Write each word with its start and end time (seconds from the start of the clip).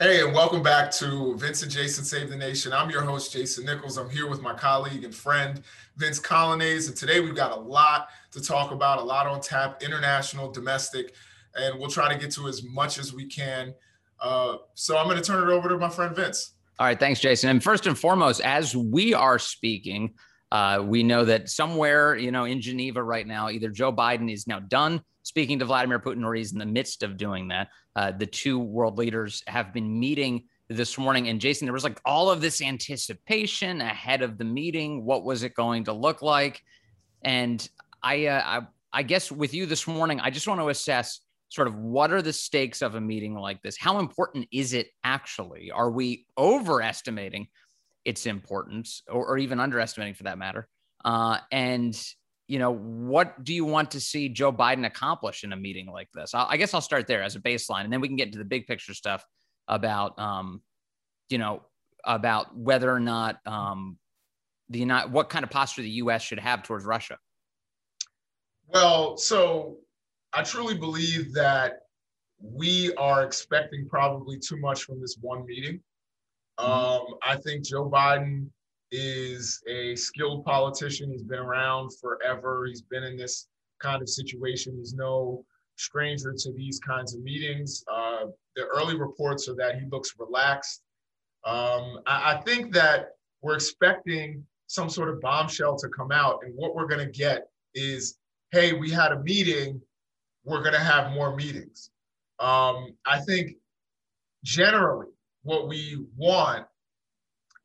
Hey, 0.00 0.24
and 0.24 0.32
welcome 0.32 0.62
back 0.62 0.92
to 0.92 1.34
Vince 1.38 1.64
and 1.64 1.72
Jason 1.72 2.04
Save 2.04 2.30
the 2.30 2.36
Nation. 2.36 2.72
I'm 2.72 2.88
your 2.88 3.02
host, 3.02 3.32
Jason 3.32 3.64
Nichols. 3.64 3.98
I'm 3.98 4.08
here 4.08 4.28
with 4.28 4.40
my 4.40 4.54
colleague 4.54 5.02
and 5.02 5.12
friend, 5.12 5.60
Vince 5.96 6.20
Coglianese. 6.20 6.86
And 6.86 6.96
today 6.96 7.18
we've 7.18 7.34
got 7.34 7.50
a 7.50 7.60
lot 7.60 8.06
to 8.30 8.40
talk 8.40 8.70
about, 8.70 9.00
a 9.00 9.02
lot 9.02 9.26
on 9.26 9.40
tap, 9.40 9.82
international, 9.82 10.52
domestic, 10.52 11.14
and 11.56 11.80
we'll 11.80 11.90
try 11.90 12.12
to 12.12 12.16
get 12.16 12.30
to 12.34 12.46
as 12.46 12.62
much 12.62 12.96
as 13.00 13.12
we 13.12 13.26
can. 13.26 13.74
Uh, 14.20 14.58
so 14.74 14.96
I'm 14.96 15.06
going 15.06 15.16
to 15.16 15.24
turn 15.24 15.42
it 15.42 15.52
over 15.52 15.68
to 15.68 15.76
my 15.76 15.88
friend 15.88 16.14
Vince. 16.14 16.52
All 16.78 16.86
right. 16.86 17.00
Thanks, 17.00 17.18
Jason. 17.18 17.50
And 17.50 17.60
first 17.60 17.88
and 17.88 17.98
foremost, 17.98 18.40
as 18.42 18.76
we 18.76 19.14
are 19.14 19.40
speaking, 19.40 20.14
uh, 20.52 20.80
we 20.80 21.02
know 21.02 21.24
that 21.24 21.48
somewhere, 21.48 22.14
you 22.14 22.30
know, 22.30 22.44
in 22.44 22.60
Geneva 22.60 23.02
right 23.02 23.26
now, 23.26 23.50
either 23.50 23.68
Joe 23.68 23.92
Biden 23.92 24.32
is 24.32 24.46
now 24.46 24.60
done 24.60 25.02
speaking 25.24 25.58
to 25.58 25.64
Vladimir 25.66 25.98
Putin 25.98 26.24
or 26.24 26.34
he's 26.34 26.52
in 26.52 26.58
the 26.58 26.66
midst 26.66 27.02
of 27.02 27.16
doing 27.16 27.48
that. 27.48 27.68
Uh, 27.98 28.12
the 28.12 28.26
two 28.26 28.60
world 28.60 28.96
leaders 28.96 29.42
have 29.48 29.72
been 29.74 29.98
meeting 29.98 30.44
this 30.68 30.96
morning. 30.96 31.26
And 31.26 31.40
Jason, 31.40 31.66
there 31.66 31.72
was 31.72 31.82
like 31.82 32.00
all 32.04 32.30
of 32.30 32.40
this 32.40 32.62
anticipation 32.62 33.80
ahead 33.80 34.22
of 34.22 34.38
the 34.38 34.44
meeting. 34.44 35.04
What 35.04 35.24
was 35.24 35.42
it 35.42 35.52
going 35.52 35.82
to 35.82 35.92
look 35.92 36.22
like? 36.22 36.62
And 37.22 37.68
I, 38.00 38.26
uh, 38.26 38.42
I, 38.44 38.66
I 38.92 39.02
guess 39.02 39.32
with 39.32 39.52
you 39.52 39.66
this 39.66 39.88
morning, 39.88 40.20
I 40.20 40.30
just 40.30 40.46
want 40.46 40.60
to 40.60 40.68
assess 40.68 41.22
sort 41.48 41.66
of 41.66 41.74
what 41.74 42.12
are 42.12 42.22
the 42.22 42.32
stakes 42.32 42.82
of 42.82 42.94
a 42.94 43.00
meeting 43.00 43.34
like 43.34 43.62
this? 43.62 43.76
How 43.76 43.98
important 43.98 44.46
is 44.52 44.74
it 44.74 44.90
actually? 45.02 45.72
Are 45.72 45.90
we 45.90 46.24
overestimating 46.38 47.48
its 48.04 48.26
importance 48.26 49.02
or, 49.08 49.26
or 49.26 49.38
even 49.38 49.58
underestimating 49.58 50.14
for 50.14 50.22
that 50.22 50.38
matter? 50.38 50.68
Uh, 51.04 51.38
and 51.50 52.00
you 52.48 52.58
know, 52.58 52.72
what 52.72 53.44
do 53.44 53.52
you 53.52 53.66
want 53.66 53.90
to 53.90 54.00
see 54.00 54.30
Joe 54.30 54.50
Biden 54.50 54.86
accomplish 54.86 55.44
in 55.44 55.52
a 55.52 55.56
meeting 55.56 55.86
like 55.86 56.08
this? 56.14 56.34
I, 56.34 56.46
I 56.50 56.56
guess 56.56 56.72
I'll 56.72 56.80
start 56.80 57.06
there 57.06 57.22
as 57.22 57.36
a 57.36 57.40
baseline, 57.40 57.84
and 57.84 57.92
then 57.92 58.00
we 58.00 58.08
can 58.08 58.16
get 58.16 58.28
into 58.28 58.38
the 58.38 58.44
big 58.44 58.66
picture 58.66 58.94
stuff 58.94 59.22
about, 59.68 60.18
um, 60.18 60.62
you 61.28 61.36
know, 61.36 61.62
about 62.04 62.56
whether 62.56 62.90
or 62.90 63.00
not 63.00 63.38
um, 63.46 63.98
the 64.70 64.78
United, 64.78 65.12
what 65.12 65.28
kind 65.28 65.44
of 65.44 65.50
posture 65.50 65.82
the 65.82 65.90
U.S. 65.90 66.22
should 66.22 66.38
have 66.38 66.62
towards 66.62 66.86
Russia. 66.86 67.18
Well, 68.66 69.18
so 69.18 69.76
I 70.32 70.42
truly 70.42 70.76
believe 70.76 71.34
that 71.34 71.80
we 72.40 72.94
are 72.94 73.24
expecting 73.24 73.86
probably 73.88 74.38
too 74.38 74.56
much 74.56 74.84
from 74.84 75.00
this 75.00 75.18
one 75.20 75.44
meeting. 75.44 75.80
Mm-hmm. 76.58 76.70
Um, 76.70 77.18
I 77.22 77.36
think 77.36 77.64
Joe 77.64 77.90
Biden 77.90 78.48
is 78.90 79.62
a 79.68 79.94
skilled 79.96 80.44
politician. 80.44 81.10
He's 81.10 81.22
been 81.22 81.38
around 81.38 81.90
forever. 82.00 82.66
He's 82.66 82.82
been 82.82 83.04
in 83.04 83.16
this 83.16 83.48
kind 83.80 84.02
of 84.02 84.08
situation. 84.08 84.76
He's 84.76 84.94
no 84.94 85.44
stranger 85.76 86.34
to 86.36 86.52
these 86.52 86.80
kinds 86.80 87.14
of 87.14 87.22
meetings. 87.22 87.84
Uh, 87.92 88.26
the 88.56 88.64
early 88.66 88.96
reports 88.96 89.48
are 89.48 89.54
that 89.54 89.76
he 89.80 89.86
looks 89.90 90.14
relaxed. 90.18 90.82
Um, 91.44 92.00
I, 92.06 92.34
I, 92.34 92.42
think 92.44 92.72
that 92.74 93.10
we're 93.42 93.54
expecting 93.54 94.44
some 94.66 94.90
sort 94.90 95.08
of 95.08 95.20
bombshell 95.20 95.76
to 95.76 95.88
come 95.88 96.10
out, 96.10 96.40
and 96.42 96.52
what 96.56 96.74
we're 96.74 96.88
going 96.88 97.04
to 97.04 97.12
get 97.12 97.48
is, 97.74 98.18
hey, 98.50 98.72
we 98.72 98.90
had 98.90 99.12
a 99.12 99.20
meeting. 99.20 99.80
We're 100.44 100.62
going 100.62 100.74
to 100.74 100.80
have 100.80 101.12
more 101.12 101.36
meetings. 101.36 101.90
Um, 102.40 102.94
I 103.06 103.20
think 103.20 103.52
generally 104.44 105.06
what 105.42 105.68
we 105.68 106.04
want 106.16 106.66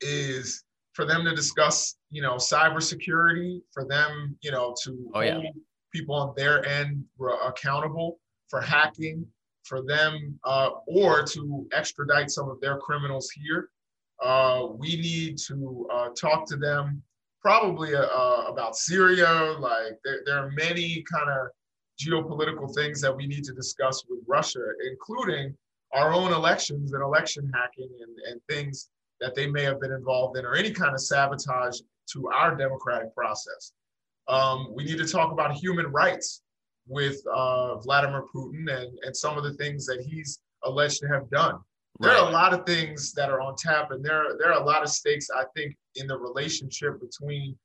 is 0.00 0.64
for 0.94 1.04
them 1.04 1.24
to 1.24 1.34
discuss, 1.34 1.96
you 2.10 2.22
know, 2.22 2.34
cybersecurity, 2.34 3.60
for 3.72 3.84
them, 3.84 4.36
you 4.40 4.50
know, 4.50 4.74
to 4.84 5.10
oh, 5.14 5.20
yeah. 5.20 5.34
hold 5.34 5.56
people 5.92 6.14
on 6.14 6.32
their 6.36 6.64
end 6.66 7.04
accountable 7.44 8.18
for 8.48 8.60
hacking, 8.60 9.26
for 9.64 9.82
them, 9.82 10.38
uh, 10.44 10.70
or 10.86 11.24
to 11.24 11.66
extradite 11.72 12.30
some 12.30 12.48
of 12.48 12.60
their 12.60 12.78
criminals 12.78 13.30
here. 13.30 13.70
Uh, 14.22 14.68
we 14.70 14.96
need 14.96 15.36
to 15.36 15.88
uh, 15.92 16.08
talk 16.18 16.46
to 16.48 16.56
them 16.56 17.02
probably 17.42 17.94
uh, 17.94 18.02
uh, 18.02 18.46
about 18.48 18.76
Syria. 18.76 19.56
Like 19.58 19.98
there, 20.04 20.20
there 20.24 20.38
are 20.38 20.52
many 20.52 21.04
kind 21.12 21.28
of 21.28 21.48
geopolitical 22.00 22.72
things 22.74 23.00
that 23.00 23.14
we 23.14 23.26
need 23.26 23.44
to 23.44 23.52
discuss 23.52 24.04
with 24.08 24.20
Russia, 24.26 24.62
including 24.90 25.56
our 25.92 26.12
own 26.12 26.32
elections 26.32 26.92
and 26.92 27.02
election 27.02 27.50
hacking 27.54 27.90
and, 28.00 28.16
and 28.30 28.40
things 28.48 28.90
that 29.20 29.34
they 29.34 29.46
may 29.46 29.62
have 29.62 29.80
been 29.80 29.92
involved 29.92 30.36
in 30.36 30.44
or 30.44 30.54
any 30.54 30.70
kind 30.70 30.94
of 30.94 31.00
sabotage 31.00 31.80
to 32.12 32.28
our 32.28 32.54
democratic 32.54 33.14
process. 33.14 33.72
Um, 34.28 34.74
we 34.74 34.84
need 34.84 34.98
to 34.98 35.06
talk 35.06 35.32
about 35.32 35.52
human 35.52 35.86
rights 35.86 36.42
with 36.86 37.16
uh, 37.32 37.76
Vladimir 37.78 38.24
Putin 38.34 38.70
and, 38.70 38.98
and 39.02 39.16
some 39.16 39.36
of 39.38 39.44
the 39.44 39.54
things 39.54 39.86
that 39.86 40.00
he's 40.00 40.40
alleged 40.64 41.00
to 41.00 41.08
have 41.08 41.28
done. 41.30 41.58
There 42.00 42.10
right. 42.10 42.20
are 42.20 42.28
a 42.28 42.32
lot 42.32 42.52
of 42.52 42.66
things 42.66 43.12
that 43.12 43.30
are 43.30 43.40
on 43.40 43.54
tap, 43.56 43.92
and 43.92 44.04
there, 44.04 44.36
there 44.38 44.52
are 44.52 44.60
a 44.60 44.64
lot 44.64 44.82
of 44.82 44.88
stakes, 44.88 45.28
I 45.34 45.44
think, 45.54 45.76
in 45.94 46.06
the 46.08 46.18
relationship 46.18 47.00
between 47.00 47.56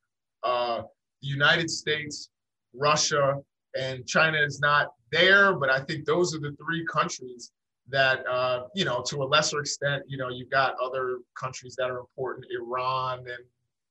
uh, 0.43 0.83
the 1.21 1.27
United 1.27 1.69
States, 1.69 2.29
Russia, 2.75 3.37
and 3.75 4.05
China 4.05 4.37
is 4.39 4.59
not 4.59 4.89
there, 5.11 5.53
but 5.53 5.69
I 5.69 5.79
think 5.79 6.05
those 6.05 6.35
are 6.35 6.39
the 6.39 6.55
three 6.63 6.85
countries 6.85 7.51
that 7.89 8.25
uh, 8.27 8.63
you 8.73 8.85
know 8.85 9.01
to 9.07 9.23
a 9.23 9.25
lesser 9.25 9.59
extent 9.59 10.03
you 10.07 10.17
know 10.17 10.29
you've 10.29 10.49
got 10.49 10.75
other 10.83 11.19
countries 11.39 11.75
that 11.77 11.89
are 11.89 11.99
important 11.99 12.45
iran 12.51 13.19
and 13.19 13.43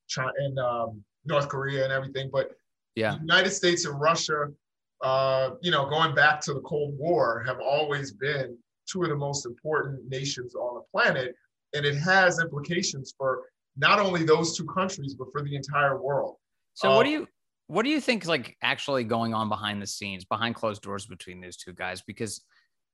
china 0.07 0.33
and 0.39 0.59
um, 0.59 1.03
north 1.25 1.49
korea 1.49 1.85
and 1.85 1.93
everything 1.93 2.31
but 2.33 2.53
yeah. 2.95 3.13
the 3.13 3.21
united 3.21 3.51
states 3.51 3.85
and 3.85 4.01
russia 4.01 4.47
uh, 5.03 5.51
you 5.61 5.71
know 5.71 5.87
going 5.89 6.15
back 6.15 6.41
to 6.41 6.55
the 6.55 6.61
cold 6.61 6.95
war 6.99 7.43
have 7.47 7.61
always 7.61 8.13
been 8.13 8.57
two 8.91 9.03
of 9.03 9.09
the 9.09 9.17
most 9.17 9.47
important 9.47 10.07
nations 10.09 10.55
on 10.55 10.75
the 10.75 10.83
planet 10.93 11.35
and 11.75 11.85
it 11.85 11.97
has 11.97 12.41
implications 12.41 13.15
for 13.17 13.45
not 13.77 14.01
only 14.01 14.25
those 14.25 14.57
two 14.57 14.67
countries 14.67 15.15
but 15.15 15.29
for 15.33 15.43
the 15.43 15.55
entire 15.55 16.01
world. 16.01 16.37
So 16.75 16.91
um, 16.91 16.97
what 16.97 17.05
do 17.05 17.11
you 17.11 17.27
what 17.69 17.85
do 17.85 17.91
you 17.91 18.01
think 18.01 18.23
is 18.23 18.29
like 18.29 18.57
actually 18.63 19.05
going 19.05 19.35
on 19.35 19.49
behind 19.49 19.81
the 19.83 19.87
scenes 19.87 20.25
behind 20.25 20.55
closed 20.55 20.83
doors 20.83 21.07
between 21.07 21.41
these 21.41 21.57
two 21.57 21.73
guys? 21.73 22.03
Because 22.07 22.43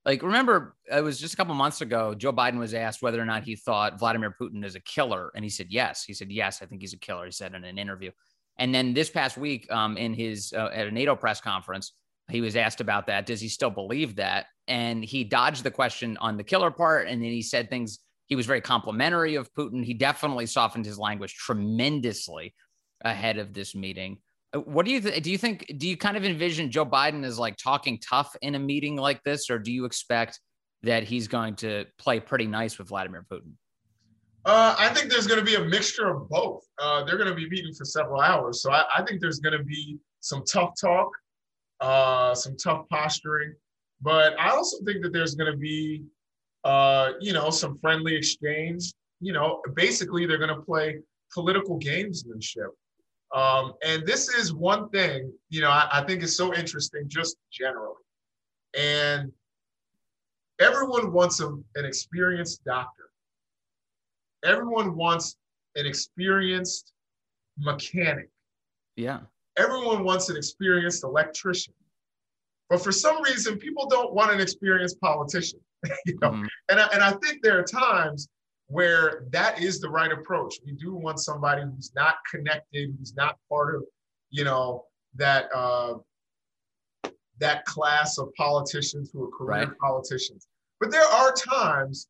like, 0.05 0.23
remember, 0.23 0.77
it 0.95 1.03
was 1.03 1.19
just 1.19 1.35
a 1.35 1.37
couple 1.37 1.55
months 1.55 1.81
ago, 1.81 2.15
Joe 2.15 2.33
Biden 2.33 2.59
was 2.59 2.75
asked 2.75 3.03
whether 3.03 3.21
or 3.21 3.25
not 3.25 3.43
he 3.43 3.57
thought 3.57 3.99
Vladimir 3.99 4.35
Putin 4.39 4.65
is 4.65 4.75
a 4.75 4.81
killer. 4.81 5.31
And 5.35 5.45
he 5.45 5.51
said, 5.51 5.69
yes. 5.71 6.05
He 6.05 6.13
said, 6.13 6.31
yes, 6.31 6.61
I 6.61 6.67
think 6.67 6.83
he's 6.83 6.93
a 6.93 6.99
killer. 6.99 7.25
He 7.25 7.31
said 7.31 7.55
in 7.55 7.65
an 7.65 7.79
interview. 7.79 8.11
And 8.59 8.75
then 8.75 8.95
this 8.95 9.11
past 9.11 9.37
week, 9.37 9.71
um, 9.73 9.97
in 9.97 10.15
his 10.15 10.53
uh, 10.53 10.69
at 10.73 10.87
a 10.87 10.91
NATO 10.91 11.17
press 11.17 11.41
conference, 11.41 11.93
he 12.31 12.41
was 12.41 12.57
asked 12.57 12.81
about 12.81 13.07
that. 13.07 13.27
Does 13.27 13.41
he 13.41 13.49
still 13.49 13.71
believe 13.71 14.17
that? 14.17 14.47
And 14.69 15.05
he 15.05 15.25
dodged 15.25 15.65
the 15.65 15.71
question 15.71 16.17
on 16.19 16.37
the 16.37 16.45
killer 16.45 16.71
part. 16.71 17.09
And 17.09 17.23
then 17.23 17.31
he 17.31 17.43
said 17.43 17.69
things, 17.69 17.99
he 18.27 18.37
was 18.37 18.47
very 18.47 18.61
complimentary 18.61 19.35
of 19.35 19.53
Putin. 19.55 19.85
He 19.85 19.95
definitely 19.95 20.47
softened 20.47 20.87
his 20.87 20.99
language 20.99 21.35
tremendously 21.35 22.55
ahead 23.03 23.39
of 23.39 23.53
this 23.53 23.75
meeting. 23.75 24.19
Uh, 24.55 24.61
what 24.61 24.87
do 24.87 24.93
you 24.93 25.01
th- 25.01 25.23
do? 25.23 25.31
You 25.31 25.39
think 25.39 25.75
do 25.77 25.89
you 25.89 25.97
kind 25.97 26.17
of 26.17 26.25
envision 26.25 26.71
Joe 26.71 26.87
Biden 26.87 27.25
as 27.25 27.39
like 27.39 27.57
talking 27.57 27.99
tough 27.99 28.35
in 28.41 28.55
a 28.55 28.59
meeting 28.59 28.97
like 28.97 29.23
this, 29.25 29.51
or 29.51 29.59
do 29.59 29.73
you 29.73 29.85
expect 29.85 30.41
that 30.83 31.03
he's 31.03 31.29
going 31.29 31.57
to 31.57 31.87
play 31.99 32.21
pretty 32.21 32.47
nice 32.47 32.79
with 32.79 32.89
Vladimir 32.89 33.27
Putin? 33.31 33.53
Uh, 34.45 34.77
I 34.79 34.91
think 34.91 35.11
there's 35.11 35.27
going 35.27 35.41
to 35.41 35.45
be 35.45 35.55
a 35.55 35.65
mixture 35.65 36.09
of 36.09 36.29
both. 36.29 36.63
Uh, 36.79 37.03
they're 37.05 37.17
going 37.17 37.31
to 37.31 37.35
be 37.35 37.49
meeting 37.49 37.73
for 37.75 37.87
several 37.87 38.21
hours, 38.21 38.63
so 38.63 38.71
I, 38.71 38.85
I 38.99 39.03
think 39.03 39.21
there's 39.21 39.41
going 39.41 39.57
to 39.57 39.65
be 39.65 39.99
some 40.21 40.45
tough 40.45 40.73
talk, 40.79 41.11
uh, 41.81 42.35
some 42.35 42.57
tough 42.57 42.87
posturing, 42.91 43.55
but 44.03 44.39
I 44.39 44.51
also 44.51 44.85
think 44.85 45.03
that 45.03 45.15
there's 45.15 45.35
going 45.35 45.51
to 45.51 45.57
be, 45.57 46.05
uh, 46.65 47.13
you 47.21 47.33
know, 47.33 47.49
some 47.49 47.79
friendly 47.79 48.15
exchange. 48.15 48.93
You 49.21 49.33
know, 49.33 49.63
basically 49.75 50.27
they're 50.27 50.39
going 50.39 50.55
to 50.55 50.61
play 50.61 50.99
political 51.33 51.79
gamesmanship. 51.81 52.69
Um, 53.35 53.75
and 53.85 54.07
this 54.07 54.29
is 54.29 54.55
one 54.55 54.89
thing, 54.91 55.33
you 55.51 55.61
know, 55.61 55.69
I, 55.69 55.89
I 55.93 56.05
think 56.05 56.23
is 56.23 56.37
so 56.37 56.55
interesting 56.55 57.09
just 57.09 57.37
generally. 57.53 57.97
And 58.79 59.33
everyone 60.61 61.13
wants 61.13 61.41
a, 61.41 61.49
an 61.49 61.85
experienced 61.85 62.65
doctor. 62.65 63.11
Everyone 64.45 64.95
wants 64.95 65.37
an 65.75 65.85
experienced 65.85 66.93
mechanic. 67.59 68.31
Yeah. 68.95 69.21
Everyone 69.57 70.05
wants 70.05 70.29
an 70.29 70.37
experienced 70.37 71.03
electrician. 71.03 71.75
But 72.71 72.85
for 72.85 72.93
some 72.93 73.21
reason, 73.23 73.59
people 73.59 73.89
don't 73.89 74.15
want 74.15 74.33
an 74.33 74.41
experienced 74.41 75.01
politician. 75.01 75.59
you 76.07 76.17
know? 76.23 76.31
Mm-hmm. 76.31 76.45
And, 76.69 76.81
I, 76.81 76.87
and 76.93 77.03
I 77.03 77.11
think 77.13 77.43
there 77.43 77.59
are 77.59 77.65
times 77.65 78.29
where 78.69 79.25
that 79.31 79.61
is 79.61 79.81
the 79.81 79.89
right 79.89 80.13
approach. 80.13 80.57
We 80.65 80.73
do 80.73 80.95
want 80.95 81.21
somebody 81.21 81.63
who's 81.63 81.93
not 81.95 82.17
connected, 82.31 82.95
who's 82.99 83.15
not 83.15 83.37
part 83.49 83.75
of, 83.77 83.85
you 84.31 84.45
know, 84.45 84.85
that 85.17 85.49
uh, 85.55 85.95
that 87.39 87.65
class 87.65 88.19
of 88.19 88.33
politicians 88.35 89.11
who 89.13 89.25
are 89.25 89.31
career 89.37 89.67
right. 89.67 89.79
politicians. 89.79 90.47
But 90.81 90.91
there 90.91 91.07
are 91.07 91.33
times 91.33 92.09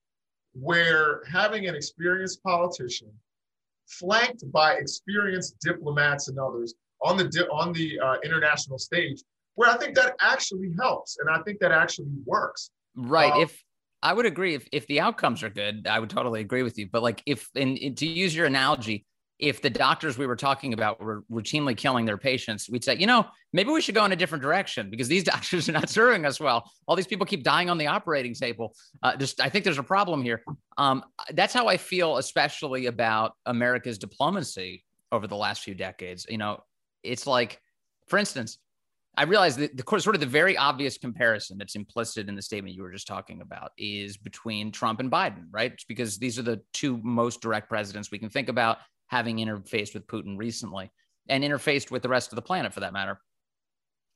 where 0.53 1.23
having 1.31 1.67
an 1.67 1.75
experienced 1.75 2.43
politician 2.43 3.11
flanked 3.87 4.51
by 4.53 4.75
experienced 4.75 5.57
diplomats 5.61 6.29
and 6.29 6.39
others 6.39 6.75
on 7.03 7.17
the 7.17 7.25
di- 7.25 7.49
on 7.49 7.73
the 7.73 7.99
uh, 8.01 8.17
international 8.25 8.79
stage, 8.79 9.23
where 9.57 9.71
I 9.71 9.77
think 9.77 9.95
that 9.97 10.15
actually 10.21 10.73
helps, 10.79 11.19
and 11.19 11.29
I 11.29 11.43
think 11.43 11.59
that 11.61 11.73
actually 11.73 12.13
works. 12.25 12.71
Right. 12.97 13.33
Um, 13.33 13.43
if 13.43 13.63
I 14.05 14.13
would 14.13 14.27
agree 14.27 14.55
if 14.55 14.69
if 14.71 14.87
the 14.87 15.01
outcomes 15.01 15.43
are 15.43 15.51
good, 15.51 15.87
I 15.89 15.99
would 15.99 16.11
totally 16.11 16.41
agree 16.41 16.63
with 16.63 16.79
you. 16.79 16.89
But 16.93 17.03
like 17.03 17.23
if 17.27 17.49
and 17.57 17.97
to 17.97 18.07
use 18.07 18.37
your 18.37 18.47
analogy, 18.47 19.07
if 19.39 19.63
the 19.63 19.71
doctors 19.71 20.17
we 20.17 20.27
were 20.27 20.37
talking 20.37 20.75
about 20.75 21.01
were 21.01 21.25
routinely 21.31 21.77
killing 21.77 22.05
their 22.05 22.19
patients, 22.19 22.69
we'd 22.69 22.85
say, 22.85 22.97
you 22.97 23.07
know, 23.07 23.27
maybe 23.53 23.71
we 23.71 23.81
should 23.81 23.95
go 23.95 24.05
in 24.05 24.13
a 24.13 24.17
different 24.17 24.43
direction 24.43 24.91
because 24.91 25.09
these 25.09 25.25
doctors 25.35 25.69
are 25.69 25.73
not 25.73 25.89
serving 25.89 26.25
us 26.25 26.39
well. 26.39 26.71
All 26.87 26.95
these 26.95 27.07
people 27.07 27.27
keep 27.27 27.43
dying 27.43 27.69
on 27.69 27.79
the 27.79 27.87
operating 27.87 28.35
table. 28.35 28.77
Uh, 29.03 29.17
just, 29.17 29.41
I 29.41 29.49
think 29.49 29.65
there's 29.65 29.79
a 29.79 29.83
problem 29.83 30.23
here. 30.23 30.43
Um, 30.79 31.03
that's 31.33 31.53
how 31.53 31.67
I 31.67 31.79
feel, 31.79 32.19
especially 32.19 32.87
about 32.87 33.35
America's 33.47 33.99
diplomacy 33.99 34.85
over 35.11 35.27
the 35.27 35.37
last 35.37 35.63
few 35.63 35.75
decades. 35.75 36.27
You 36.29 36.39
know, 36.39 36.63
it's 37.03 37.27
like, 37.27 37.61
for 38.07 38.19
instance, 38.19 38.59
I 39.17 39.25
realize 39.25 39.57
that 39.57 39.77
the 39.77 40.01
sort 40.01 40.17
of 40.17 40.21
the 40.21 40.27
very 40.27 40.57
obvious 40.57 40.99
comparison 40.99 41.59
that's 41.59 41.77
implicit 41.77 42.29
in 42.29 42.35
the 42.35 42.43
statement 42.43 42.75
you 42.75 42.83
were 42.83 42.91
just 42.91 43.07
talking 43.07 43.41
about 43.43 43.71
is 43.79 44.17
between 44.17 44.73
Trump 44.73 45.01
and 45.01 45.11
Biden, 45.11 45.47
right? 45.51 45.73
Because 45.89 46.19
these 46.19 46.39
are 46.39 46.43
the 46.43 46.61
two 46.73 46.99
most 47.03 47.41
direct 47.41 47.69
presidents 47.69 48.11
we 48.11 48.19
can 48.19 48.31
think 48.31 48.49
about 48.49 48.79
having 49.07 49.37
interfaced 49.37 49.95
with 49.95 50.07
Putin 50.07 50.37
recently 50.37 50.91
and 51.29 51.45
interfaced 51.45 51.91
with 51.91 52.03
the 52.03 52.09
rest 52.09 52.33
of 52.33 52.37
the 52.37 52.43
planet 52.43 52.73
for 52.73 52.81
that 52.81 52.93
matter. 52.93 53.21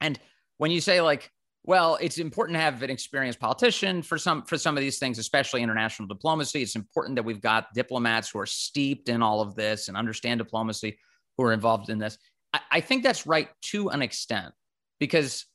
And 0.00 0.18
when 0.56 0.70
you 0.70 0.80
say 0.80 1.00
like, 1.00 1.30
well, 1.64 1.98
it's 2.00 2.18
important 2.18 2.56
to 2.56 2.60
have 2.60 2.82
an 2.82 2.90
experienced 2.90 3.40
politician 3.40 4.02
for 4.02 4.16
some 4.16 4.42
for 4.42 4.56
some 4.56 4.76
of 4.76 4.80
these 4.80 4.98
things, 4.98 5.18
especially 5.18 5.62
international 5.62 6.08
diplomacy. 6.08 6.62
It's 6.62 6.76
important 6.76 7.16
that 7.16 7.24
we've 7.24 7.40
got 7.40 7.74
diplomats 7.74 8.30
who 8.30 8.38
are 8.38 8.46
steeped 8.46 9.08
in 9.08 9.22
all 9.22 9.40
of 9.40 9.54
this 9.54 9.88
and 9.88 9.96
understand 9.96 10.38
diplomacy 10.38 10.98
who 11.36 11.44
are 11.44 11.52
involved 11.52 11.90
in 11.90 11.98
this. 11.98 12.16
I, 12.52 12.60
I 12.72 12.80
think 12.80 13.02
that's 13.02 13.26
right 13.26 13.48
to 13.64 13.90
an 13.90 14.02
extent 14.02 14.54
because 14.98 15.46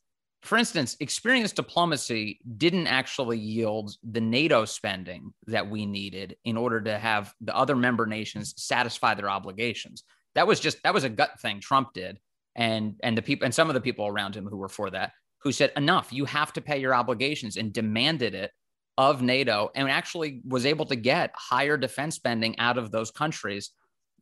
for 0.42 0.58
instance, 0.58 0.94
experienced 1.00 1.56
diplomacy 1.56 2.38
didn't 2.58 2.86
actually 2.86 3.38
yield 3.38 3.96
the 4.02 4.20
NATO 4.20 4.66
spending 4.66 5.32
that 5.46 5.70
we 5.70 5.86
needed 5.86 6.36
in 6.44 6.58
order 6.58 6.82
to 6.82 6.98
have 6.98 7.32
the 7.40 7.56
other 7.56 7.74
member 7.74 8.04
nations 8.04 8.52
satisfy 8.58 9.14
their 9.14 9.30
obligations. 9.30 10.04
That 10.34 10.46
was 10.46 10.60
just 10.60 10.82
that 10.82 10.92
was 10.92 11.04
a 11.04 11.08
gut 11.08 11.40
thing 11.40 11.60
Trump 11.60 11.94
did, 11.94 12.18
and 12.54 12.94
and 13.02 13.16
the 13.16 13.22
people 13.22 13.46
and 13.46 13.54
some 13.54 13.70
of 13.70 13.74
the 13.74 13.80
people 13.80 14.06
around 14.06 14.36
him 14.36 14.46
who 14.46 14.58
were 14.58 14.68
for 14.68 14.90
that 14.90 15.12
who 15.44 15.52
said 15.52 15.72
enough, 15.76 16.12
you 16.12 16.24
have 16.24 16.52
to 16.54 16.60
pay 16.60 16.78
your 16.78 16.94
obligations 16.94 17.56
and 17.56 17.72
demanded 17.72 18.34
it 18.34 18.50
of 18.96 19.22
NATO, 19.22 19.70
and 19.74 19.90
actually 19.90 20.40
was 20.46 20.66
able 20.66 20.86
to 20.86 20.96
get 20.96 21.32
higher 21.34 21.76
defense 21.76 22.16
spending 22.16 22.58
out 22.58 22.78
of 22.78 22.90
those 22.90 23.10
countries 23.10 23.70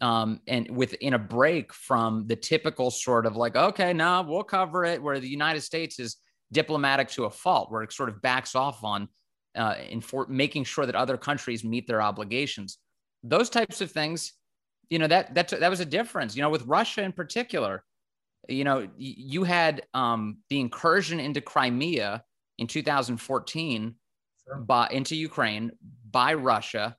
um, 0.00 0.40
and 0.46 0.68
within 0.70 1.14
a 1.14 1.18
break 1.18 1.72
from 1.72 2.26
the 2.26 2.36
typical 2.36 2.90
sort 2.90 3.26
of 3.26 3.36
like, 3.36 3.56
okay, 3.56 3.92
no, 3.92 4.24
we'll 4.26 4.42
cover 4.42 4.84
it, 4.84 5.02
where 5.02 5.20
the 5.20 5.28
United 5.28 5.60
States 5.60 5.98
is 6.00 6.16
diplomatic 6.52 7.08
to 7.10 7.24
a 7.24 7.30
fault, 7.30 7.70
where 7.70 7.82
it 7.82 7.92
sort 7.92 8.08
of 8.08 8.20
backs 8.22 8.54
off 8.54 8.82
on 8.84 9.08
uh, 9.56 9.76
in 9.88 10.00
for 10.00 10.26
making 10.28 10.64
sure 10.64 10.86
that 10.86 10.94
other 10.94 11.16
countries 11.16 11.64
meet 11.64 11.86
their 11.86 12.02
obligations. 12.02 12.78
Those 13.22 13.50
types 13.50 13.80
of 13.80 13.90
things, 13.90 14.32
you 14.90 14.98
know, 14.98 15.06
that 15.06 15.34
that 15.34 15.48
that 15.48 15.70
was 15.70 15.80
a 15.80 15.86
difference. 15.86 16.34
You 16.34 16.42
know, 16.42 16.50
with 16.50 16.66
Russia 16.66 17.02
in 17.02 17.12
particular, 17.12 17.84
you 18.48 18.64
know, 18.64 18.88
you 18.96 19.44
had 19.44 19.82
um, 19.94 20.38
the 20.50 20.60
incursion 20.60 21.20
into 21.20 21.40
Crimea 21.40 22.24
in 22.58 22.66
2014 22.66 23.94
sure. 24.44 24.56
by 24.56 24.88
into 24.88 25.16
Ukraine 25.16 25.70
by 26.10 26.34
Russia 26.34 26.96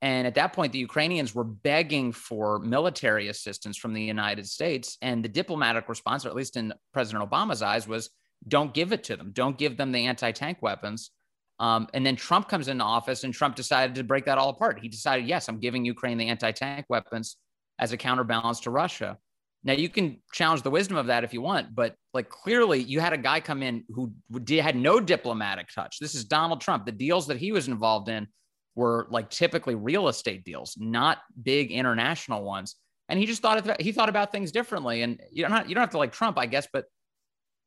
and 0.00 0.26
at 0.26 0.34
that 0.36 0.52
point, 0.52 0.72
the 0.72 0.78
Ukrainians 0.78 1.34
were 1.34 1.44
begging 1.44 2.12
for 2.12 2.60
military 2.60 3.28
assistance 3.28 3.76
from 3.76 3.94
the 3.94 4.02
United 4.02 4.46
States. 4.46 4.96
And 5.02 5.24
the 5.24 5.28
diplomatic 5.28 5.88
response, 5.88 6.24
or 6.24 6.28
at 6.28 6.36
least 6.36 6.56
in 6.56 6.72
President 6.92 7.28
Obama's 7.28 7.62
eyes, 7.62 7.88
was 7.88 8.10
don't 8.46 8.72
give 8.72 8.92
it 8.92 9.02
to 9.04 9.16
them. 9.16 9.32
Don't 9.32 9.58
give 9.58 9.76
them 9.76 9.90
the 9.90 10.06
anti 10.06 10.30
tank 10.30 10.58
weapons. 10.60 11.10
Um, 11.58 11.88
and 11.92 12.06
then 12.06 12.14
Trump 12.14 12.48
comes 12.48 12.68
into 12.68 12.84
office 12.84 13.24
and 13.24 13.34
Trump 13.34 13.56
decided 13.56 13.96
to 13.96 14.04
break 14.04 14.26
that 14.26 14.38
all 14.38 14.50
apart. 14.50 14.78
He 14.80 14.88
decided, 14.88 15.26
yes, 15.26 15.48
I'm 15.48 15.58
giving 15.58 15.84
Ukraine 15.84 16.16
the 16.16 16.28
anti 16.28 16.52
tank 16.52 16.86
weapons 16.88 17.36
as 17.80 17.90
a 17.90 17.96
counterbalance 17.96 18.60
to 18.60 18.70
Russia. 18.70 19.18
Now 19.64 19.72
you 19.72 19.88
can 19.88 20.20
challenge 20.32 20.62
the 20.62 20.70
wisdom 20.70 20.96
of 20.96 21.08
that 21.08 21.24
if 21.24 21.34
you 21.34 21.40
want, 21.40 21.74
but 21.74 21.96
like 22.14 22.28
clearly 22.28 22.80
you 22.80 23.00
had 23.00 23.12
a 23.12 23.18
guy 23.18 23.40
come 23.40 23.64
in 23.64 23.84
who 23.88 24.12
did, 24.44 24.62
had 24.62 24.76
no 24.76 25.00
diplomatic 25.00 25.66
touch. 25.74 25.98
This 25.98 26.14
is 26.14 26.24
Donald 26.24 26.60
Trump. 26.60 26.86
The 26.86 26.92
deals 26.92 27.26
that 27.26 27.38
he 27.38 27.50
was 27.50 27.66
involved 27.66 28.08
in 28.08 28.28
were 28.78 29.08
like 29.10 29.28
typically 29.28 29.74
real 29.74 30.06
estate 30.06 30.44
deals, 30.44 30.76
not 30.78 31.18
big 31.42 31.72
international 31.72 32.44
ones. 32.44 32.76
And 33.08 33.18
he 33.18 33.26
just 33.26 33.42
thought 33.42 33.58
of, 33.58 33.76
he 33.80 33.90
thought 33.90 34.08
about 34.08 34.30
things 34.30 34.52
differently. 34.52 35.02
And 35.02 35.20
you 35.32 35.46
don't 35.46 35.68
you 35.68 35.74
don't 35.74 35.82
have 35.82 35.90
to 35.90 35.98
like 35.98 36.12
Trump, 36.12 36.38
I 36.38 36.46
guess, 36.46 36.68
but 36.72 36.84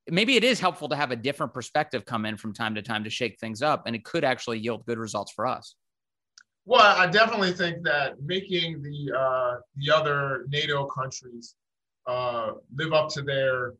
maybe 0.10 0.38
it 0.38 0.44
is 0.46 0.60
helpful 0.60 0.88
to 0.88 0.96
have 0.96 1.12
a 1.12 1.16
different 1.18 1.54
perspective 1.54 2.06
come 2.06 2.26
in 2.26 2.38
from 2.38 2.54
time 2.54 2.76
to 2.76 2.82
time 2.82 3.04
to 3.04 3.10
shake 3.10 3.40
things 3.40 3.62
up, 3.62 3.84
and 3.86 3.96
it 3.96 4.06
could 4.06 4.24
actually 4.24 4.60
yield 4.60 4.86
good 4.86 4.98
results 4.98 5.34
for 5.34 5.46
us. 5.46 5.76
Well, 6.66 6.96
I 6.98 7.08
definitely 7.08 7.52
think 7.52 7.84
that 7.84 8.22
making 8.24 8.82
the 8.82 9.18
uh, 9.18 9.56
the 9.76 9.94
other 9.94 10.46
NATO 10.48 10.86
countries 10.86 11.56
uh, 12.08 12.52
live 12.74 12.94
up 12.94 13.10
to 13.16 13.22
their 13.22 13.74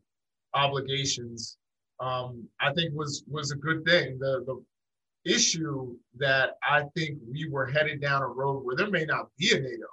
obligations, 0.52 1.56
um, 1.98 2.46
I 2.60 2.74
think 2.74 2.92
was 2.92 3.24
was 3.26 3.52
a 3.52 3.56
good 3.56 3.86
thing. 3.86 4.18
The 4.18 4.44
the 4.46 4.62
issue 5.24 5.96
that 6.18 6.58
I 6.62 6.84
think 6.96 7.18
we 7.30 7.48
were 7.48 7.66
headed 7.66 8.00
down 8.00 8.22
a 8.22 8.26
road 8.26 8.64
where 8.64 8.76
there 8.76 8.90
may 8.90 9.04
not 9.04 9.28
be 9.38 9.52
a 9.52 9.60
NATO. 9.60 9.86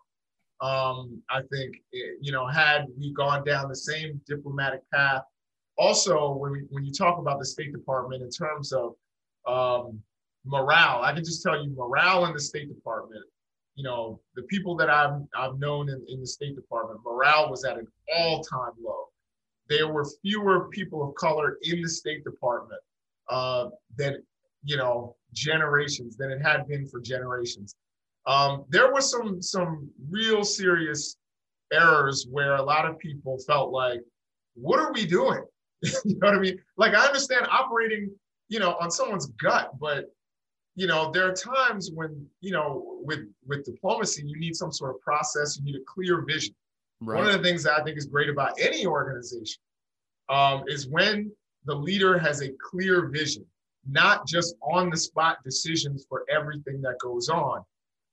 Um, 0.61 1.21
I 1.29 1.41
think, 1.51 1.77
eh, 1.93 2.15
you 2.19 2.31
know, 2.31 2.47
had 2.47 2.87
we 2.97 3.13
gone 3.13 3.45
down 3.45 3.69
the 3.69 3.75
same 3.75 4.19
diplomatic 4.27 4.81
path. 4.91 5.23
Also, 5.77 6.33
when, 6.33 6.51
we, 6.51 6.59
when 6.69 6.83
you 6.83 6.91
talk 6.91 7.19
about 7.19 7.39
the 7.39 7.45
State 7.45 7.71
Department 7.71 8.21
in 8.21 8.29
terms 8.29 8.73
of 8.73 8.95
um, 9.47 10.01
morale, 10.45 11.01
I 11.03 11.13
can 11.13 11.23
just 11.23 11.41
tell 11.41 11.63
you 11.63 11.73
morale 11.75 12.25
in 12.25 12.33
the 12.33 12.39
State 12.39 12.67
Department, 12.67 13.23
you 13.75 13.83
know, 13.83 14.19
the 14.35 14.41
people 14.43 14.75
that 14.75 14.89
I've, 14.89 15.21
I've 15.33 15.57
known 15.57 15.87
in, 15.87 16.03
in 16.09 16.19
the 16.19 16.27
State 16.27 16.55
Department, 16.55 16.99
morale 17.05 17.49
was 17.49 17.63
at 17.63 17.77
an 17.77 17.87
all 18.13 18.43
time 18.43 18.73
low. 18.83 19.05
There 19.69 19.87
were 19.87 20.05
fewer 20.21 20.67
people 20.69 21.07
of 21.07 21.15
color 21.15 21.57
in 21.61 21.81
the 21.81 21.87
State 21.87 22.25
Department 22.25 22.81
uh, 23.29 23.69
than 23.95 24.21
you 24.65 24.75
know 24.75 25.15
generations 25.33 26.15
than 26.17 26.31
it 26.31 26.41
had 26.41 26.67
been 26.67 26.87
for 26.87 26.99
generations. 26.99 27.75
Um, 28.25 28.65
there 28.69 28.93
were 28.93 29.01
some 29.01 29.41
some 29.41 29.89
real 30.09 30.43
serious 30.43 31.17
errors 31.71 32.27
where 32.29 32.55
a 32.55 32.61
lot 32.61 32.85
of 32.85 32.99
people 32.99 33.37
felt 33.39 33.71
like, 33.71 34.01
what 34.55 34.79
are 34.79 34.91
we 34.91 35.05
doing? 35.05 35.43
you 35.81 36.17
know 36.19 36.27
what 36.27 36.35
I 36.35 36.39
mean? 36.39 36.59
Like 36.77 36.93
I 36.93 37.05
understand 37.05 37.47
operating, 37.49 38.11
you 38.49 38.59
know, 38.59 38.75
on 38.79 38.91
someone's 38.91 39.27
gut, 39.27 39.71
but 39.79 40.05
you 40.75 40.87
know, 40.87 41.11
there 41.11 41.27
are 41.27 41.33
times 41.33 41.91
when, 41.93 42.25
you 42.41 42.51
know, 42.51 42.99
with 43.01 43.19
with 43.47 43.65
diplomacy, 43.65 44.23
you 44.25 44.39
need 44.39 44.55
some 44.55 44.71
sort 44.71 44.95
of 44.95 45.01
process, 45.01 45.57
you 45.57 45.63
need 45.63 45.75
a 45.75 45.83
clear 45.85 46.23
vision. 46.25 46.55
Right. 47.01 47.17
One 47.17 47.27
of 47.27 47.33
the 47.33 47.43
things 47.43 47.63
that 47.63 47.79
I 47.79 47.83
think 47.83 47.97
is 47.97 48.05
great 48.05 48.29
about 48.29 48.53
any 48.59 48.85
organization 48.85 49.61
um, 50.29 50.63
is 50.67 50.87
when 50.87 51.31
the 51.65 51.75
leader 51.75 52.17
has 52.17 52.41
a 52.41 52.49
clear 52.69 53.07
vision 53.07 53.45
not 53.91 54.27
just 54.27 54.55
on 54.61 54.89
the 54.89 54.97
spot 54.97 55.37
decisions 55.43 56.05
for 56.07 56.25
everything 56.29 56.81
that 56.81 56.97
goes 56.99 57.29
on. 57.29 57.63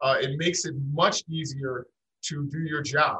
Uh, 0.02 0.16
it 0.20 0.36
makes 0.38 0.64
it 0.64 0.74
much 0.92 1.22
easier 1.28 1.86
to 2.22 2.46
do 2.46 2.60
your 2.60 2.82
job. 2.82 3.18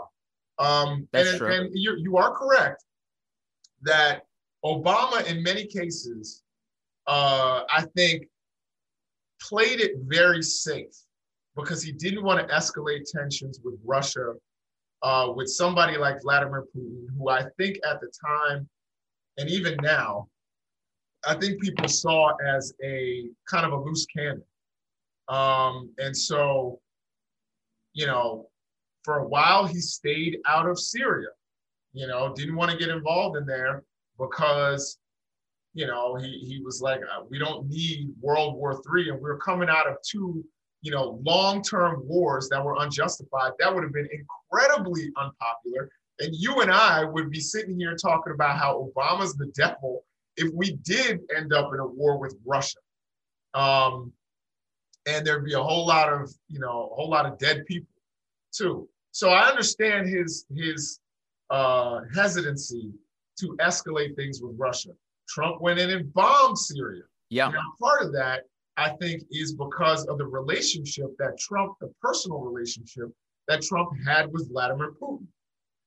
Um, 0.59 1.09
That's 1.13 1.31
and, 1.31 1.39
true. 1.39 1.53
and 1.53 1.71
you 1.75 1.97
you 1.99 2.17
are 2.17 2.35
correct 2.35 2.85
that 3.83 4.23
Obama, 4.65 5.25
in 5.27 5.43
many 5.43 5.67
cases, 5.67 6.43
uh, 7.07 7.63
I 7.71 7.85
think, 7.95 8.27
played 9.41 9.81
it 9.81 9.93
very 10.07 10.43
safe 10.43 10.97
because 11.57 11.83
he 11.83 11.93
didn't 11.93 12.25
want 12.25 12.47
to 12.47 12.55
escalate 12.55 13.05
tensions 13.11 13.61
with 13.63 13.75
Russia, 13.85 14.33
uh, 15.03 15.33
with 15.35 15.49
somebody 15.49 15.97
like 15.97 16.21
Vladimir 16.23 16.65
Putin, 16.75 17.07
who 17.17 17.29
I 17.29 17.45
think 17.59 17.79
at 17.89 18.01
the 18.01 18.11
time 18.25 18.69
and 19.39 19.49
even 19.49 19.77
now 19.83 20.29
I 21.27 21.35
think 21.35 21.61
people 21.61 21.89
saw 21.89 22.33
as 22.37 22.73
a 22.85 23.29
kind 23.49 23.67
of 23.67 23.73
a 23.73 23.83
loose 23.83 24.07
cannon. 24.07 24.43
Um, 25.29 25.91
and 25.99 26.17
so, 26.17 26.81
you 27.95 28.07
know, 28.07 28.49
for 29.03 29.19
a 29.19 29.29
while 29.29 29.67
he 29.67 29.81
stayed 29.81 30.39
out 30.47 30.69
of 30.69 30.79
Syria, 30.79 31.29
you 31.93 32.07
know, 32.07 32.33
didn't 32.35 32.57
want 32.57 32.71
to 32.71 32.77
get 32.77 32.91
involved 32.91 33.37
in 33.37 33.47
there 33.47 33.83
because, 34.19 34.99
you 35.75 35.87
know, 35.87 36.15
he, 36.17 36.39
he 36.47 36.63
was 36.63 36.81
like, 36.81 37.01
uh, 37.01 37.25
we 37.29 37.39
don't 37.39 37.69
need 37.69 38.11
World 38.21 38.57
War 38.57 38.81
III. 38.95 39.11
And 39.11 39.21
we 39.21 39.29
are 39.29 39.39
coming 39.39 39.69
out 39.69 39.89
of 39.89 39.97
two, 40.09 40.45
you 40.83 40.93
know, 40.93 41.21
long-term 41.25 42.03
wars 42.07 42.49
that 42.51 42.65
were 42.65 42.77
unjustified. 42.81 43.53
That 43.59 43.75
would 43.75 43.83
have 43.83 43.93
been 43.93 44.09
incredibly 44.13 45.11
unpopular. 45.17 45.91
And 46.21 46.35
you 46.35 46.61
and 46.61 46.71
I 46.71 47.05
would 47.05 47.31
be 47.31 47.41
sitting 47.41 47.79
here 47.79 47.97
talking 47.97 48.33
about 48.33 48.59
how 48.59 48.91
Obama's 48.97 49.35
the 49.35 49.53
devil 49.57 50.05
if 50.37 50.53
we 50.55 50.73
did 50.83 51.21
end 51.35 51.53
up 51.53 51.73
in 51.73 51.81
a 51.81 51.87
war 51.87 52.19
with 52.19 52.37
Russia, 52.45 52.79
um, 53.55 54.13
and 55.07 55.27
there'd 55.27 55.45
be 55.45 55.55
a 55.55 55.63
whole 55.63 55.87
lot 55.87 56.13
of 56.13 56.33
you 56.49 56.59
know 56.59 56.91
a 56.93 56.95
whole 56.95 57.11
lot 57.11 57.27
of 57.27 57.39
dead 57.39 57.65
people 57.67 57.89
too. 58.53 58.89
So 59.13 59.31
I 59.31 59.49
understand 59.49 60.09
his 60.09 60.47
his 60.55 61.01
uh, 61.51 62.01
hesitancy 62.15 62.93
to 63.41 63.57
escalate 63.61 64.17
things 64.17 64.41
with 64.43 64.55
Russia. 64.57 64.91
Trump 65.29 65.61
went 65.61 65.79
in 65.79 65.91
and 65.91 66.13
bombed 66.13 66.59
Syria. 66.59 67.03
Yeah, 67.31 67.49
now, 67.49 67.61
part 67.81 68.03
of 68.03 68.13
that 68.13 68.45
I 68.77 68.91
think, 69.01 69.23
is 69.31 69.55
because 69.55 70.07
of 70.07 70.19
the 70.19 70.27
relationship 70.27 71.17
that 71.19 71.39
Trump, 71.39 71.77
the 71.81 71.93
personal 72.01 72.41
relationship 72.41 73.09
that 73.49 73.63
Trump 73.63 73.91
had 74.07 74.31
with 74.33 74.51
Vladimir 74.51 74.93
Putin. 75.01 75.27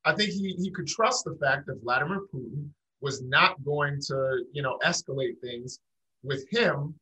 I 0.05 0.15
think 0.15 0.31
he, 0.31 0.55
he 0.57 0.71
could 0.71 0.87
trust 0.87 1.25
the 1.25 1.37
fact 1.39 1.67
that 1.67 1.81
Vladimir 1.83 2.21
Putin 2.33 2.69
was 3.01 3.21
not 3.21 3.63
going 3.63 3.99
to, 4.07 4.43
you 4.51 4.61
know, 4.61 4.77
escalate 4.85 5.39
things 5.41 5.79
with 6.23 6.45
him 6.51 6.93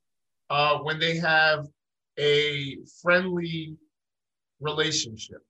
uh, 0.50 0.77
when 0.80 1.00
they 1.00 1.18
have 1.18 1.68
a 2.20 2.77
friendly 3.01 3.75
relationship. 4.60 5.42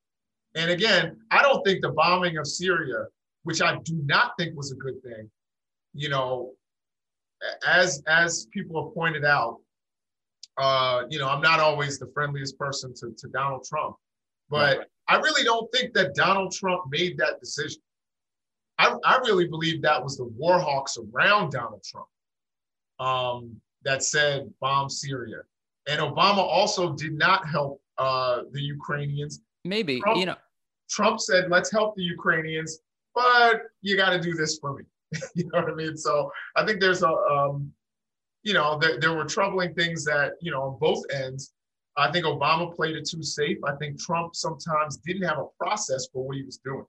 And 0.55 0.71
again, 0.71 1.17
I 1.31 1.41
don't 1.41 1.63
think 1.63 1.81
the 1.81 1.91
bombing 1.91 2.37
of 2.37 2.47
Syria, 2.47 3.05
which 3.43 3.61
I 3.61 3.77
do 3.83 4.01
not 4.05 4.31
think 4.37 4.55
was 4.55 4.71
a 4.71 4.75
good 4.75 5.01
thing, 5.03 5.29
you 5.93 6.09
know, 6.09 6.53
as 7.67 8.01
as 8.07 8.47
people 8.51 8.83
have 8.83 8.93
pointed 8.93 9.23
out, 9.23 9.59
uh, 10.57 11.03
you 11.09 11.19
know, 11.19 11.29
I'm 11.29 11.41
not 11.41 11.59
always 11.59 11.99
the 11.99 12.09
friendliest 12.13 12.57
person 12.57 12.93
to, 12.95 13.13
to 13.17 13.27
Donald 13.29 13.63
Trump, 13.63 13.95
but 14.49 14.79
right. 14.79 14.87
I 15.07 15.17
really 15.17 15.43
don't 15.43 15.71
think 15.71 15.93
that 15.93 16.15
Donald 16.15 16.51
Trump 16.51 16.83
made 16.89 17.17
that 17.17 17.39
decision. 17.39 17.81
I, 18.79 18.95
I 19.03 19.17
really 19.19 19.47
believe 19.47 19.81
that 19.81 20.03
was 20.03 20.17
the 20.17 20.25
warhawks 20.25 20.97
around 20.97 21.51
Donald 21.51 21.83
Trump 21.83 22.07
um, 22.99 23.59
that 23.83 24.03
said 24.03 24.51
bomb 24.61 24.89
Syria. 24.89 25.37
And 25.87 25.99
Obama 26.01 26.39
also 26.39 26.93
did 26.93 27.13
not 27.13 27.47
help 27.47 27.81
uh, 27.97 28.41
the 28.51 28.61
Ukrainians. 28.61 29.41
Maybe, 29.63 29.99
Trump, 30.01 30.19
you 30.19 30.25
know. 30.25 30.35
Trump 30.89 31.19
said, 31.19 31.49
let's 31.49 31.71
help 31.71 31.95
the 31.95 32.03
Ukrainians, 32.03 32.79
but 33.15 33.63
you 33.81 33.97
got 33.97 34.11
to 34.11 34.19
do 34.19 34.33
this 34.33 34.57
for 34.59 34.73
me. 34.73 34.83
you 35.35 35.45
know 35.45 35.61
what 35.61 35.71
I 35.71 35.75
mean? 35.75 35.97
So 35.97 36.31
I 36.55 36.65
think 36.65 36.79
there's 36.79 37.03
a, 37.03 37.09
um, 37.09 37.71
you 38.43 38.53
know, 38.53 38.77
there, 38.77 38.99
there 38.99 39.13
were 39.13 39.25
troubling 39.25 39.73
things 39.73 40.05
that, 40.05 40.33
you 40.41 40.51
know, 40.51 40.63
on 40.63 40.77
both 40.79 41.03
ends. 41.13 41.53
I 41.97 42.11
think 42.11 42.25
Obama 42.25 42.73
played 42.73 42.95
it 42.95 43.09
too 43.09 43.23
safe. 43.23 43.57
I 43.65 43.75
think 43.77 43.99
Trump 43.99 44.35
sometimes 44.35 44.97
didn't 44.97 45.23
have 45.23 45.39
a 45.39 45.47
process 45.59 46.07
for 46.13 46.25
what 46.25 46.37
he 46.37 46.43
was 46.43 46.59
doing. 46.63 46.85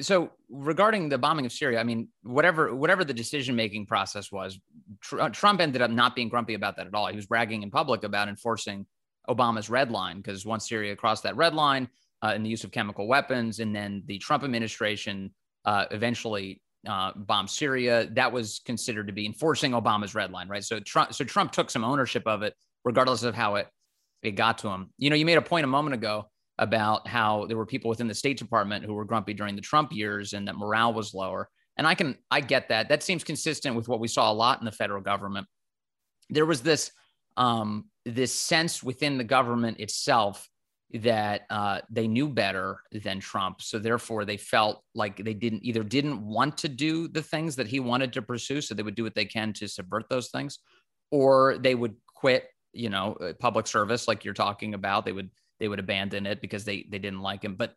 So 0.00 0.32
regarding 0.48 1.08
the 1.08 1.18
bombing 1.18 1.46
of 1.46 1.52
Syria, 1.52 1.80
I 1.80 1.84
mean, 1.84 2.08
whatever 2.22 2.74
whatever 2.74 3.04
the 3.04 3.14
decision 3.14 3.56
making 3.56 3.86
process 3.86 4.30
was, 4.30 4.58
tr- 5.00 5.20
uh, 5.20 5.28
Trump 5.30 5.60
ended 5.60 5.82
up 5.82 5.90
not 5.90 6.14
being 6.14 6.28
grumpy 6.28 6.54
about 6.54 6.76
that 6.76 6.86
at 6.86 6.94
all. 6.94 7.06
He 7.06 7.16
was 7.16 7.26
bragging 7.26 7.62
in 7.62 7.70
public 7.70 8.04
about 8.04 8.28
enforcing 8.28 8.86
Obama's 9.28 9.70
red 9.70 9.90
line 9.90 10.18
because 10.18 10.44
once 10.44 10.68
Syria 10.68 10.96
crossed 10.96 11.22
that 11.22 11.36
red 11.36 11.54
line 11.54 11.88
uh, 12.22 12.32
in 12.34 12.42
the 12.42 12.50
use 12.50 12.64
of 12.64 12.70
chemical 12.70 13.06
weapons, 13.06 13.60
and 13.60 13.74
then 13.74 14.02
the 14.06 14.18
Trump 14.18 14.44
administration 14.44 15.32
uh, 15.64 15.86
eventually 15.90 16.60
uh, 16.86 17.12
bombed 17.16 17.50
Syria, 17.50 18.08
that 18.12 18.30
was 18.32 18.60
considered 18.64 19.06
to 19.06 19.12
be 19.12 19.26
enforcing 19.26 19.72
Obama's 19.72 20.14
red 20.14 20.30
line, 20.30 20.48
right? 20.48 20.64
So 20.64 20.78
Trump, 20.80 21.14
so 21.14 21.24
Trump 21.24 21.52
took 21.52 21.70
some 21.70 21.84
ownership 21.84 22.22
of 22.26 22.42
it, 22.42 22.54
regardless 22.84 23.22
of 23.22 23.34
how 23.34 23.56
it 23.56 23.68
it 24.22 24.32
got 24.32 24.58
to 24.58 24.68
him. 24.68 24.90
You 24.98 25.10
know, 25.10 25.16
you 25.16 25.24
made 25.24 25.38
a 25.38 25.42
point 25.42 25.64
a 25.64 25.68
moment 25.68 25.94
ago 25.94 26.28
about 26.58 27.06
how 27.06 27.46
there 27.46 27.56
were 27.56 27.66
people 27.66 27.88
within 27.88 28.08
the 28.08 28.14
State 28.14 28.38
Department 28.38 28.84
who 28.84 28.94
were 28.94 29.04
grumpy 29.04 29.34
during 29.34 29.56
the 29.56 29.62
Trump 29.62 29.92
years 29.92 30.32
and 30.32 30.48
that 30.48 30.56
morale 30.56 30.92
was 30.92 31.14
lower. 31.14 31.48
And 31.76 31.86
I 31.86 31.94
can 31.94 32.16
I 32.30 32.40
get 32.40 32.68
that. 32.70 32.88
That 32.88 33.02
seems 33.02 33.22
consistent 33.22 33.76
with 33.76 33.88
what 33.88 34.00
we 34.00 34.08
saw 34.08 34.32
a 34.32 34.34
lot 34.34 34.60
in 34.60 34.64
the 34.64 34.72
federal 34.72 35.02
government. 35.02 35.46
There 36.30 36.46
was 36.46 36.62
this 36.62 36.90
um, 37.36 37.90
this 38.06 38.32
sense 38.32 38.82
within 38.82 39.18
the 39.18 39.24
government 39.24 39.78
itself 39.80 40.48
that 40.94 41.42
uh, 41.50 41.80
they 41.90 42.08
knew 42.08 42.28
better 42.28 42.78
than 42.92 43.20
Trump, 43.20 43.60
so 43.60 43.78
therefore 43.78 44.24
they 44.24 44.38
felt 44.38 44.82
like 44.94 45.22
they 45.22 45.34
didn't 45.34 45.64
either 45.64 45.82
didn't 45.82 46.24
want 46.24 46.56
to 46.58 46.68
do 46.68 47.08
the 47.08 47.22
things 47.22 47.56
that 47.56 47.66
he 47.66 47.80
wanted 47.80 48.12
to 48.14 48.22
pursue, 48.22 48.62
so 48.62 48.74
they 48.74 48.82
would 48.82 48.94
do 48.94 49.02
what 49.02 49.14
they 49.14 49.24
can 49.26 49.52
to 49.52 49.68
subvert 49.68 50.04
those 50.08 50.30
things, 50.30 50.60
or 51.10 51.58
they 51.58 51.74
would 51.74 51.96
quit. 52.14 52.48
You 52.72 52.90
know, 52.90 53.14
uh, 53.14 53.32
public 53.40 53.66
service 53.66 54.06
like 54.06 54.24
you're 54.24 54.34
talking 54.34 54.74
about. 54.74 55.06
They 55.06 55.12
would 55.12 55.30
they 55.60 55.68
would 55.68 55.78
abandon 55.78 56.26
it 56.26 56.40
because 56.40 56.64
they 56.64 56.86
they 56.90 56.98
didn't 56.98 57.20
like 57.20 57.44
him. 57.44 57.54
But 57.56 57.74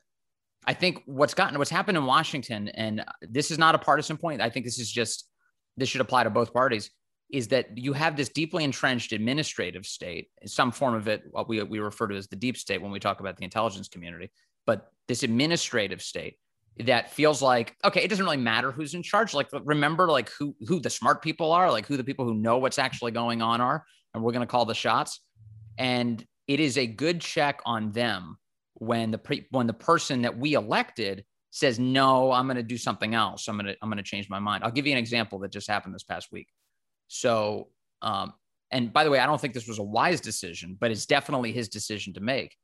I 0.65 0.73
think 0.73 1.03
what's 1.05 1.33
gotten 1.33 1.57
what's 1.57 1.69
happened 1.69 1.97
in 1.97 2.05
Washington, 2.05 2.67
and 2.69 3.03
this 3.21 3.51
is 3.51 3.57
not 3.57 3.75
a 3.75 3.79
partisan 3.79 4.17
point. 4.17 4.41
I 4.41 4.49
think 4.49 4.65
this 4.65 4.79
is 4.79 4.91
just 4.91 5.29
this 5.77 5.89
should 5.89 6.01
apply 6.01 6.23
to 6.23 6.29
both 6.29 6.53
parties. 6.53 6.91
Is 7.31 7.49
that 7.49 7.77
you 7.77 7.93
have 7.93 8.17
this 8.17 8.29
deeply 8.29 8.63
entrenched 8.63 9.11
administrative 9.11 9.85
state, 9.85 10.29
some 10.45 10.71
form 10.71 10.95
of 10.95 11.07
it, 11.07 11.21
what 11.29 11.47
we, 11.47 11.61
we 11.61 11.77
refer 11.77 12.07
to 12.07 12.15
as 12.15 12.27
the 12.27 12.35
deep 12.35 12.57
state 12.57 12.81
when 12.81 12.91
we 12.91 12.99
talk 12.99 13.19
about 13.19 13.37
the 13.37 13.43
intelligence 13.43 13.87
community, 13.87 14.31
but 14.65 14.91
this 15.07 15.21
administrative 15.21 16.01
state 16.01 16.37
that 16.85 17.11
feels 17.11 17.41
like 17.41 17.75
okay 17.83 18.01
it 18.01 18.07
doesn't 18.07 18.23
really 18.23 18.37
matter 18.37 18.71
who's 18.71 18.93
in 18.93 19.03
charge 19.03 19.33
like 19.33 19.47
remember 19.65 20.07
like 20.07 20.29
who 20.29 20.55
who 20.65 20.79
the 20.79 20.89
smart 20.89 21.21
people 21.21 21.51
are 21.51 21.69
like 21.69 21.85
who 21.85 21.97
the 21.97 22.03
people 22.03 22.23
who 22.25 22.33
know 22.33 22.57
what's 22.57 22.79
actually 22.79 23.11
going 23.11 23.41
on 23.41 23.59
are 23.59 23.83
and 24.13 24.23
we're 24.23 24.31
going 24.31 24.45
to 24.45 24.47
call 24.47 24.65
the 24.65 24.73
shots 24.73 25.19
and 25.77 26.25
it 26.49 26.59
is 26.59 26.79
a 26.79 26.87
good 26.87 27.21
check 27.21 27.61
on 27.63 27.91
them 27.91 28.35
when 28.73 29.11
the 29.11 29.19
pre- 29.19 29.45
when 29.51 29.67
the 29.67 29.73
person 29.73 30.23
that 30.23 30.35
we 30.35 30.55
elected 30.55 31.23
says 31.51 31.77
no 31.79 32.31
i'm 32.31 32.47
going 32.47 32.57
to 32.57 32.63
do 32.63 32.77
something 32.77 33.13
else. 33.13 33.47
I'm 33.47 33.55
going 33.55 33.67
to 33.67 33.77
i'm 33.81 33.89
going 33.89 33.97
to 33.97 34.03
change 34.03 34.29
my 34.29 34.39
mind. 34.39 34.63
I'll 34.63 34.71
give 34.71 34.87
you 34.87 34.91
an 34.91 34.97
example 34.97 35.39
that 35.39 35.51
just 35.51 35.69
happened 35.69 35.93
this 35.93 36.03
past 36.03 36.29
week. 36.31 36.47
So 37.07 37.69
um, 38.01 38.33
and 38.71 38.91
by 38.91 39.03
the 39.03 39.11
way 39.11 39.19
i 39.19 39.25
don't 39.25 39.39
think 39.39 39.53
this 39.53 39.67
was 39.67 39.79
a 39.79 39.83
wise 39.83 40.21
decision 40.21 40.75
but 40.79 40.91
it's 40.91 41.05
definitely 41.05 41.53
his 41.53 41.69
decision 41.69 42.13
to 42.13 42.19
make. 42.19 42.55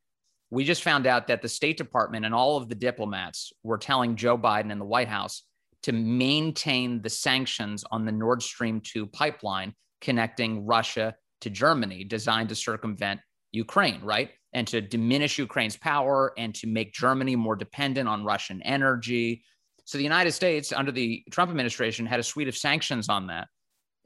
We 0.50 0.64
just 0.64 0.84
found 0.84 1.06
out 1.06 1.28
that 1.28 1.42
the 1.42 1.50
state 1.50 1.78
department 1.78 2.26
and 2.26 2.34
all 2.34 2.58
of 2.58 2.70
the 2.70 2.76
diplomats 2.76 3.54
were 3.62 3.78
telling 3.78 4.16
joe 4.16 4.38
biden 4.38 4.72
and 4.72 4.82
the 4.82 4.86
white 4.86 5.10
house 5.10 5.44
to 5.84 5.92
maintain 5.92 7.04
the 7.04 7.10
sanctions 7.10 7.84
on 7.92 8.06
the 8.06 8.12
nord 8.12 8.42
stream 8.42 8.82
2 8.82 9.06
pipeline 9.08 9.74
connecting 10.02 10.66
russia 10.66 11.16
to 11.42 11.50
germany 11.50 12.04
designed 12.04 12.50
to 12.50 12.56
circumvent 12.56 13.20
Ukraine, 13.56 14.02
right? 14.02 14.30
And 14.54 14.68
to 14.68 14.82
diminish 14.82 15.38
Ukraine's 15.38 15.78
power 15.78 16.34
and 16.38 16.54
to 16.56 16.68
make 16.68 16.94
Germany 16.94 17.36
more 17.36 17.56
dependent 17.56 18.08
on 18.08 18.24
Russian 18.24 18.62
energy. 18.62 19.44
So 19.86 19.98
the 19.98 20.04
United 20.04 20.32
States, 20.32 20.72
under 20.72 20.92
the 20.92 21.24
Trump 21.32 21.50
administration, 21.50 22.06
had 22.06 22.20
a 22.20 22.24
suite 22.24 22.48
of 22.48 22.58
sanctions 22.58 23.10
on 23.10 23.28
that. 23.28 23.48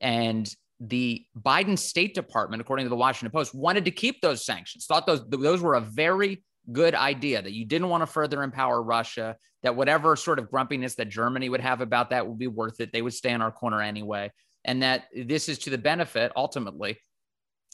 And 0.02 0.50
the 0.80 1.26
Biden 1.38 1.78
State 1.78 2.16
Department, 2.16 2.62
according 2.62 2.86
to 2.86 2.90
the 2.90 2.96
Washington 2.96 3.32
Post, 3.32 3.54
wanted 3.54 3.86
to 3.86 3.92
keep 3.92 4.22
those 4.22 4.46
sanctions, 4.46 4.86
thought 4.86 5.06
those, 5.06 5.28
those 5.30 5.62
were 5.62 5.76
a 5.76 5.82
very 5.82 6.44
good 6.72 6.96
idea 6.96 7.42
that 7.42 7.52
you 7.52 7.66
didn't 7.66 7.90
want 7.90 8.02
to 8.02 8.08
further 8.08 8.44
empower 8.44 8.82
Russia, 8.82 9.36
that 9.64 9.76
whatever 9.76 10.16
sort 10.16 10.40
of 10.40 10.50
grumpiness 10.50 10.96
that 10.96 11.10
Germany 11.10 11.50
would 11.50 11.62
have 11.62 11.82
about 11.82 12.12
that 12.12 12.28
would 12.28 12.38
be 12.38 12.48
worth 12.48 12.80
it. 12.80 12.92
They 12.94 13.02
would 13.02 13.14
stay 13.14 13.32
in 13.32 13.42
our 13.42 13.52
corner 13.52 13.82
anyway. 13.82 14.32
And 14.66 14.84
that 14.84 15.06
this 15.16 15.50
is 15.50 15.60
to 15.60 15.70
the 15.70 15.78
benefit 15.78 16.32
ultimately 16.36 16.98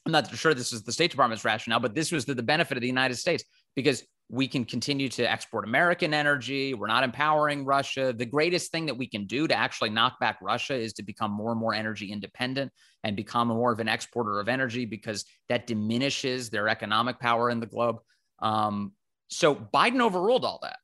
I'm 0.06 0.12
not 0.12 0.34
sure 0.36 0.54
this 0.54 0.72
is 0.72 0.84
the 0.84 0.92
State 0.92 1.12
Department's 1.12 1.44
rationale, 1.44 1.80
but 1.80 1.96
this 1.96 2.12
was 2.12 2.26
to 2.26 2.36
the 2.36 2.44
benefit 2.44 2.78
of 2.78 2.82
the 2.82 2.88
United 2.88 3.16
States 3.16 3.44
because 3.76 4.04
we 4.30 4.48
can 4.48 4.66
continue 4.66 5.10
to 5.10 5.30
export 5.30 5.66
American 5.66 6.14
energy. 6.14 6.74
We're 6.74 6.88
not 6.88 7.04
empowering 7.04 7.66
Russia. 7.66 8.14
The 8.14 8.26
greatest 8.26 8.72
thing 8.72 8.86
that 8.88 8.98
we 8.98 9.08
can 9.08 9.26
do 9.26 9.48
to 9.48 9.56
actually 9.56 9.92
knock 9.92 10.20
back 10.20 10.38
Russia 10.42 10.76
is 10.76 10.94
to 10.94 11.04
become 11.04 11.32
more 11.32 11.52
and 11.52 11.60
more 11.60 11.74
energy 11.74 12.12
independent 12.12 12.72
and 13.04 13.16
become 13.16 13.50
more 13.50 13.72
of 13.72 13.80
an 13.80 13.88
exporter 13.88 14.40
of 14.40 14.48
energy 14.48 14.86
because 14.86 15.26
that 15.50 15.68
diminishes 15.68 16.50
their 16.50 16.68
economic 16.68 17.20
power 17.20 17.50
in 17.50 17.60
the 17.60 17.68
globe. 17.68 17.98
Um, 18.40 18.94
so 19.28 19.56
Biden 19.56 20.02
overruled 20.02 20.46
all 20.46 20.60
that. 20.64 20.78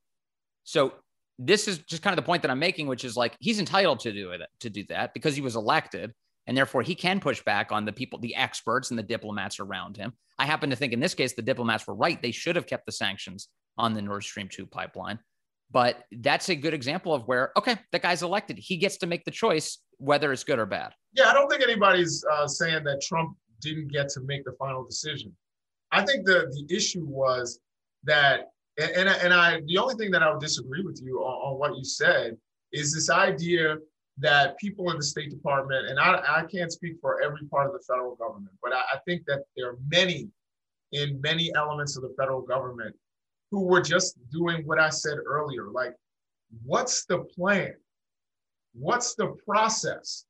So 0.64 0.94
this 1.40 1.68
is 1.68 1.80
just 1.80 2.04
kind 2.04 2.14
of 2.14 2.24
the 2.24 2.28
point 2.28 2.44
that 2.44 2.52
I'm 2.52 2.60
making, 2.60 2.88
which 2.88 3.04
is 3.04 3.18
like 3.18 3.36
he's 3.40 3.60
entitled 3.60 4.02
to 4.02 4.12
do 4.12 4.32
it 4.32 4.42
to 4.60 4.70
do 4.70 4.84
that 4.90 5.14
because 5.14 5.36
he 5.36 5.42
was 5.42 5.56
elected 5.56 6.14
and 6.48 6.58
therefore 6.58 6.82
he 6.82 6.96
can 6.96 7.20
push 7.20 7.44
back 7.44 7.72
on 7.72 7.86
the 7.86 7.94
people, 7.94 8.20
the 8.20 8.36
experts 8.36 8.90
and 8.90 9.00
the 9.00 9.04
diplomats 9.04 9.60
around 9.60 9.98
him. 9.98 10.14
I 10.40 10.46
happen 10.46 10.70
to 10.72 10.76
think 10.76 10.94
in 10.94 11.00
this 11.00 11.14
case, 11.14 11.34
the 11.34 11.42
diplomats 11.42 11.86
were 11.86 11.96
right. 11.96 12.22
They 12.22 12.32
should 12.32 12.56
have 12.56 12.68
kept 12.68 12.86
the 12.86 12.92
sanctions 12.92 13.48
on 13.78 13.94
the 13.94 14.02
Nord 14.02 14.24
Stream 14.24 14.50
2 14.52 14.66
pipeline. 14.66 15.20
But 15.72 16.04
that's 16.12 16.50
a 16.50 16.56
good 16.56 16.74
example 16.74 17.14
of 17.14 17.28
where, 17.28 17.52
okay, 17.58 17.78
the 17.92 18.00
guy's 18.00 18.24
elected. 18.24 18.58
He 18.58 18.78
gets 18.78 18.98
to 18.98 19.08
make 19.08 19.24
the 19.24 19.32
choice 19.32 19.78
whether 19.98 20.34
it's 20.34 20.44
good 20.44 20.60
or 20.60 20.66
bad. 20.66 20.94
Yeah, 21.14 21.30
I 21.30 21.34
don't 21.34 21.50
think 21.50 21.62
anybody's 21.62 22.26
uh, 22.34 22.48
saying 22.48 22.84
that 22.84 23.02
Trump 23.02 23.38
didn't 23.62 23.92
get 23.92 24.10
to 24.10 24.22
make 24.22 24.44
the 24.44 24.54
final 24.60 24.84
decision. 24.84 25.34
I 25.92 26.06
think 26.06 26.26
the 26.26 26.52
the 26.52 26.76
issue 26.76 27.06
was 27.06 27.60
that, 28.04 28.52
and 28.80 28.92
and, 28.92 29.10
and 29.10 29.34
I 29.34 29.62
the 29.68 29.78
only 29.78 29.96
thing 29.96 30.12
that 30.12 30.24
I 30.24 30.32
would 30.32 30.42
disagree 30.42 30.84
with 30.84 31.00
you 31.04 31.20
on, 31.20 31.54
on 31.54 31.60
what 31.60 31.78
you 31.78 31.84
said 31.84 32.38
is 32.74 32.94
this 32.94 33.10
idea 33.10 33.78
that 34.18 34.58
people 34.58 34.92
in 34.92 34.98
the 34.98 35.04
State 35.04 35.30
Department, 35.30 35.88
and 35.88 36.00
I, 36.00 36.22
I 36.28 36.44
can't 36.46 36.72
speak 36.72 36.98
for 37.02 37.22
every 37.22 37.46
part 37.48 37.68
of 37.68 37.74
the 37.74 37.80
federal 37.88 38.16
government, 38.16 38.56
but 38.62 38.74
I, 38.74 38.82
I 38.94 38.98
think 39.06 39.24
that 39.28 39.44
there 39.56 39.70
are 39.70 39.78
many 39.90 40.30
in 40.92 41.20
many 41.22 41.52
elements 41.56 41.96
of 41.96 42.04
the 42.04 42.14
federal 42.18 42.42
government 42.42 42.96
who 43.50 43.62
were 43.62 43.82
just 43.82 44.18
doing 44.30 44.66
what 44.66 44.80
I 44.80 44.90
said 44.90 45.18
earlier. 45.26 45.70
Like, 45.72 45.96
what's 46.64 47.06
the 47.06 47.20
plan? 47.20 47.74
What's 48.74 49.16
the 49.16 49.36
process? 49.46 50.26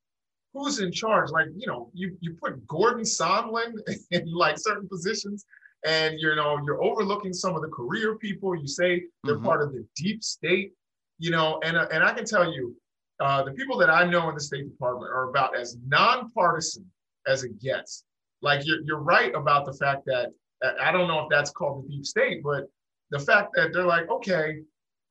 Who's 0.54 0.80
in 0.80 0.92
charge? 0.92 1.30
Like, 1.30 1.46
you 1.56 1.66
know, 1.66 1.90
you, 1.94 2.16
you 2.20 2.34
put 2.34 2.66
Gordon 2.66 3.02
Sondland 3.02 3.74
in 4.10 4.32
like 4.32 4.58
certain 4.58 4.88
positions 4.88 5.44
and 5.84 6.20
you 6.20 6.34
know 6.34 6.60
you're 6.64 6.82
overlooking 6.82 7.32
some 7.32 7.54
of 7.54 7.62
the 7.62 7.68
career 7.68 8.16
people 8.16 8.54
you 8.54 8.66
say 8.66 9.02
they're 9.24 9.36
mm-hmm. 9.36 9.44
part 9.44 9.62
of 9.62 9.72
the 9.72 9.84
deep 9.96 10.22
state 10.22 10.72
you 11.18 11.30
know 11.30 11.60
and, 11.64 11.76
uh, 11.76 11.86
and 11.92 12.04
i 12.04 12.12
can 12.12 12.24
tell 12.24 12.52
you 12.52 12.74
uh, 13.22 13.40
the 13.44 13.52
people 13.52 13.78
that 13.78 13.88
I 13.88 14.04
know 14.04 14.28
in 14.28 14.34
the 14.34 14.40
State 14.40 14.68
Department 14.68 15.12
are 15.12 15.30
about 15.30 15.56
as 15.56 15.76
nonpartisan 15.86 16.84
as 17.28 17.44
it 17.44 17.60
gets. 17.60 18.04
like 18.40 18.66
you're, 18.66 18.80
you're 18.82 18.98
right 18.98 19.32
about 19.32 19.64
the 19.64 19.72
fact 19.72 20.04
that 20.06 20.32
I 20.80 20.90
don't 20.90 21.06
know 21.06 21.20
if 21.20 21.28
that's 21.30 21.50
called 21.50 21.84
the 21.84 21.88
deep 21.88 22.04
state, 22.04 22.42
but 22.42 22.68
the 23.12 23.20
fact 23.20 23.50
that 23.54 23.72
they're 23.72 23.86
like, 23.86 24.10
okay, 24.10 24.62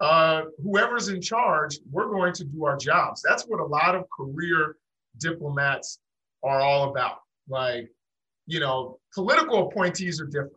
uh, 0.01 0.41
whoever's 0.61 1.07
in 1.07 1.21
charge, 1.21 1.79
we're 1.89 2.09
going 2.09 2.33
to 2.33 2.43
do 2.43 2.65
our 2.65 2.75
jobs. 2.75 3.21
That's 3.21 3.43
what 3.43 3.61
a 3.61 3.65
lot 3.65 3.95
of 3.95 4.03
career 4.09 4.75
diplomats 5.17 5.99
are 6.43 6.59
all 6.59 6.89
about. 6.89 7.19
Like, 7.47 7.89
you 8.45 8.59
know, 8.59 8.99
political 9.13 9.69
appointees 9.69 10.19
are 10.19 10.25
different. 10.25 10.51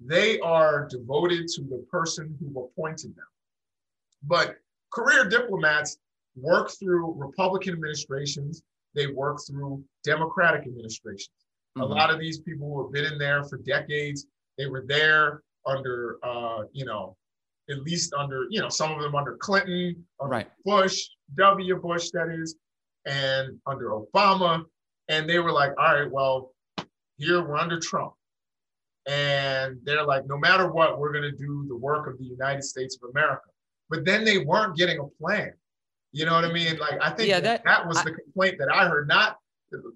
They 0.00 0.40
are 0.40 0.88
devoted 0.90 1.46
to 1.48 1.62
the 1.62 1.86
person 1.92 2.36
who 2.40 2.60
appointed 2.60 3.14
them. 3.14 3.26
But 4.24 4.56
career 4.92 5.28
diplomats 5.28 5.98
work 6.36 6.70
through 6.78 7.14
Republican 7.14 7.74
administrations, 7.74 8.62
they 8.94 9.06
work 9.08 9.38
through 9.46 9.82
Democratic 10.04 10.62
administrations. 10.66 11.30
Mm-hmm. 11.76 11.92
A 11.92 11.94
lot 11.94 12.10
of 12.10 12.18
these 12.18 12.40
people 12.40 12.68
who 12.68 12.82
have 12.82 12.92
been 12.92 13.12
in 13.12 13.18
there 13.18 13.44
for 13.44 13.58
decades, 13.58 14.26
they 14.56 14.66
were 14.66 14.84
there 14.86 15.42
under, 15.66 16.18
uh, 16.22 16.62
you 16.72 16.84
know, 16.84 17.16
at 17.68 17.82
least 17.82 18.14
under, 18.14 18.46
you 18.48 18.60
know, 18.60 18.68
some 18.68 18.92
of 18.92 19.02
them 19.02 19.14
under 19.14 19.36
Clinton, 19.36 20.04
under 20.20 20.30
right. 20.30 20.50
Bush, 20.64 21.08
W. 21.36 21.76
Bush, 21.76 22.10
that 22.12 22.28
is, 22.28 22.56
and 23.06 23.58
under 23.66 23.90
Obama. 23.90 24.64
And 25.08 25.28
they 25.28 25.38
were 25.38 25.52
like, 25.52 25.72
all 25.78 25.94
right, 25.94 26.10
well, 26.10 26.52
here 27.18 27.42
we're 27.46 27.56
under 27.56 27.80
Trump. 27.80 28.12
And 29.08 29.78
they're 29.84 30.04
like, 30.04 30.26
no 30.26 30.36
matter 30.36 30.70
what, 30.70 30.98
we're 30.98 31.12
going 31.12 31.30
to 31.30 31.36
do 31.36 31.66
the 31.68 31.76
work 31.76 32.08
of 32.08 32.18
the 32.18 32.24
United 32.24 32.64
States 32.64 32.98
of 33.00 33.10
America. 33.10 33.48
But 33.88 34.04
then 34.04 34.24
they 34.24 34.38
weren't 34.38 34.76
getting 34.76 34.98
a 34.98 35.06
plan. 35.22 35.52
You 36.12 36.24
know 36.26 36.32
what 36.32 36.44
I 36.44 36.52
mean? 36.52 36.78
Like, 36.78 36.98
I 37.00 37.10
think 37.10 37.28
yeah, 37.28 37.40
that, 37.40 37.62
that 37.64 37.86
was 37.86 37.98
I, 37.98 38.04
the 38.04 38.12
complaint 38.12 38.56
that 38.58 38.72
I 38.72 38.86
heard. 38.88 39.08
Not 39.08 39.36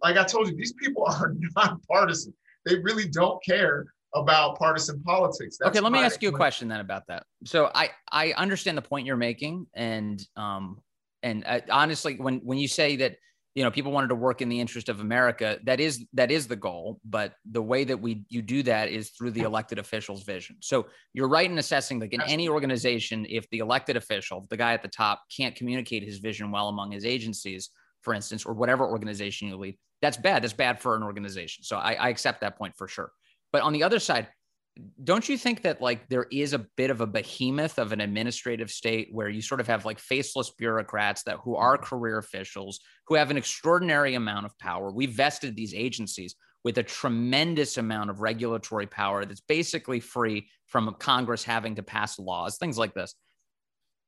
like 0.02 0.16
I 0.16 0.24
told 0.24 0.48
you, 0.48 0.56
these 0.56 0.72
people 0.74 1.04
are 1.08 1.34
not 1.56 1.78
partisan. 1.88 2.34
They 2.66 2.78
really 2.78 3.08
don't 3.08 3.42
care 3.44 3.86
about 4.14 4.58
partisan 4.58 5.02
politics. 5.02 5.56
That's 5.58 5.70
okay, 5.70 5.80
let 5.80 5.92
me 5.92 6.00
ask 6.00 6.22
you 6.22 6.30
a 6.30 6.32
question 6.32 6.68
then 6.68 6.80
about 6.80 7.06
that. 7.08 7.24
So 7.44 7.70
I 7.74 7.90
I 8.10 8.32
understand 8.32 8.76
the 8.76 8.82
point 8.82 9.06
you're 9.06 9.16
making, 9.16 9.66
and 9.74 10.20
um 10.36 10.80
and 11.22 11.44
uh, 11.46 11.60
honestly, 11.70 12.16
when 12.16 12.40
when 12.40 12.58
you 12.58 12.68
say 12.68 12.96
that 12.96 13.16
you 13.54 13.64
know 13.64 13.70
people 13.70 13.92
wanted 13.92 14.08
to 14.08 14.14
work 14.14 14.42
in 14.42 14.48
the 14.48 14.60
interest 14.60 14.88
of 14.88 15.00
america. 15.00 15.58
That 15.64 15.80
is 15.80 16.06
that 16.14 16.30
is 16.30 16.46
the 16.46 16.56
goal 16.56 17.00
but 17.04 17.34
the 17.50 17.62
way 17.62 17.84
that 17.84 18.00
we 18.00 18.22
you 18.28 18.42
do 18.42 18.62
that 18.64 18.90
is 18.90 19.10
through 19.10 19.32
the 19.32 19.42
elected 19.42 19.78
officials 19.78 20.22
vision. 20.24 20.56
So 20.60 20.86
you're 21.12 21.28
right 21.28 21.50
in 21.50 21.58
assessing 21.58 22.00
like 22.00 22.12
in 22.12 22.22
any 22.22 22.48
organization 22.48 23.26
if 23.28 23.48
the 23.50 23.58
elected 23.58 23.96
official 23.96 24.46
the 24.50 24.56
guy 24.56 24.72
at 24.72 24.82
the 24.82 24.88
top 24.88 25.22
can't 25.36 25.54
communicate 25.54 26.02
his 26.02 26.18
vision 26.18 26.50
well 26.50 26.68
among 26.68 26.92
his 26.92 27.04
agencies 27.04 27.70
for 28.02 28.14
instance 28.14 28.46
or 28.46 28.54
whatever 28.54 28.88
organization 28.88 29.48
you 29.48 29.56
lead 29.56 29.76
that's 30.02 30.16
bad. 30.16 30.42
That's 30.42 30.52
bad 30.52 30.80
for 30.80 30.96
an 30.96 31.02
organization. 31.02 31.64
So 31.64 31.76
I, 31.76 31.92
I 31.92 32.08
accept 32.08 32.40
that 32.40 32.56
point 32.56 32.74
for 32.76 32.88
sure. 32.88 33.12
But 33.52 33.62
on 33.62 33.72
the 33.72 33.82
other 33.82 33.98
side 33.98 34.28
don't 35.02 35.28
you 35.28 35.36
think 35.36 35.62
that 35.62 35.80
like 35.80 36.08
there 36.08 36.26
is 36.30 36.52
a 36.52 36.66
bit 36.76 36.90
of 36.90 37.00
a 37.00 37.06
behemoth 37.06 37.78
of 37.78 37.92
an 37.92 38.00
administrative 38.00 38.70
state 38.70 39.08
where 39.12 39.28
you 39.28 39.42
sort 39.42 39.60
of 39.60 39.66
have 39.66 39.84
like 39.84 39.98
faceless 39.98 40.50
bureaucrats 40.50 41.22
that 41.24 41.38
who 41.42 41.56
are 41.56 41.76
mm-hmm. 41.76 41.84
career 41.84 42.18
officials 42.18 42.80
who 43.06 43.14
have 43.14 43.30
an 43.30 43.36
extraordinary 43.36 44.14
amount 44.14 44.46
of 44.46 44.58
power? 44.58 44.90
We 44.90 45.06
vested 45.06 45.56
these 45.56 45.74
agencies 45.74 46.34
with 46.62 46.78
a 46.78 46.82
tremendous 46.82 47.78
amount 47.78 48.10
of 48.10 48.20
regulatory 48.20 48.86
power 48.86 49.24
that's 49.24 49.40
basically 49.40 49.98
free 49.98 50.48
from 50.66 50.94
congress 50.98 51.42
having 51.42 51.74
to 51.74 51.82
pass 51.82 52.18
laws 52.18 52.56
things 52.58 52.78
like 52.78 52.94
this. 52.94 53.14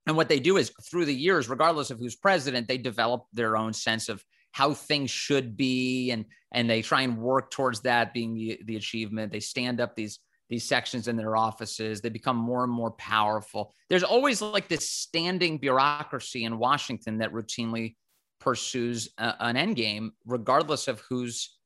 And 0.07 0.17
what 0.17 0.29
they 0.29 0.41
do 0.41 0.57
is 0.57 0.73
through 0.91 1.07
the 1.07 1.15
years 1.15 1.49
regardless 1.49 1.91
of 1.91 1.99
who's 1.99 2.17
president 2.17 2.69
they 2.69 2.79
develop 2.79 3.25
their 3.33 3.57
own 3.57 3.73
sense 3.73 4.09
of 4.09 4.23
how 4.53 4.75
things 4.75 5.11
should 5.11 5.57
be 5.57 6.11
and 6.11 6.27
and 6.53 6.69
they 6.69 6.83
try 6.83 7.03
and 7.03 7.19
work 7.19 7.51
towards 7.51 7.81
that 7.81 8.13
being 8.13 8.35
the, 8.35 8.61
the 8.67 8.77
achievement. 8.77 9.33
They 9.33 9.41
stand 9.41 9.81
up 9.81 9.97
these 9.97 10.19
these 10.53 10.69
sections 10.69 11.09
in 11.09 11.17
their 11.17 11.35
offices. 11.35 12.03
They 12.03 12.11
become 12.11 12.37
more 12.37 12.63
and 12.63 12.73
more 12.73 12.91
powerful. 12.91 13.73
There's 13.89 14.03
always 14.03 14.43
like 14.43 14.69
this 14.69 14.91
standing 14.91 15.57
bureaucracy 15.57 16.45
in 16.45 16.59
Washington 16.59 17.19
that 17.19 17.33
routinely 17.33 17.97
pursues 18.39 19.09
a, 19.17 19.35
an 19.41 19.57
end 19.57 19.77
game, 19.77 20.13
regardless 20.27 20.89
of 20.89 21.01
who's 21.09 21.57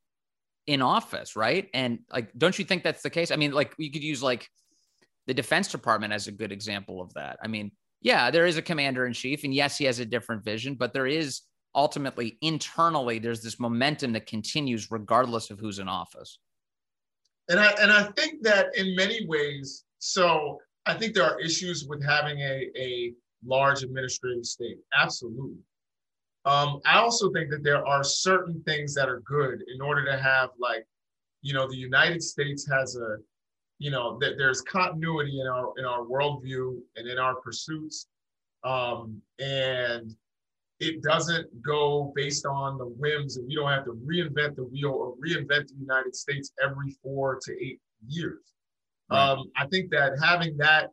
in 0.68 0.82
office, 0.82 1.34
right? 1.34 1.68
And 1.74 1.98
like, 2.12 2.30
don't 2.38 2.56
you 2.60 2.64
think 2.64 2.84
that's 2.84 3.02
the 3.02 3.10
case? 3.10 3.32
I 3.32 3.36
mean, 3.36 3.50
like, 3.50 3.74
you 3.76 3.90
could 3.90 4.04
use 4.04 4.22
like 4.22 4.48
the 5.26 5.34
Defense 5.34 5.66
Department 5.66 6.12
as 6.12 6.28
a 6.28 6.32
good 6.32 6.52
example 6.52 7.00
of 7.00 7.12
that. 7.14 7.40
I 7.42 7.48
mean, 7.48 7.72
yeah, 8.02 8.30
there 8.30 8.46
is 8.46 8.56
a 8.56 8.62
commander 8.62 9.04
in 9.06 9.14
chief, 9.14 9.42
and 9.42 9.52
yes, 9.52 9.76
he 9.76 9.84
has 9.86 9.98
a 9.98 10.04
different 10.04 10.44
vision, 10.44 10.76
but 10.76 10.92
there 10.92 11.08
is 11.08 11.40
ultimately 11.74 12.38
internally, 12.40 13.18
there's 13.18 13.42
this 13.42 13.58
momentum 13.58 14.12
that 14.12 14.26
continues 14.26 14.92
regardless 14.92 15.50
of 15.50 15.58
who's 15.58 15.80
in 15.80 15.88
office. 15.88 16.38
And 17.48 17.60
I 17.60 17.70
and 17.80 17.92
I 17.92 18.04
think 18.12 18.42
that 18.42 18.76
in 18.76 18.96
many 18.96 19.26
ways, 19.26 19.84
so 19.98 20.58
I 20.86 20.94
think 20.94 21.14
there 21.14 21.24
are 21.24 21.40
issues 21.40 21.86
with 21.88 22.04
having 22.04 22.38
a, 22.40 22.70
a 22.76 23.12
large 23.44 23.82
administrative 23.82 24.44
state. 24.44 24.78
Absolutely. 24.96 25.58
Um, 26.44 26.80
I 26.86 26.98
also 26.98 27.32
think 27.32 27.50
that 27.50 27.64
there 27.64 27.84
are 27.84 28.04
certain 28.04 28.62
things 28.64 28.94
that 28.94 29.08
are 29.08 29.20
good 29.20 29.64
in 29.74 29.80
order 29.80 30.04
to 30.04 30.16
have 30.16 30.50
like, 30.60 30.86
you 31.42 31.52
know, 31.52 31.68
the 31.68 31.76
United 31.76 32.22
States 32.22 32.68
has 32.70 32.96
a, 32.96 33.16
you 33.78 33.90
know, 33.90 34.16
that 34.20 34.38
there's 34.38 34.60
continuity 34.62 35.40
in 35.40 35.46
our 35.46 35.72
in 35.76 35.84
our 35.84 36.02
worldview 36.02 36.78
and 36.96 37.08
in 37.08 37.18
our 37.18 37.34
pursuits. 37.36 38.06
Um, 38.64 39.20
and 39.38 40.14
it 40.80 41.02
doesn't 41.02 41.46
go 41.62 42.12
based 42.14 42.44
on 42.44 42.76
the 42.76 42.84
whims 42.84 43.36
and 43.36 43.46
we 43.46 43.54
don't 43.54 43.70
have 43.70 43.84
to 43.84 43.92
reinvent 43.92 44.56
the 44.56 44.64
wheel 44.64 44.90
or 44.90 45.14
reinvent 45.16 45.68
the 45.68 45.74
United 45.78 46.14
States 46.14 46.52
every 46.62 46.94
four 47.02 47.38
to 47.42 47.52
eight 47.64 47.80
years. 48.06 48.42
Right. 49.10 49.30
Um, 49.30 49.50
I 49.56 49.66
think 49.66 49.90
that 49.92 50.12
having 50.22 50.56
that 50.58 50.90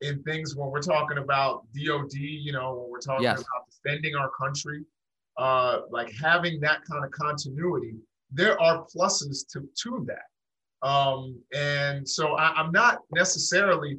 in 0.00 0.22
things 0.22 0.54
when 0.54 0.70
we're 0.70 0.82
talking 0.82 1.18
about 1.18 1.64
DOD, 1.74 2.12
you 2.12 2.52
know, 2.52 2.74
when 2.74 2.90
we're 2.90 3.00
talking 3.00 3.24
yes. 3.24 3.40
about 3.40 3.66
defending 3.82 4.14
our 4.14 4.30
country, 4.38 4.84
uh, 5.38 5.80
like 5.90 6.12
having 6.12 6.60
that 6.60 6.84
kind 6.84 7.04
of 7.04 7.10
continuity, 7.10 7.94
there 8.30 8.60
are 8.60 8.84
pluses 8.84 9.46
to, 9.52 9.68
to 9.82 10.06
that. 10.06 10.86
Um, 10.86 11.40
and 11.54 12.08
so 12.08 12.34
I, 12.34 12.52
I'm 12.52 12.70
not 12.70 12.98
necessarily 13.12 13.98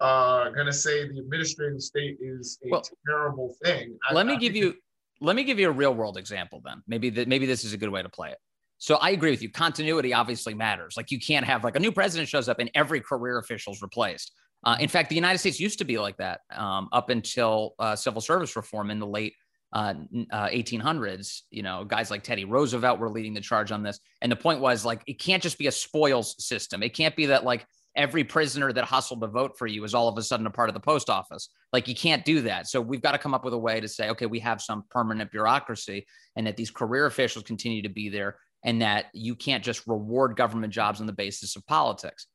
uh, 0.00 0.50
going 0.50 0.66
to 0.66 0.72
say 0.72 1.08
the 1.08 1.18
administrative 1.18 1.80
state 1.80 2.16
is 2.20 2.58
a 2.64 2.70
well, 2.70 2.82
terrible 3.06 3.54
thing. 3.64 3.98
let 4.12 4.26
me 4.26 4.34
I 4.34 4.36
give 4.36 4.56
you 4.56 4.74
let 5.20 5.36
me 5.36 5.44
give 5.44 5.58
you 5.58 5.68
a 5.68 5.72
real 5.72 5.94
world 5.94 6.16
example 6.16 6.62
then. 6.64 6.82
Maybe 6.86 7.10
that 7.10 7.28
maybe 7.28 7.46
this 7.46 7.64
is 7.64 7.72
a 7.72 7.76
good 7.76 7.90
way 7.90 8.02
to 8.02 8.08
play 8.08 8.30
it. 8.30 8.38
So 8.78 8.96
I 8.96 9.10
agree 9.10 9.30
with 9.30 9.42
you. 9.42 9.50
Continuity 9.50 10.14
obviously 10.14 10.54
matters. 10.54 10.94
Like 10.96 11.10
you 11.10 11.20
can't 11.20 11.44
have 11.44 11.64
like 11.64 11.76
a 11.76 11.80
new 11.80 11.92
president 11.92 12.28
shows 12.28 12.48
up 12.48 12.58
and 12.58 12.70
every 12.74 13.00
career 13.00 13.38
official 13.38 13.74
is 13.74 13.82
replaced. 13.82 14.32
Uh, 14.64 14.76
in 14.80 14.88
fact, 14.88 15.10
the 15.10 15.14
United 15.14 15.38
States 15.38 15.60
used 15.60 15.78
to 15.78 15.84
be 15.84 15.98
like 15.98 16.16
that 16.16 16.40
um, 16.54 16.88
up 16.92 17.10
until 17.10 17.74
uh, 17.78 17.94
civil 17.94 18.22
service 18.22 18.56
reform 18.56 18.90
in 18.90 18.98
the 18.98 19.06
late 19.06 19.34
uh, 19.72 19.94
1800s. 20.32 21.40
Uh, 21.40 21.44
you 21.50 21.62
know, 21.62 21.84
guys 21.84 22.10
like 22.10 22.22
Teddy 22.22 22.44
Roosevelt 22.44 22.98
were 22.98 23.10
leading 23.10 23.34
the 23.34 23.40
charge 23.40 23.70
on 23.70 23.82
this. 23.82 24.00
And 24.22 24.32
the 24.32 24.36
point 24.36 24.60
was 24.60 24.84
like, 24.84 25.02
it 25.06 25.20
can't 25.20 25.42
just 25.42 25.58
be 25.58 25.66
a 25.66 25.72
spoils 25.72 26.42
system. 26.44 26.82
It 26.82 26.94
can't 26.94 27.14
be 27.14 27.26
that 27.26 27.44
like 27.44 27.66
every 27.96 28.24
prisoner 28.24 28.72
that 28.72 28.84
hustled 28.84 29.20
to 29.20 29.26
vote 29.26 29.58
for 29.58 29.66
you 29.66 29.82
is 29.84 29.94
all 29.94 30.08
of 30.08 30.16
a 30.16 30.22
sudden 30.22 30.46
a 30.46 30.50
part 30.50 30.68
of 30.68 30.74
the 30.74 30.80
post 30.80 31.10
office. 31.10 31.48
Like 31.72 31.88
you 31.88 31.94
can't 31.94 32.24
do 32.24 32.40
that. 32.42 32.68
So 32.68 32.80
we've 32.80 33.02
got 33.02 33.12
to 33.12 33.18
come 33.18 33.34
up 33.34 33.44
with 33.44 33.54
a 33.54 33.58
way 33.58 33.80
to 33.80 33.88
say, 33.88 34.10
okay, 34.10 34.26
we 34.26 34.38
have 34.40 34.62
some 34.62 34.84
permanent 34.90 35.30
bureaucracy 35.30 36.06
and 36.36 36.46
that 36.46 36.56
these 36.56 36.70
career 36.70 37.06
officials 37.06 37.44
continue 37.44 37.82
to 37.82 37.88
be 37.88 38.08
there 38.08 38.36
and 38.64 38.82
that 38.82 39.06
you 39.12 39.34
can't 39.34 39.64
just 39.64 39.86
reward 39.86 40.36
government 40.36 40.72
jobs 40.72 41.00
on 41.00 41.06
the 41.06 41.12
basis 41.12 41.56
of 41.56 41.66
politics. 41.66 42.26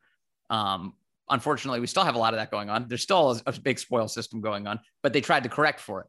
Um, 0.50 0.94
unfortunately, 1.30 1.80
we 1.80 1.88
still 1.88 2.04
have 2.04 2.16
a 2.16 2.20
lot 2.20 2.34
of 2.34 2.40
that 2.40 2.52
going 2.52 2.70
on. 2.70 2.88
There's 2.88 3.04
still 3.04 3.32
a, 3.32 3.42
a 3.46 3.60
big 3.60 3.80
spoil 3.80 4.08
system 4.08 4.42
going 4.42 4.68
on, 4.68 4.80
but 5.04 5.14
they 5.14 5.22
tried 5.22 5.44
to 5.44 5.50
correct 5.50 5.80
for 5.80 6.02
it. 6.02 6.08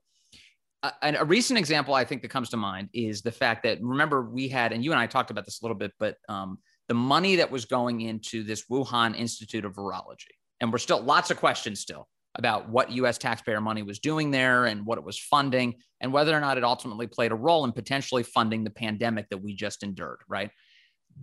Uh, 0.82 0.90
and 1.02 1.16
a 1.16 1.24
recent 1.24 1.58
example 1.58 1.94
I 1.94 2.04
think 2.04 2.22
that 2.22 2.28
comes 2.28 2.50
to 2.50 2.56
mind 2.56 2.88
is 2.92 3.22
the 3.22 3.32
fact 3.32 3.62
that 3.62 3.80
remember 3.80 4.22
we 4.22 4.48
had, 4.48 4.72
and 4.72 4.84
you 4.84 4.92
and 4.92 5.00
I 5.00 5.06
talked 5.06 5.30
about 5.30 5.44
this 5.44 5.60
a 5.60 5.64
little 5.64 5.76
bit, 5.76 5.92
but 5.98 6.16
um, 6.28 6.58
the 6.88 6.94
money 6.94 7.36
that 7.36 7.50
was 7.50 7.64
going 7.64 8.00
into 8.00 8.42
this 8.42 8.64
Wuhan 8.70 9.16
Institute 9.16 9.64
of 9.64 9.74
Virology. 9.74 10.34
And 10.60 10.72
we're 10.72 10.78
still 10.78 11.00
lots 11.00 11.30
of 11.30 11.36
questions 11.38 11.80
still 11.80 12.08
about 12.36 12.68
what 12.68 12.92
US 12.92 13.18
taxpayer 13.18 13.60
money 13.60 13.82
was 13.82 13.98
doing 13.98 14.30
there 14.30 14.66
and 14.66 14.84
what 14.84 14.98
it 14.98 15.04
was 15.04 15.18
funding 15.18 15.74
and 16.00 16.12
whether 16.12 16.36
or 16.36 16.40
not 16.40 16.58
it 16.58 16.64
ultimately 16.64 17.06
played 17.06 17.32
a 17.32 17.36
role 17.36 17.64
in 17.64 17.72
potentially 17.72 18.22
funding 18.22 18.62
the 18.62 18.70
pandemic 18.70 19.28
that 19.30 19.38
we 19.38 19.54
just 19.54 19.82
endured, 19.82 20.18
right? 20.28 20.50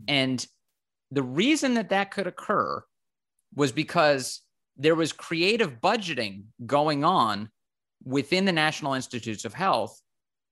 And 0.08 0.46
the 1.12 1.24
reason 1.24 1.76
that 1.76 1.90
that 1.90 2.12
could 2.12 2.26
occur 2.26 2.84
was 3.56 3.72
because 3.72 4.42
there 4.78 4.96
was 4.96 5.14
creative 5.14 5.80
budgeting 5.80 6.46
going 6.66 7.04
on 7.04 7.50
within 8.04 8.46
the 8.46 8.52
National 8.52 8.96
Institutes 8.96 9.46
of 9.46 9.54
Health. 9.54 10.02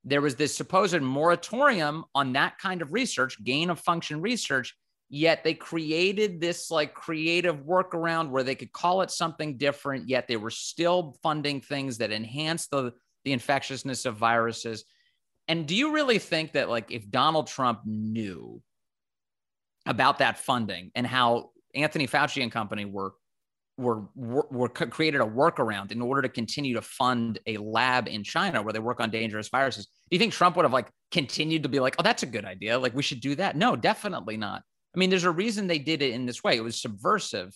There 0.04 0.21
was 0.21 0.36
this 0.36 0.56
supposed 0.56 1.02
moratorium 1.02 2.06
on 2.13 2.34
that 2.34 2.60
kind 2.60 2.84
of 2.84 2.93
research, 2.93 3.43
gain 3.43 3.71
of 3.71 3.80
function 3.80 4.21
research, 4.21 4.76
yet 5.13 5.43
they 5.43 5.54
created 5.54 6.39
this 6.39 6.71
like 6.71 6.93
creative 6.93 7.58
workaround 7.58 8.30
where 8.30 8.43
they 8.43 8.56
could 8.56 8.71
call 8.71 9.02
it 9.02 9.12
something 9.12 9.58
different 9.58 10.10
yet 10.10 10.28
they 10.28 10.38
were 10.38 10.50
still 10.50 11.15
funding 11.21 11.62
things 11.62 11.97
that 11.97 12.12
enhance 12.12 12.67
the 12.67 12.91
the 13.26 13.34
infectiousness 13.34 14.06
of 14.06 14.15
viruses 14.15 14.86
and 15.47 15.67
do 15.67 15.76
you 15.76 15.93
really 15.93 16.17
think 16.17 16.54
that 16.54 16.69
like 16.69 16.91
if 16.91 17.10
donald 17.12 17.47
trump 17.47 17.82
knew 17.86 18.62
about 19.86 20.19
that 20.19 20.38
funding 20.38 20.91
and 20.95 21.06
how 21.08 21.52
Anthony 21.76 22.08
Fauci 22.08 22.43
and 22.43 22.52
company 22.52 22.86
were 22.86 23.13
were, 23.78 24.04
were, 24.15 24.45
were 24.52 24.69
created 24.69 25.21
a 25.21 25.26
workaround 25.26 25.91
in 25.91 26.02
order 26.02 26.21
to 26.21 26.30
continue 26.30 26.76
to 26.76 26.82
fund 26.82 27.39
a 27.47 27.58
lab 27.58 28.08
in 28.08 28.24
China 28.24 28.62
where 28.62 28.74
they 28.74 28.80
work 28.80 29.00
on 29.00 29.10
dangerous 29.10 29.50
viruses. 29.50 29.86
Do 29.86 30.15
you 30.15 30.19
think 30.19 30.34
Trump 30.34 30.56
would 30.56 30.65
have 30.65 30.74
like 30.74 30.91
continued 31.10 31.63
to 31.63 31.69
be 31.69 31.80
like, 31.80 31.95
oh, 31.97 32.04
that's 32.04 32.21
a 32.21 32.28
good 32.28 32.45
idea. 32.45 32.78
Like 32.78 32.93
we 32.93 33.02
should 33.02 33.21
do 33.21 33.34
that? 33.36 33.56
No, 33.56 33.76
definitely 33.76 34.38
not. 34.38 34.62
I 34.93 34.99
mean, 34.99 35.10
there's 35.10 35.23
a 35.23 35.32
reason 35.32 35.67
they 35.67 35.80
did 35.80 36.01
it 36.01 36.13
in 36.13 36.25
this 36.25 36.43
way. 36.43 36.58
It 36.58 36.63
was 36.63 36.82
subversive. 36.82 37.56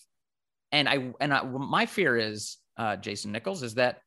And 0.72 0.88
I, 0.88 1.14
and 1.20 1.34
I, 1.34 1.44
my 1.44 1.86
fear 1.86 2.18
is, 2.18 2.58
uh, 2.78 2.96
Jason 2.96 3.32
Nichols, 3.32 3.64
is 3.64 3.76
that, 3.76 4.00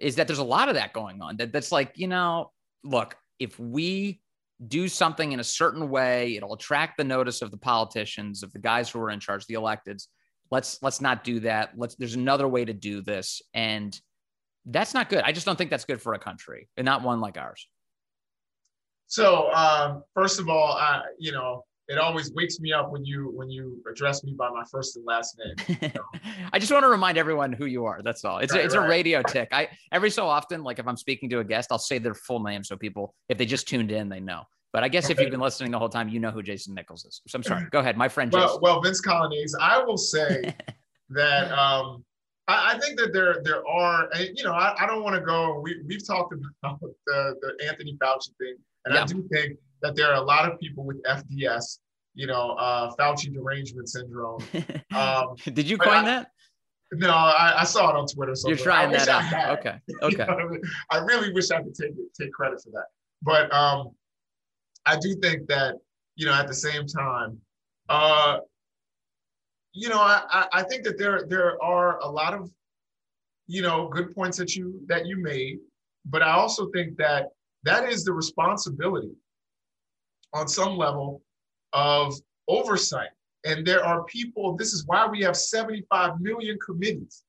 is 0.00 0.16
that 0.16 0.26
there's 0.26 0.38
a 0.38 0.44
lot 0.44 0.68
of 0.68 0.74
that 0.74 0.92
going 0.92 1.22
on 1.22 1.36
that 1.36 1.52
that's 1.52 1.72
like, 1.72 1.92
you 1.94 2.08
know, 2.08 2.50
look, 2.82 3.16
if 3.38 3.58
we 3.58 4.20
do 4.68 4.88
something 4.88 5.32
in 5.32 5.40
a 5.40 5.44
certain 5.44 5.88
way, 5.88 6.36
it'll 6.36 6.54
attract 6.54 6.96
the 6.96 7.04
notice 7.04 7.42
of 7.42 7.50
the 7.50 7.56
politicians, 7.56 8.42
of 8.42 8.52
the 8.52 8.58
guys 8.58 8.88
who 8.88 9.00
are 9.00 9.10
in 9.10 9.20
charge, 9.20 9.46
the 9.46 9.54
electeds. 9.54 10.06
Let's 10.50 10.80
let's 10.82 11.00
not 11.00 11.24
do 11.24 11.40
that. 11.40 11.72
Let's 11.76 11.96
there's 11.96 12.14
another 12.14 12.46
way 12.46 12.64
to 12.64 12.72
do 12.72 13.02
this. 13.02 13.42
And 13.54 13.98
that's 14.66 14.94
not 14.94 15.08
good. 15.08 15.22
I 15.24 15.32
just 15.32 15.46
don't 15.46 15.56
think 15.56 15.70
that's 15.70 15.84
good 15.84 16.00
for 16.00 16.14
a 16.14 16.18
country 16.18 16.68
and 16.76 16.84
not 16.84 17.02
one 17.02 17.20
like 17.20 17.36
ours. 17.36 17.68
So 19.06 19.52
um, 19.52 20.04
first 20.14 20.38
of 20.38 20.48
all 20.48 20.72
I, 20.72 21.02
you 21.18 21.32
know 21.32 21.64
it 21.88 21.98
always 21.98 22.32
wakes 22.32 22.60
me 22.60 22.72
up 22.72 22.90
when 22.90 23.04
you 23.04 23.30
when 23.34 23.50
you 23.50 23.82
address 23.90 24.24
me 24.24 24.32
by 24.32 24.48
my 24.48 24.64
first 24.70 24.96
and 24.96 25.04
last 25.04 25.38
name. 25.38 25.80
So. 25.94 26.00
I 26.52 26.58
just 26.58 26.72
want 26.72 26.84
to 26.84 26.88
remind 26.88 27.18
everyone 27.18 27.52
who 27.52 27.66
you 27.66 27.84
are. 27.84 28.00
That's 28.02 28.24
all. 28.24 28.38
It's 28.38 28.52
right, 28.52 28.62
a, 28.62 28.64
it's 28.64 28.76
right. 28.76 28.86
a 28.86 28.88
radio 28.88 29.22
tic. 29.22 29.48
I 29.52 29.68
every 29.92 30.10
so 30.10 30.26
often, 30.26 30.62
like 30.62 30.78
if 30.78 30.86
I'm 30.86 30.96
speaking 30.96 31.28
to 31.30 31.40
a 31.40 31.44
guest, 31.44 31.68
I'll 31.70 31.78
say 31.78 31.98
their 31.98 32.14
full 32.14 32.42
name 32.42 32.64
so 32.64 32.76
people, 32.76 33.14
if 33.28 33.36
they 33.36 33.46
just 33.46 33.68
tuned 33.68 33.90
in, 33.90 34.08
they 34.08 34.20
know. 34.20 34.42
But 34.72 34.82
I 34.82 34.88
guess 34.88 35.08
if 35.08 35.20
you've 35.20 35.30
been 35.30 35.40
listening 35.40 35.70
the 35.70 35.78
whole 35.78 35.88
time, 35.88 36.08
you 36.08 36.18
know 36.18 36.32
who 36.32 36.42
Jason 36.42 36.74
Nichols 36.74 37.04
is. 37.04 37.20
So 37.28 37.36
I'm 37.36 37.44
sorry. 37.44 37.66
Go 37.70 37.78
ahead, 37.78 37.96
my 37.96 38.08
friend. 38.08 38.32
Well, 38.32 38.48
Jason. 38.48 38.60
well, 38.60 38.80
Vince 38.80 39.00
Coglianese, 39.00 39.52
I 39.60 39.80
will 39.80 39.96
say 39.96 40.52
that 41.10 41.52
um, 41.52 42.04
I, 42.48 42.74
I, 42.74 42.78
think 42.80 42.98
that 42.98 43.12
there 43.12 43.40
there 43.44 43.64
are, 43.68 44.08
you 44.18 44.42
know, 44.42 44.52
I, 44.52 44.74
I 44.80 44.86
don't 44.86 45.04
want 45.04 45.14
to 45.14 45.20
go. 45.20 45.60
We 45.60 45.80
we've 45.86 46.04
talked 46.04 46.34
about 46.34 46.80
the, 47.06 47.36
the 47.40 47.68
Anthony 47.68 47.96
Fauci 48.02 48.30
thing, 48.40 48.56
and 48.84 48.94
yeah. 48.94 49.02
I 49.02 49.06
do 49.06 49.28
think 49.30 49.58
that 49.84 49.94
there 49.94 50.10
are 50.10 50.14
a 50.14 50.22
lot 50.22 50.50
of 50.50 50.58
people 50.58 50.82
with 50.82 51.00
FDS, 51.02 51.78
you 52.14 52.26
know, 52.26 52.52
uh, 52.52 52.90
Fauci 52.98 53.32
derangement 53.32 53.88
syndrome. 53.88 54.42
Um, 54.94 55.34
Did 55.52 55.68
you 55.68 55.76
coin 55.76 56.04
I, 56.04 56.04
that? 56.04 56.28
No, 56.92 57.10
I, 57.10 57.60
I, 57.60 57.64
saw 57.64 57.90
it 57.90 57.96
on 57.96 58.06
Twitter. 58.06 58.34
So 58.36 58.48
You're 58.48 58.56
trying 58.56 58.92
that 58.92 59.08
out. 59.08 59.58
Okay. 59.58 59.76
Okay. 60.02 60.12
You 60.12 60.18
know 60.18 60.24
I, 60.24 60.46
mean? 60.46 60.62
I 60.90 60.98
really 60.98 61.32
wish 61.32 61.50
I 61.50 61.60
could 61.60 61.74
take 61.74 61.90
take 62.18 62.32
credit 62.32 62.62
for 62.62 62.70
that, 62.70 62.86
but 63.22 63.52
um, 63.52 63.90
I 64.86 64.96
do 64.96 65.16
think 65.16 65.48
that, 65.48 65.74
you 66.14 66.26
know, 66.26 66.32
at 66.32 66.46
the 66.46 66.54
same 66.54 66.86
time, 66.86 67.38
uh, 67.88 68.38
you 69.72 69.88
know, 69.88 69.98
I, 69.98 70.46
I 70.52 70.62
think 70.62 70.84
that 70.84 70.96
there 70.96 71.26
there 71.28 71.62
are 71.62 71.98
a 71.98 72.08
lot 72.08 72.32
of, 72.32 72.50
you 73.48 73.60
know, 73.60 73.88
good 73.88 74.14
points 74.14 74.38
that 74.38 74.54
you 74.54 74.80
that 74.86 75.06
you 75.06 75.16
made, 75.18 75.58
but 76.06 76.22
I 76.22 76.32
also 76.32 76.70
think 76.70 76.96
that 76.98 77.30
that 77.64 77.88
is 77.88 78.04
the 78.04 78.12
responsibility 78.12 79.16
on 80.34 80.48
some 80.48 80.76
level 80.76 81.22
of 81.72 82.14
oversight. 82.48 83.10
And 83.46 83.66
there 83.66 83.84
are 83.84 84.04
people, 84.04 84.56
this 84.56 84.72
is 84.72 84.84
why 84.86 85.06
we 85.06 85.20
have 85.22 85.36
75 85.36 86.20
million 86.20 86.58
committees 86.64 87.22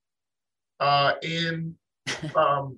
uh, 0.80 1.14
in, 1.22 1.76
um, 2.36 2.78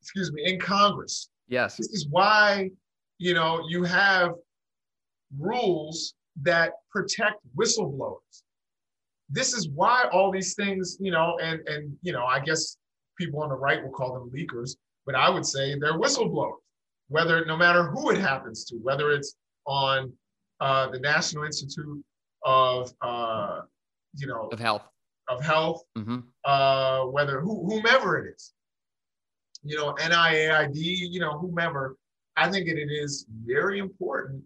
excuse 0.00 0.32
me, 0.32 0.44
in 0.44 0.58
Congress. 0.58 1.28
Yes. 1.48 1.76
This 1.76 1.90
is 1.90 2.08
why 2.08 2.70
you 3.18 3.34
know, 3.34 3.62
you 3.68 3.84
have 3.84 4.34
rules 5.38 6.14
that 6.42 6.72
protect 6.90 7.40
whistleblowers. 7.56 8.42
This 9.28 9.54
is 9.54 9.68
why 9.68 10.04
all 10.12 10.30
these 10.30 10.54
things, 10.54 10.96
you 11.00 11.10
know, 11.10 11.38
and 11.42 11.66
and 11.66 11.96
you 12.02 12.12
know, 12.12 12.24
I 12.24 12.40
guess 12.40 12.76
people 13.18 13.42
on 13.42 13.48
the 13.48 13.56
right 13.56 13.82
will 13.82 13.90
call 13.90 14.14
them 14.14 14.30
leakers, 14.30 14.76
but 15.04 15.14
I 15.14 15.30
would 15.30 15.46
say 15.46 15.76
they're 15.78 15.98
whistleblowers. 15.98 16.60
Whether 17.08 17.44
no 17.44 17.56
matter 17.56 17.84
who 17.84 18.10
it 18.10 18.18
happens 18.18 18.64
to, 18.66 18.76
whether 18.76 19.12
it's 19.12 19.36
on 19.66 20.12
uh, 20.60 20.90
the 20.90 20.98
National 20.98 21.44
Institute 21.44 22.02
of 22.44 22.92
uh, 23.00 23.60
you 24.14 24.26
know 24.26 24.48
of 24.52 24.58
health 24.58 24.82
of 25.28 25.42
health, 25.42 25.82
mm-hmm. 25.96 26.18
uh, 26.44 27.04
whether 27.06 27.40
who, 27.40 27.64
whomever 27.68 28.18
it 28.18 28.34
is, 28.34 28.52
you 29.62 29.76
know, 29.76 29.94
NIAID, 29.94 30.74
you 30.74 31.20
know, 31.20 31.38
whomever, 31.38 31.96
I 32.36 32.50
think 32.50 32.66
that 32.68 32.78
it 32.78 32.90
is 32.90 33.26
very 33.44 33.78
important 33.78 34.42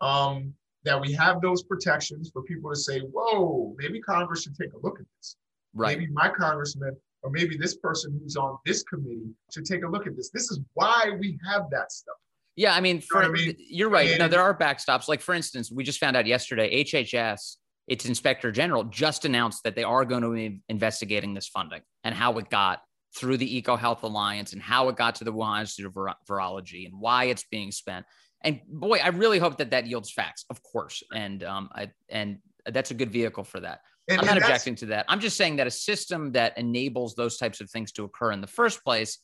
um, 0.00 0.54
that 0.84 1.00
we 1.00 1.12
have 1.14 1.40
those 1.40 1.62
protections 1.62 2.30
for 2.32 2.42
people 2.42 2.70
to 2.70 2.76
say, 2.76 3.00
whoa, 3.00 3.74
maybe 3.78 4.00
Congress 4.00 4.44
should 4.44 4.56
take 4.56 4.72
a 4.72 4.78
look 4.78 5.00
at 5.00 5.06
this. 5.18 5.36
Right. 5.74 5.98
Maybe 5.98 6.10
my 6.12 6.28
congressman 6.28 6.96
or 7.22 7.30
maybe 7.30 7.56
this 7.56 7.76
person 7.76 8.18
who's 8.22 8.36
on 8.36 8.58
this 8.64 8.82
committee 8.82 9.30
should 9.52 9.64
take 9.64 9.84
a 9.84 9.88
look 9.88 10.06
at 10.06 10.16
this. 10.16 10.30
This 10.30 10.50
is 10.50 10.60
why 10.74 11.10
we 11.18 11.38
have 11.48 11.70
that 11.70 11.92
stuff. 11.92 12.16
Yeah, 12.56 12.74
I 12.74 12.80
mean, 12.80 13.00
for, 13.00 13.22
you 13.22 13.28
know 13.28 13.34
I 13.34 13.46
mean? 13.46 13.56
you're 13.58 13.88
right. 13.88 14.10
And, 14.10 14.18
no, 14.18 14.28
there 14.28 14.42
are 14.42 14.56
backstops. 14.56 15.08
Like 15.08 15.20
for 15.20 15.34
instance, 15.34 15.70
we 15.70 15.84
just 15.84 15.98
found 15.98 16.16
out 16.16 16.26
yesterday, 16.26 16.84
HHS, 16.84 17.56
its 17.88 18.06
inspector 18.06 18.52
general, 18.52 18.84
just 18.84 19.24
announced 19.24 19.62
that 19.64 19.74
they 19.74 19.84
are 19.84 20.04
going 20.04 20.22
to 20.22 20.32
be 20.32 20.60
investigating 20.68 21.34
this 21.34 21.48
funding 21.48 21.80
and 22.04 22.14
how 22.14 22.38
it 22.38 22.50
got 22.50 22.82
through 23.16 23.36
the 23.36 23.62
EcoHealth 23.62 24.02
Alliance 24.02 24.52
and 24.52 24.62
how 24.62 24.88
it 24.88 24.96
got 24.96 25.16
to 25.16 25.24
the 25.24 25.32
Wuhan 25.32 25.60
Institute 25.60 25.92
of 25.96 26.14
Virology 26.28 26.86
and 26.86 27.00
why 27.00 27.24
it's 27.24 27.44
being 27.50 27.72
spent. 27.72 28.06
And 28.42 28.60
boy, 28.68 28.98
I 28.98 29.08
really 29.08 29.38
hope 29.38 29.58
that 29.58 29.70
that 29.70 29.86
yields 29.86 30.10
facts, 30.10 30.44
of 30.48 30.62
course. 30.62 31.02
And 31.12 31.42
um, 31.42 31.68
I, 31.74 31.90
and 32.08 32.38
that's 32.66 32.90
a 32.90 32.94
good 32.94 33.12
vehicle 33.12 33.44
for 33.44 33.60
that. 33.60 33.80
And, 34.10 34.20
I'm 34.20 34.26
not 34.26 34.38
objecting 34.38 34.74
to 34.76 34.86
that. 34.86 35.06
I'm 35.08 35.20
just 35.20 35.36
saying 35.36 35.56
that 35.56 35.66
a 35.66 35.70
system 35.70 36.32
that 36.32 36.58
enables 36.58 37.14
those 37.14 37.36
types 37.36 37.60
of 37.60 37.70
things 37.70 37.92
to 37.92 38.04
occur 38.04 38.32
in 38.32 38.40
the 38.40 38.46
first 38.46 38.82
place 38.84 39.18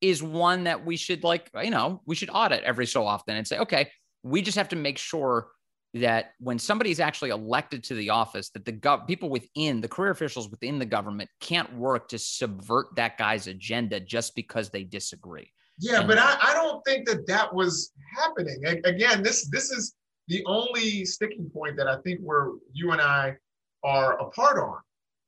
is 0.00 0.22
one 0.22 0.64
that 0.64 0.84
we 0.84 0.96
should 0.96 1.22
like, 1.22 1.48
you 1.62 1.70
know, 1.70 2.02
we 2.06 2.14
should 2.14 2.30
audit 2.32 2.64
every 2.64 2.86
so 2.86 3.06
often 3.06 3.36
and 3.36 3.46
say, 3.46 3.58
okay, 3.58 3.88
we 4.24 4.42
just 4.42 4.58
have 4.58 4.68
to 4.70 4.76
make 4.76 4.98
sure 4.98 5.48
that 5.94 6.32
when 6.40 6.58
somebody 6.58 6.90
is 6.90 7.00
actually 7.00 7.30
elected 7.30 7.84
to 7.84 7.94
the 7.94 8.10
office, 8.10 8.50
that 8.50 8.64
the 8.64 8.72
gov- 8.72 9.06
people 9.06 9.28
within 9.28 9.80
the 9.80 9.88
career 9.88 10.10
officials 10.10 10.48
within 10.48 10.78
the 10.78 10.86
government 10.86 11.30
can't 11.40 11.72
work 11.76 12.08
to 12.08 12.18
subvert 12.18 12.86
that 12.96 13.18
guy's 13.18 13.46
agenda 13.46 14.00
just 14.00 14.34
because 14.34 14.70
they 14.70 14.84
disagree. 14.84 15.52
Yeah, 15.78 16.00
and 16.00 16.08
but 16.08 16.18
I, 16.18 16.36
I 16.40 16.54
don't 16.54 16.82
think 16.84 17.06
that 17.08 17.26
that 17.26 17.54
was 17.54 17.92
happening. 18.16 18.62
Again, 18.84 19.22
this 19.22 19.48
this 19.50 19.70
is 19.70 19.94
the 20.28 20.42
only 20.46 21.04
sticking 21.04 21.50
point 21.50 21.76
that 21.76 21.88
I 21.88 21.98
think 22.02 22.20
where 22.20 22.50
you 22.72 22.92
and 22.92 23.00
I 23.00 23.36
are 23.84 24.18
apart 24.20 24.58
on, 24.58 24.78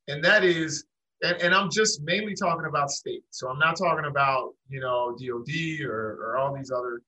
and 0.08 0.22
that 0.24 0.44
is, 0.44 0.84
and, 1.22 1.36
and 1.42 1.54
I'm 1.54 1.70
just 1.70 2.02
mainly 2.02 2.34
talking 2.34 2.66
about 2.66 2.90
state. 2.90 3.24
So 3.30 3.48
I'm 3.48 3.58
not 3.58 3.76
talking 3.76 4.06
about 4.06 4.54
you 4.68 4.80
know 4.80 5.16
DoD 5.18 5.84
or, 5.86 6.18
or 6.22 6.36
all 6.36 6.54
these 6.54 6.70
other 6.70 7.02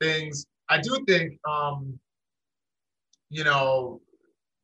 things. 0.00 0.46
I 0.68 0.80
do 0.80 1.04
think 1.06 1.38
um, 1.48 1.98
you 3.32 3.44
know, 3.44 4.00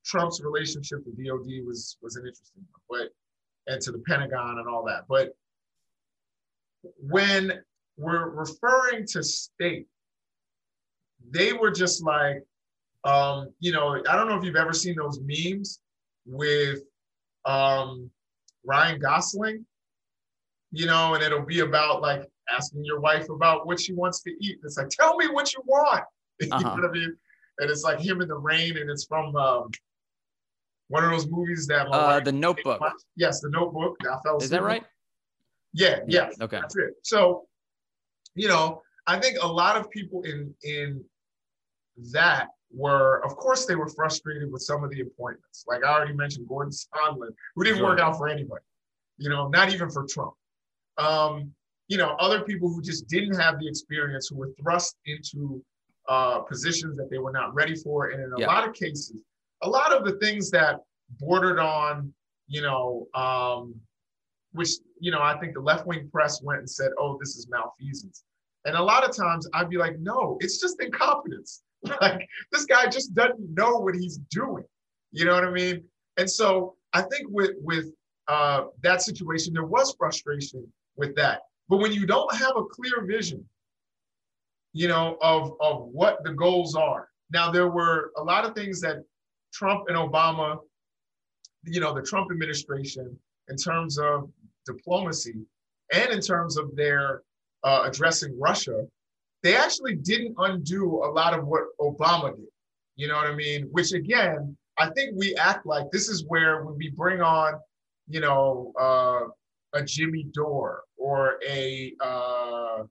Trump's 0.04 0.42
relationship 0.42 1.00
with 1.06 1.16
DOD 1.16 1.66
was 1.66 1.96
was 2.02 2.16
an 2.16 2.26
interesting 2.26 2.62
one, 2.70 2.82
but 3.66 3.72
and 3.72 3.80
to 3.82 3.90
the 3.92 4.02
Pentagon 4.06 4.58
and 4.58 4.68
all 4.68 4.84
that. 4.84 5.04
But 5.08 5.34
when 7.00 7.52
we're 7.96 8.28
referring 8.28 9.06
to 9.08 9.22
state, 9.22 9.86
they 11.30 11.54
were 11.54 11.70
just 11.70 12.04
like, 12.04 12.44
um, 13.04 13.48
you 13.58 13.72
know, 13.72 14.02
I 14.08 14.16
don't 14.16 14.28
know 14.28 14.36
if 14.36 14.44
you've 14.44 14.54
ever 14.54 14.74
seen 14.74 14.96
those 14.96 15.18
memes 15.20 15.80
with 16.28 16.80
um, 17.44 18.10
Ryan 18.64 19.00
Gosling, 19.00 19.66
you 20.70 20.86
know, 20.86 21.14
and 21.14 21.22
it'll 21.22 21.46
be 21.46 21.60
about 21.60 22.02
like 22.02 22.28
asking 22.54 22.84
your 22.84 23.00
wife 23.00 23.28
about 23.30 23.66
what 23.66 23.80
she 23.80 23.92
wants 23.92 24.22
to 24.22 24.30
eat. 24.40 24.58
It's 24.62 24.76
like, 24.76 24.88
tell 24.88 25.16
me 25.16 25.28
what 25.28 25.52
you 25.54 25.62
want. 25.66 26.02
Uh-huh. 26.02 26.06
you 26.58 26.64
know 26.64 26.70
what 26.70 26.84
I 26.84 26.92
mean? 26.92 27.16
and 27.58 27.70
it's 27.70 27.82
like 27.82 28.00
him 28.00 28.20
in 28.20 28.28
the 28.28 28.36
rain, 28.36 28.76
and 28.78 28.90
it's 28.90 29.04
from 29.04 29.34
um, 29.36 29.70
one 30.88 31.04
of 31.04 31.10
those 31.10 31.28
movies 31.28 31.66
that 31.66 31.88
uh, 31.88 32.20
the 32.20 32.32
Notebook. 32.32 32.80
Yes, 33.16 33.40
the 33.40 33.50
Notebook. 33.50 33.96
I 34.02 34.16
fell 34.24 34.38
Is 34.38 34.50
that 34.50 34.62
right? 34.62 34.84
Yeah, 35.72 36.00
yeah. 36.06 36.30
Okay. 36.40 36.60
That's 36.60 36.76
it. 36.76 36.94
So, 37.02 37.46
you 38.34 38.48
know, 38.48 38.82
I 39.06 39.18
think 39.18 39.38
a 39.42 39.46
lot 39.46 39.76
of 39.76 39.90
people 39.90 40.22
in 40.22 40.54
in 40.62 41.04
that 42.12 42.48
were, 42.72 43.24
of 43.24 43.36
course, 43.36 43.66
they 43.66 43.74
were 43.74 43.88
frustrated 43.88 44.52
with 44.52 44.62
some 44.62 44.84
of 44.84 44.90
the 44.90 45.00
appointments. 45.00 45.64
Like 45.66 45.84
I 45.84 45.88
already 45.88 46.12
mentioned, 46.12 46.48
Gordon 46.48 46.72
Sondland, 46.72 47.34
who 47.54 47.64
didn't 47.64 47.78
sure. 47.78 47.86
work 47.86 48.00
out 48.00 48.16
for 48.16 48.28
anybody. 48.28 48.64
You 49.16 49.30
know, 49.30 49.48
not 49.48 49.72
even 49.72 49.90
for 49.90 50.06
Trump. 50.06 50.34
Um, 50.96 51.52
you 51.88 51.96
know, 51.96 52.14
other 52.18 52.42
people 52.42 52.68
who 52.68 52.82
just 52.82 53.08
didn't 53.08 53.34
have 53.34 53.58
the 53.58 53.66
experience, 53.66 54.28
who 54.28 54.36
were 54.36 54.50
thrust 54.60 54.96
into 55.06 55.64
uh, 56.08 56.40
positions 56.40 56.96
that 56.96 57.10
they 57.10 57.18
were 57.18 57.32
not 57.32 57.54
ready 57.54 57.74
for. 57.74 58.08
And 58.10 58.22
in 58.22 58.32
a 58.32 58.40
yeah. 58.40 58.46
lot 58.46 58.68
of 58.68 58.74
cases, 58.74 59.22
a 59.62 59.68
lot 59.68 59.92
of 59.92 60.04
the 60.04 60.12
things 60.18 60.50
that 60.50 60.80
bordered 61.18 61.58
on, 61.58 62.12
you 62.46 62.62
know, 62.62 63.06
um, 63.14 63.74
which, 64.52 64.70
you 65.00 65.10
know, 65.10 65.20
I 65.20 65.38
think 65.38 65.54
the 65.54 65.60
left 65.60 65.86
wing 65.86 66.08
press 66.12 66.42
went 66.42 66.60
and 66.60 66.70
said, 66.70 66.90
oh, 66.98 67.18
this 67.18 67.36
is 67.36 67.48
malfeasance. 67.48 68.24
And 68.64 68.76
a 68.76 68.82
lot 68.82 69.08
of 69.08 69.16
times 69.16 69.48
I'd 69.54 69.70
be 69.70 69.78
like, 69.78 69.98
no, 69.98 70.36
it's 70.40 70.60
just 70.60 70.80
incompetence. 70.82 71.62
like 72.00 72.26
this 72.52 72.64
guy 72.64 72.86
just 72.86 73.14
doesn't 73.14 73.54
know 73.54 73.78
what 73.78 73.94
he's 73.94 74.18
doing. 74.30 74.64
You 75.12 75.24
know 75.24 75.34
what 75.34 75.44
I 75.44 75.50
mean? 75.50 75.84
And 76.16 76.30
so 76.30 76.76
I 76.92 77.02
think 77.02 77.28
with 77.28 77.52
with 77.60 77.92
uh, 78.26 78.64
that 78.82 79.02
situation, 79.02 79.54
there 79.54 79.64
was 79.64 79.94
frustration 79.98 80.66
with 80.96 81.14
that. 81.16 81.40
But 81.68 81.78
when 81.78 81.92
you 81.92 82.06
don't 82.06 82.34
have 82.34 82.56
a 82.56 82.64
clear 82.64 83.04
vision, 83.06 83.44
you 84.72 84.88
know, 84.88 85.16
of 85.22 85.54
of 85.60 85.88
what 85.92 86.22
the 86.24 86.32
goals 86.32 86.74
are. 86.74 87.08
Now 87.30 87.50
there 87.50 87.68
were 87.68 88.10
a 88.16 88.22
lot 88.22 88.44
of 88.44 88.54
things 88.54 88.80
that 88.80 89.04
Trump 89.52 89.84
and 89.88 89.96
Obama, 89.96 90.58
you 91.64 91.80
know, 91.80 91.94
the 91.94 92.02
Trump 92.02 92.30
administration, 92.30 93.18
in 93.48 93.56
terms 93.56 93.98
of 93.98 94.30
diplomacy 94.66 95.34
and 95.92 96.12
in 96.12 96.20
terms 96.20 96.56
of 96.56 96.76
their 96.76 97.22
uh, 97.64 97.84
addressing 97.86 98.38
Russia, 98.38 98.86
they 99.42 99.56
actually 99.56 99.96
didn't 99.96 100.34
undo 100.38 101.02
a 101.04 101.10
lot 101.10 101.38
of 101.38 101.46
what 101.46 101.62
Obama 101.80 102.34
did. 102.34 102.46
You 102.96 103.08
know 103.08 103.16
what 103.16 103.26
I 103.26 103.34
mean? 103.34 103.68
Which 103.70 103.92
again, 103.92 104.56
I 104.78 104.90
think 104.90 105.12
we 105.16 105.34
act 105.36 105.66
like 105.66 105.90
this 105.92 106.08
is 106.08 106.24
where 106.26 106.64
when 106.64 106.76
we 106.76 106.90
bring 106.90 107.20
on, 107.20 107.54
you 108.08 108.20
know, 108.20 108.72
uh, 108.80 109.28
a 109.78 109.84
Jimmy 109.84 110.26
Dore 110.32 110.82
or 110.96 111.38
a, 111.46 111.92
uh, 112.00 112.82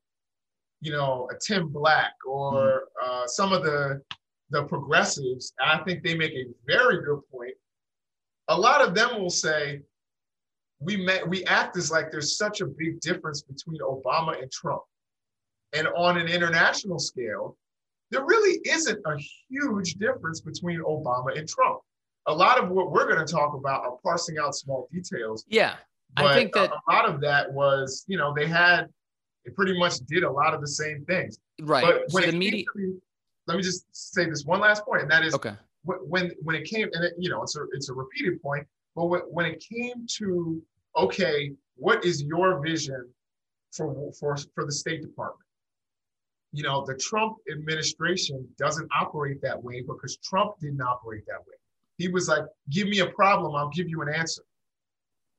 you 0.80 0.92
know, 0.92 1.30
a 1.32 1.36
Tim 1.40 1.70
Black 1.70 2.14
or 2.26 2.54
mm-hmm. 2.54 3.24
uh, 3.24 3.28
some 3.28 3.52
of 3.52 3.64
the 3.64 4.02
the 4.50 4.64
progressives. 4.64 5.54
I 5.62 5.80
think 5.80 6.04
they 6.04 6.16
make 6.16 6.34
a 6.34 6.46
very 6.66 7.04
good 7.04 7.20
point. 7.32 7.54
A 8.48 8.58
lot 8.58 8.82
of 8.82 8.96
them 8.96 9.20
will 9.20 9.30
say, 9.30 9.82
we 10.80 10.96
met, 10.96 11.28
we 11.28 11.44
act 11.46 11.76
as 11.76 11.92
like 11.92 12.12
there's 12.12 12.38
such 12.38 12.62
a 12.62 12.66
big 12.66 13.02
difference 13.02 13.42
between 13.42 13.82
Obama 13.82 14.42
and 14.42 14.50
Trump. 14.52 14.84
And 15.74 15.88
on 15.96 16.18
an 16.18 16.28
international 16.28 17.00
scale, 17.00 17.58
there 18.12 18.24
really 18.24 18.60
isn't 18.64 19.00
a 19.06 19.18
huge 19.50 19.96
difference 19.96 20.42
between 20.42 20.82
Obama 20.82 21.38
and 21.38 21.48
Trump. 21.48 21.80
A 22.28 22.34
lot 22.34 22.62
of 22.62 22.70
what 22.70 22.92
we're 22.92 23.08
going 23.08 23.26
to 23.26 23.32
talk 23.32 23.54
about 23.54 23.84
are 23.84 23.98
parsing 24.04 24.38
out 24.38 24.56
small 24.56 24.88
details. 24.92 25.46
Yeah. 25.48 25.76
I 26.16 26.34
think 26.34 26.54
that 26.54 26.72
a 26.72 26.92
lot 26.92 27.06
of 27.06 27.22
that 27.22 27.52
was, 27.52 28.06
you 28.08 28.18
know, 28.18 28.34
they 28.36 28.48
had, 28.48 28.88
they 29.46 29.52
pretty 29.52 29.78
much 29.78 29.98
did 30.08 30.24
a 30.24 30.32
lot 30.32 30.54
of 30.54 30.62
the 30.62 30.68
same 30.68 31.06
things. 31.06 31.38
Right. 31.62 31.84
But 31.84 32.04
when 32.12 32.24
so 32.24 32.32
the 32.32 32.38
media, 32.38 32.64
to, 32.76 33.02
let 33.46 33.58
me 33.58 33.64
just 33.64 33.86
say 33.92 34.26
this 34.30 34.46
one 34.46 34.60
last 34.60 34.86
point, 34.86 35.04
and 35.04 35.12
that 35.12 35.24
is, 35.24 35.34
okay. 35.36 35.54
When 35.84 36.32
when 36.42 36.56
it 36.56 36.66
came, 36.66 36.90
and 36.92 37.06
it, 37.06 37.14
you 37.18 37.30
know, 37.30 37.44
it's 37.44 37.56
a 37.56 37.66
it's 37.72 37.88
a 37.88 37.94
repeated 37.94 38.42
point, 38.42 38.68
but 38.94 39.06
when, 39.06 39.22
when 39.22 39.46
it 39.46 39.64
came 39.72 40.06
to 40.18 40.62
okay, 40.98 41.54
what 41.76 42.04
is 42.04 42.24
your 42.24 42.60
vision 42.60 43.08
for 43.72 44.12
for 44.20 44.36
for 44.54 44.66
the 44.66 44.72
State 44.72 45.02
Department? 45.02 45.47
You 46.58 46.64
know, 46.64 46.84
the 46.84 46.96
Trump 46.96 47.38
administration 47.52 48.48
doesn't 48.58 48.90
operate 49.00 49.40
that 49.44 49.62
way 49.62 49.82
because 49.82 50.18
Trump 50.24 50.54
didn't 50.60 50.82
operate 50.82 51.24
that 51.28 51.42
way. 51.48 51.58
He 52.00 52.08
was 52.08 52.28
like, 52.28 52.46
give 52.72 52.88
me 52.88 53.00
a 53.00 53.10
problem, 53.12 53.56
I'll 53.56 53.70
give 53.70 53.88
you 53.88 54.02
an 54.02 54.10
answer. 54.10 54.42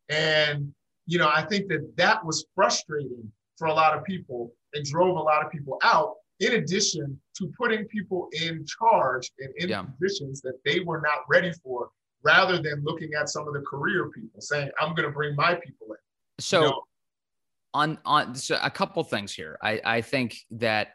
And, 0.09 0.73
you 1.07 1.19
know, 1.19 1.29
I 1.29 1.43
think 1.43 1.67
that 1.71 1.93
that 1.97 2.25
was 2.25 2.47
frustrating 2.55 3.33
for 3.57 3.67
a 3.67 3.75
lot 3.75 3.99
of 3.99 4.05
people 4.05 4.53
and 4.75 4.85
drove 4.85 5.17
a 5.17 5.21
lot 5.21 5.45
of 5.45 5.51
people 5.51 5.77
out, 5.83 6.15
in 6.39 6.53
addition 6.53 7.21
to 7.37 7.53
putting 7.59 7.85
people 7.87 8.29
in 8.45 8.65
charge 8.65 9.29
and 9.41 9.53
in 9.57 9.71
yeah. 9.71 9.83
positions 9.83 10.41
that 10.43 10.55
they 10.65 10.79
were 10.79 11.01
not 11.01 11.25
ready 11.29 11.53
for, 11.65 11.89
rather 12.23 12.63
than 12.63 12.85
looking 12.85 13.11
at 13.21 13.29
some 13.29 13.49
of 13.49 13.55
the 13.55 13.63
career 13.63 14.09
people 14.11 14.41
saying, 14.41 14.71
I'm 14.81 14.95
going 14.95 15.09
to 15.09 15.13
bring 15.13 15.35
my 15.35 15.55
people 15.55 15.89
in. 15.89 15.97
So, 16.39 16.61
you 16.61 16.69
know, 16.69 16.83
on 17.75 17.99
on 18.05 18.35
so 18.37 18.57
a 18.63 18.71
couple 18.71 19.03
things 19.03 19.35
here. 19.35 19.59
I 19.63 19.81
I 19.85 20.01
think 20.01 20.37
that 20.53 20.89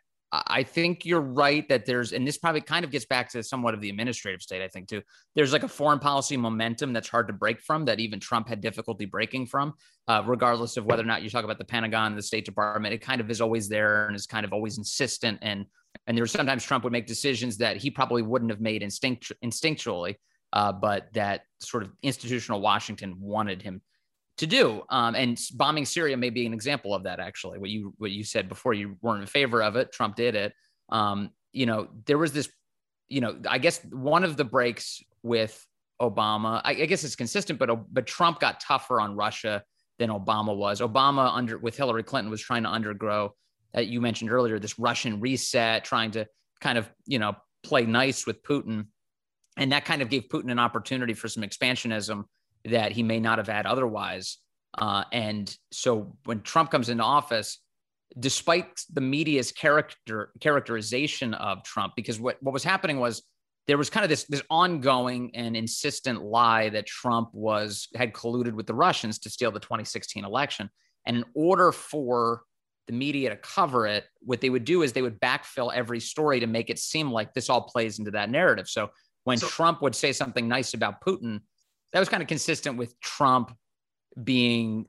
I 0.48 0.64
think 0.64 1.06
you're 1.06 1.22
right 1.22 1.68
that 1.70 1.86
there's, 1.86 2.12
and 2.12 2.28
this 2.28 2.40
probably 2.40 2.62
kind 2.62 2.84
of 2.84 2.90
gets 2.90 3.06
back 3.06 3.30
to 3.32 3.44
somewhat 3.44 3.76
of 3.76 3.82
the 3.82 3.90
administrative 3.90 4.42
state, 4.42 4.64
I 4.64 4.68
think, 4.68 4.88
too. 4.88 5.04
There's 5.36 5.54
like 5.54 5.62
a 5.62 5.68
foreign 5.68 6.00
policy 6.00 6.38
momentum 6.38 6.92
that's 6.92 7.08
hard 7.08 7.28
to 7.28 7.34
break 7.34 7.62
from 7.62 7.86
that 7.86 8.00
even 8.00 8.20
Trump 8.20 8.48
had 8.48 8.60
difficulty 8.60 9.06
breaking 9.06 9.46
from, 9.46 9.76
uh, 10.08 10.24
regardless 10.26 10.76
of 10.76 10.86
whether 10.86 11.04
or 11.04 11.06
not 11.06 11.22
you 11.22 11.30
talk 11.30 11.44
about 11.44 11.60
the 11.60 11.66
Pentagon, 11.66 12.16
the 12.16 12.22
State 12.24 12.46
Department. 12.46 12.96
It 12.96 13.02
kind 13.02 13.22
of 13.22 13.30
is 13.30 13.42
always 13.42 13.70
there 13.70 14.08
and 14.08 14.16
is 14.16 14.26
kind 14.26 14.44
of 14.44 14.54
always 14.54 14.80
insistent. 14.80 15.38
And 15.44 15.68
and 16.08 16.18
there's 16.18 16.32
sometimes 16.32 16.64
Trump 16.64 16.84
would 16.84 16.94
make 16.94 17.06
decisions 17.06 17.58
that 17.58 17.78
he 17.78 17.92
probably 17.92 18.24
wouldn't 18.24 18.50
have 18.50 18.60
made 18.60 18.82
instinct, 18.82 19.32
instinctually, 19.44 20.16
uh, 20.52 20.72
but 20.72 21.14
that 21.14 21.42
sort 21.60 21.84
of 21.84 21.92
institutional 22.02 22.60
Washington 22.60 23.16
wanted 23.20 23.62
him 23.62 23.82
to 24.38 24.48
do. 24.48 24.84
Um, 24.90 25.16
and 25.16 25.40
bombing 25.54 25.86
Syria 25.86 26.18
may 26.18 26.30
be 26.30 26.46
an 26.46 26.54
example 26.54 26.94
of 26.94 27.04
that. 27.04 27.20
Actually, 27.20 27.60
what 27.60 27.70
you 27.70 27.94
what 27.98 28.12
you 28.12 28.24
said 28.24 28.50
before, 28.50 28.74
you 28.74 28.98
weren't 29.02 29.22
in 29.22 29.28
favor 29.28 29.62
of 29.62 29.76
it. 29.76 29.92
Trump 29.92 30.16
did 30.16 30.36
it. 30.36 30.54
Um, 30.90 31.32
you 31.52 31.66
know, 31.66 31.88
there 32.06 32.18
was 32.18 32.32
this. 32.34 32.50
You 33.10 33.22
know, 33.22 33.38
I 33.48 33.60
guess 33.60 33.84
one 33.92 34.24
of 34.24 34.38
the 34.38 34.46
breaks 34.46 35.04
with 35.22 35.64
Obama, 36.02 36.62
I, 36.64 36.72
I 36.72 36.86
guess 36.86 37.04
it's 37.04 37.16
consistent, 37.16 37.60
but 37.60 37.70
but 37.94 38.08
Trump 38.08 38.40
got 38.40 38.60
tougher 38.60 39.00
on 39.00 39.16
Russia 39.16 39.64
than 40.00 40.10
Obama 40.10 40.56
was. 40.56 40.82
Obama 40.82 41.32
under 41.34 41.58
with 41.58 41.78
Hillary 41.78 42.04
Clinton 42.04 42.32
was 42.32 42.42
trying 42.42 42.64
to 42.64 42.70
undergrow 42.70 43.30
that 43.74 43.88
you 43.88 44.02
mentioned 44.02 44.32
earlier, 44.32 44.60
this 44.60 44.80
Russian 44.80 45.20
reset, 45.20 45.84
trying 45.84 46.12
to 46.12 46.28
kind 46.60 46.78
of 46.78 46.90
you 47.06 47.20
know 47.20 47.36
play 47.64 47.86
nice 47.86 48.26
with 48.26 48.42
Putin, 48.44 48.88
and 49.58 49.72
that 49.72 49.86
kind 49.86 50.02
of 50.02 50.10
gave 50.10 50.24
Putin 50.30 50.52
an 50.52 50.60
opportunity 50.60 51.14
for 51.14 51.28
some 51.28 51.44
expansionism 51.44 52.24
that 52.66 52.92
he 52.92 53.04
may 53.04 53.20
not 53.20 53.38
have 53.38 53.48
had 53.48 53.66
otherwise. 53.66 54.38
Uh, 54.78 55.04
and 55.12 55.56
so 55.72 56.16
when 56.26 56.42
Trump 56.42 56.72
comes 56.72 56.90
into 56.90 57.04
office, 57.04 57.60
despite 58.20 58.82
the 58.92 59.02
media's 59.02 59.52
character 59.52 60.32
characterization 60.40 61.34
of 61.34 61.64
Trump, 61.64 61.94
because 61.96 62.20
what, 62.20 62.38
what 62.42 62.54
was 62.54 62.64
happening 62.64 63.00
was 63.00 63.24
there 63.68 63.78
was 63.78 63.90
kind 63.90 64.04
of 64.04 64.10
this 64.10 64.26
this 64.26 64.44
ongoing 64.50 65.32
and 65.36 65.56
insistent 65.56 66.22
lie 66.22 66.70
that 66.70 66.86
Trump 66.86 67.30
was 67.34 67.88
had 67.96 68.14
colluded 68.14 68.54
with 68.54 68.68
the 68.68 68.74
Russians 68.74 69.20
to 69.20 69.30
steal 69.30 69.52
the 69.52 69.60
2016 69.60 70.26
election. 70.26 70.70
And 71.06 71.18
in 71.18 71.26
order 71.34 71.72
for 71.72 72.44
the 72.88 72.94
media 72.94 73.30
to 73.30 73.38
cover 73.38 73.88
it, 73.88 74.06
what 74.20 74.42
they 74.42 74.50
would 74.50 74.66
do 74.66 74.82
is 74.82 74.92
they 74.92 75.02
would 75.02 75.20
backfill 75.22 75.74
every 75.74 76.02
story 76.02 76.42
to 76.42 76.48
make 76.48 76.70
it 76.70 76.80
seem 76.80 77.12
like 77.12 77.34
this 77.34 77.50
all 77.50 77.62
plays 77.62 78.00
into 78.00 78.12
that 78.12 78.30
narrative. 78.30 78.68
So 78.68 78.90
when 79.24 79.38
so, 79.38 79.48
Trump 79.48 79.82
would 79.82 79.96
say 79.96 80.12
something 80.12 80.48
nice 80.48 80.74
about 80.74 81.02
Putin, 81.02 81.42
that 81.94 82.00
was 82.00 82.10
kind 82.10 82.22
of 82.22 82.28
consistent 82.28 82.78
with 82.78 83.00
Trump 83.00 83.56
being 84.22 84.88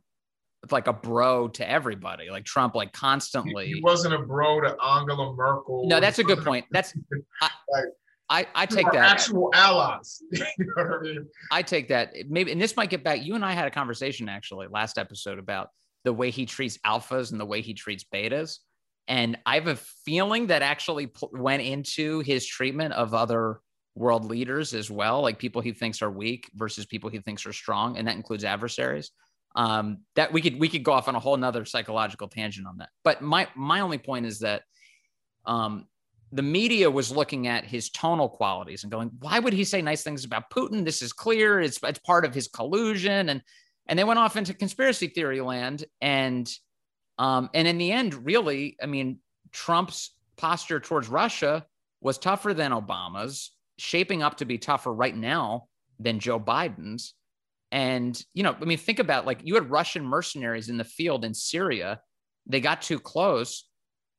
like 0.70 0.86
a 0.86 0.92
bro 0.92 1.48
to 1.48 1.68
everybody. 1.68 2.30
Like 2.30 2.44
Trump, 2.44 2.74
like 2.74 2.92
constantly. 2.92 3.66
He 3.66 3.80
wasn't 3.82 4.14
a 4.14 4.18
bro 4.18 4.60
to 4.60 4.76
Angela 4.82 5.34
Merkel. 5.34 5.86
No, 5.86 6.00
that's 6.00 6.18
a 6.18 6.24
good 6.24 6.38
point. 6.44 6.64
That's 6.70 6.94
I, 7.42 7.50
like, 7.68 7.84
I, 8.30 8.46
I 8.54 8.66
take 8.66 8.90
that 8.92 9.10
actual 9.10 9.50
allies. 9.54 10.22
you 10.32 10.44
know 10.58 10.82
I 10.82 11.02
mean? 11.02 11.26
I 11.52 11.62
take 11.62 11.88
that 11.88 12.14
maybe, 12.28 12.50
and 12.52 12.60
this 12.60 12.76
might 12.76 12.90
get 12.90 13.04
back. 13.04 13.22
You 13.22 13.34
and 13.34 13.44
I 13.44 13.52
had 13.52 13.66
a 13.66 13.70
conversation 13.70 14.28
actually 14.28 14.66
last 14.68 14.98
episode 14.98 15.38
about 15.38 15.68
the 16.04 16.12
way 16.12 16.30
he 16.30 16.46
treats 16.46 16.78
alphas 16.78 17.32
and 17.32 17.40
the 17.40 17.46
way 17.46 17.60
he 17.60 17.74
treats 17.74 18.04
betas. 18.04 18.58
And 19.06 19.38
I 19.44 19.56
have 19.56 19.66
a 19.66 19.76
feeling 20.06 20.46
that 20.46 20.62
actually 20.62 21.12
went 21.32 21.62
into 21.62 22.20
his 22.20 22.46
treatment 22.46 22.94
of 22.94 23.12
other 23.12 23.60
world 23.94 24.24
leaders 24.24 24.74
as 24.74 24.90
well, 24.90 25.22
like 25.22 25.38
people 25.38 25.62
he 25.62 25.72
thinks 25.72 26.02
are 26.02 26.10
weak 26.10 26.50
versus 26.54 26.86
people 26.86 27.10
he 27.10 27.18
thinks 27.20 27.46
are 27.46 27.52
strong, 27.52 27.96
and 27.96 28.08
that 28.08 28.16
includes 28.16 28.44
adversaries. 28.44 29.10
Um, 29.56 29.98
that 30.16 30.32
we 30.32 30.42
could 30.42 30.58
we 30.58 30.68
could 30.68 30.82
go 30.82 30.92
off 30.92 31.06
on 31.06 31.14
a 31.14 31.20
whole 31.20 31.36
nother 31.36 31.64
psychological 31.64 32.26
tangent 32.26 32.66
on 32.66 32.78
that. 32.78 32.88
But 33.04 33.22
my 33.22 33.46
my 33.54 33.80
only 33.80 33.98
point 33.98 34.26
is 34.26 34.40
that 34.40 34.62
um, 35.46 35.86
the 36.32 36.42
media 36.42 36.90
was 36.90 37.12
looking 37.12 37.46
at 37.46 37.64
his 37.64 37.90
tonal 37.90 38.28
qualities 38.28 38.82
and 38.82 38.90
going, 38.90 39.10
why 39.20 39.38
would 39.38 39.52
he 39.52 39.62
say 39.62 39.80
nice 39.80 40.02
things 40.02 40.24
about 40.24 40.50
Putin? 40.50 40.84
This 40.84 41.02
is 41.02 41.12
clear. 41.12 41.60
It's 41.60 41.78
it's 41.84 42.00
part 42.00 42.24
of 42.24 42.34
his 42.34 42.48
collusion, 42.48 43.28
and 43.28 43.42
and 43.86 43.98
they 43.98 44.04
went 44.04 44.18
off 44.18 44.36
into 44.36 44.54
conspiracy 44.54 45.06
theory 45.06 45.40
land. 45.40 45.84
And 46.00 46.50
um, 47.18 47.50
and 47.54 47.68
in 47.68 47.78
the 47.78 47.92
end, 47.92 48.26
really, 48.26 48.76
I 48.82 48.86
mean, 48.86 49.20
Trump's 49.52 50.16
posture 50.36 50.80
towards 50.80 51.08
Russia 51.08 51.64
was 52.00 52.18
tougher 52.18 52.52
than 52.52 52.72
Obama's 52.72 53.52
shaping 53.78 54.22
up 54.22 54.38
to 54.38 54.44
be 54.44 54.58
tougher 54.58 54.92
right 54.92 55.16
now 55.16 55.66
than 55.98 56.18
Joe 56.18 56.40
Biden's. 56.40 57.14
And, 57.72 58.20
you 58.34 58.42
know, 58.42 58.56
I 58.60 58.64
mean, 58.64 58.78
think 58.78 58.98
about 58.98 59.26
like 59.26 59.40
you 59.42 59.54
had 59.54 59.70
Russian 59.70 60.04
mercenaries 60.04 60.68
in 60.68 60.76
the 60.76 60.84
field 60.84 61.24
in 61.24 61.34
Syria. 61.34 62.00
They 62.46 62.60
got 62.60 62.82
too 62.82 63.00
close 63.00 63.68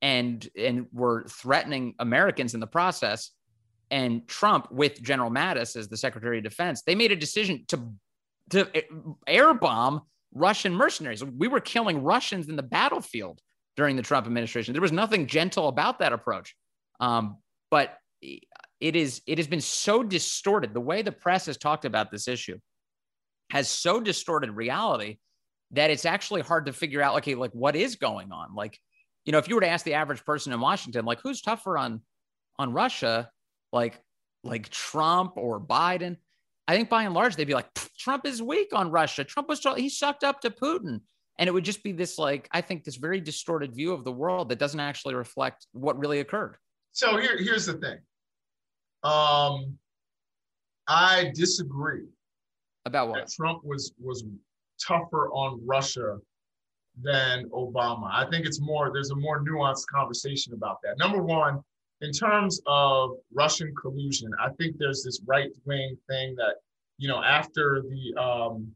and 0.01 0.47
and 0.57 0.87
were 0.91 1.25
threatening 1.29 1.95
Americans 1.99 2.53
in 2.53 2.59
the 2.59 2.67
process. 2.67 3.31
And 3.91 4.27
Trump, 4.27 4.71
with 4.71 5.01
General 5.01 5.29
Mattis 5.29 5.75
as 5.75 5.87
the 5.87 5.97
Secretary 5.97 6.39
of 6.39 6.43
Defense, 6.43 6.81
they 6.81 6.95
made 6.95 7.11
a 7.11 7.15
decision 7.15 7.65
to 7.69 7.93
to 8.51 8.69
air 9.27 9.53
bomb 9.53 10.01
Russian 10.33 10.73
mercenaries. 10.73 11.23
We 11.23 11.47
were 11.47 11.61
killing 11.61 12.03
Russians 12.03 12.49
in 12.49 12.55
the 12.55 12.63
battlefield 12.63 13.39
during 13.77 13.95
the 13.95 14.01
Trump 14.01 14.27
administration. 14.27 14.73
There 14.73 14.81
was 14.81 14.91
nothing 14.91 15.27
gentle 15.27 15.67
about 15.67 15.99
that 15.99 16.13
approach. 16.13 16.55
Um, 16.99 17.37
but 17.71 17.97
it 18.85 18.95
is 18.95 19.21
it 19.25 19.39
has 19.39 19.47
been 19.47 19.61
so 19.61 20.03
distorted. 20.03 20.75
The 20.75 20.79
way 20.79 21.01
the 21.01 21.11
press 21.11 21.47
has 21.47 21.57
talked 21.57 21.85
about 21.85 22.11
this 22.11 22.27
issue 22.27 22.59
has 23.49 23.67
so 23.67 23.99
distorted 23.99 24.51
reality 24.51 25.17
that 25.71 25.89
it's 25.89 26.05
actually 26.05 26.41
hard 26.41 26.67
to 26.67 26.73
figure 26.73 27.01
out. 27.01 27.17
Okay, 27.17 27.33
like 27.33 27.51
what 27.53 27.75
is 27.75 27.95
going 27.95 28.31
on? 28.31 28.53
Like, 28.53 28.77
you 29.25 29.31
know, 29.31 29.39
if 29.39 29.49
you 29.49 29.55
were 29.55 29.61
to 29.61 29.67
ask 29.67 29.85
the 29.85 29.95
average 29.95 30.23
person 30.23 30.53
in 30.53 30.59
Washington, 30.59 31.03
like 31.03 31.19
who's 31.23 31.41
tougher 31.41 31.79
on 31.79 32.01
on 32.59 32.73
Russia, 32.73 33.31
like 33.73 33.99
like 34.43 34.69
Trump 34.69 35.33
or 35.35 35.59
Biden, 35.59 36.17
I 36.67 36.75
think 36.75 36.87
by 36.87 37.03
and 37.03 37.15
large 37.15 37.35
they'd 37.35 37.45
be 37.45 37.55
like, 37.55 37.73
Trump 37.97 38.27
is 38.27 38.39
weak 38.39 38.69
on 38.71 38.91
Russia. 38.91 39.23
Trump 39.23 39.49
was 39.49 39.65
he 39.77 39.89
sucked 39.89 40.23
up 40.23 40.41
to 40.41 40.51
Putin. 40.51 41.01
And 41.39 41.49
it 41.49 41.51
would 41.51 41.65
just 41.65 41.83
be 41.83 41.91
this 41.91 42.19
like, 42.19 42.47
I 42.51 42.61
think 42.61 42.83
this 42.83 42.95
very 42.95 43.19
distorted 43.19 43.75
view 43.75 43.93
of 43.93 44.05
the 44.05 44.11
world 44.11 44.49
that 44.49 44.59
doesn't 44.59 44.79
actually 44.79 45.15
reflect 45.15 45.65
what 45.73 45.97
really 45.97 46.19
occurred. 46.19 46.55
So 46.93 47.17
here, 47.17 47.37
here's 47.37 47.65
the 47.65 47.73
thing. 47.73 47.97
Um, 49.05 49.77
I 50.87 51.31
disagree. 51.33 52.07
About 52.85 53.09
what? 53.09 53.27
Trump 53.29 53.63
was 53.63 53.93
was 53.99 54.23
tougher 54.85 55.29
on 55.29 55.61
Russia 55.65 56.17
than 57.01 57.49
Obama. 57.49 58.09
I 58.11 58.25
think 58.29 58.45
it's 58.45 58.61
more, 58.61 58.91
there's 58.93 59.11
a 59.11 59.15
more 59.15 59.43
nuanced 59.43 59.85
conversation 59.87 60.53
about 60.53 60.77
that. 60.83 60.97
Number 60.97 61.21
one, 61.21 61.61
in 62.01 62.11
terms 62.11 62.61
of 62.67 63.11
Russian 63.33 63.73
collusion, 63.81 64.31
I 64.39 64.49
think 64.57 64.77
there's 64.77 65.03
this 65.03 65.21
right 65.25 65.49
wing 65.65 65.97
thing 66.09 66.35
that, 66.35 66.55
you 66.97 67.07
know, 67.07 67.21
after 67.23 67.83
the 67.89 68.21
um, 68.21 68.71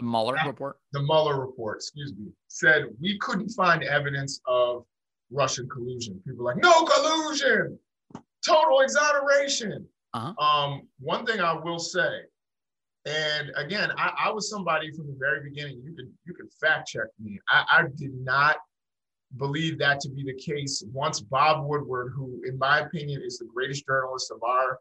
the 0.00 0.06
Mueller 0.06 0.36
report, 0.46 0.78
the 0.92 1.02
Mueller 1.02 1.40
report, 1.40 1.78
excuse 1.78 2.14
me, 2.14 2.26
said 2.46 2.84
we 3.00 3.18
couldn't 3.18 3.50
find 3.50 3.82
evidence 3.82 4.40
of 4.46 4.84
Russian 5.30 5.68
collusion. 5.68 6.20
People 6.26 6.44
like, 6.44 6.56
no 6.56 6.84
collusion, 6.84 7.78
total 8.48 8.80
exoneration. 8.80 9.86
Uh-huh. 10.14 10.44
Um, 10.44 10.82
one 10.98 11.26
thing 11.26 11.40
I 11.40 11.52
will 11.52 11.78
say, 11.78 12.22
and 13.06 13.50
again, 13.56 13.90
I, 13.96 14.12
I, 14.26 14.32
was 14.32 14.50
somebody 14.50 14.90
from 14.90 15.06
the 15.06 15.16
very 15.18 15.42
beginning. 15.42 15.80
You 15.84 15.94
can 15.94 16.12
you 16.26 16.34
can 16.34 16.48
fact 16.60 16.88
check 16.88 17.06
me. 17.20 17.38
I, 17.48 17.64
I 17.70 17.82
did 17.96 18.12
not 18.14 18.56
believe 19.36 19.78
that 19.78 20.00
to 20.00 20.08
be 20.10 20.24
the 20.24 20.34
case 20.34 20.84
once 20.92 21.20
Bob 21.20 21.66
Woodward, 21.66 22.12
who 22.14 22.40
in 22.46 22.58
my 22.58 22.80
opinion 22.80 23.22
is 23.22 23.38
the 23.38 23.46
greatest 23.52 23.86
journalist 23.86 24.30
of 24.30 24.42
our, 24.42 24.78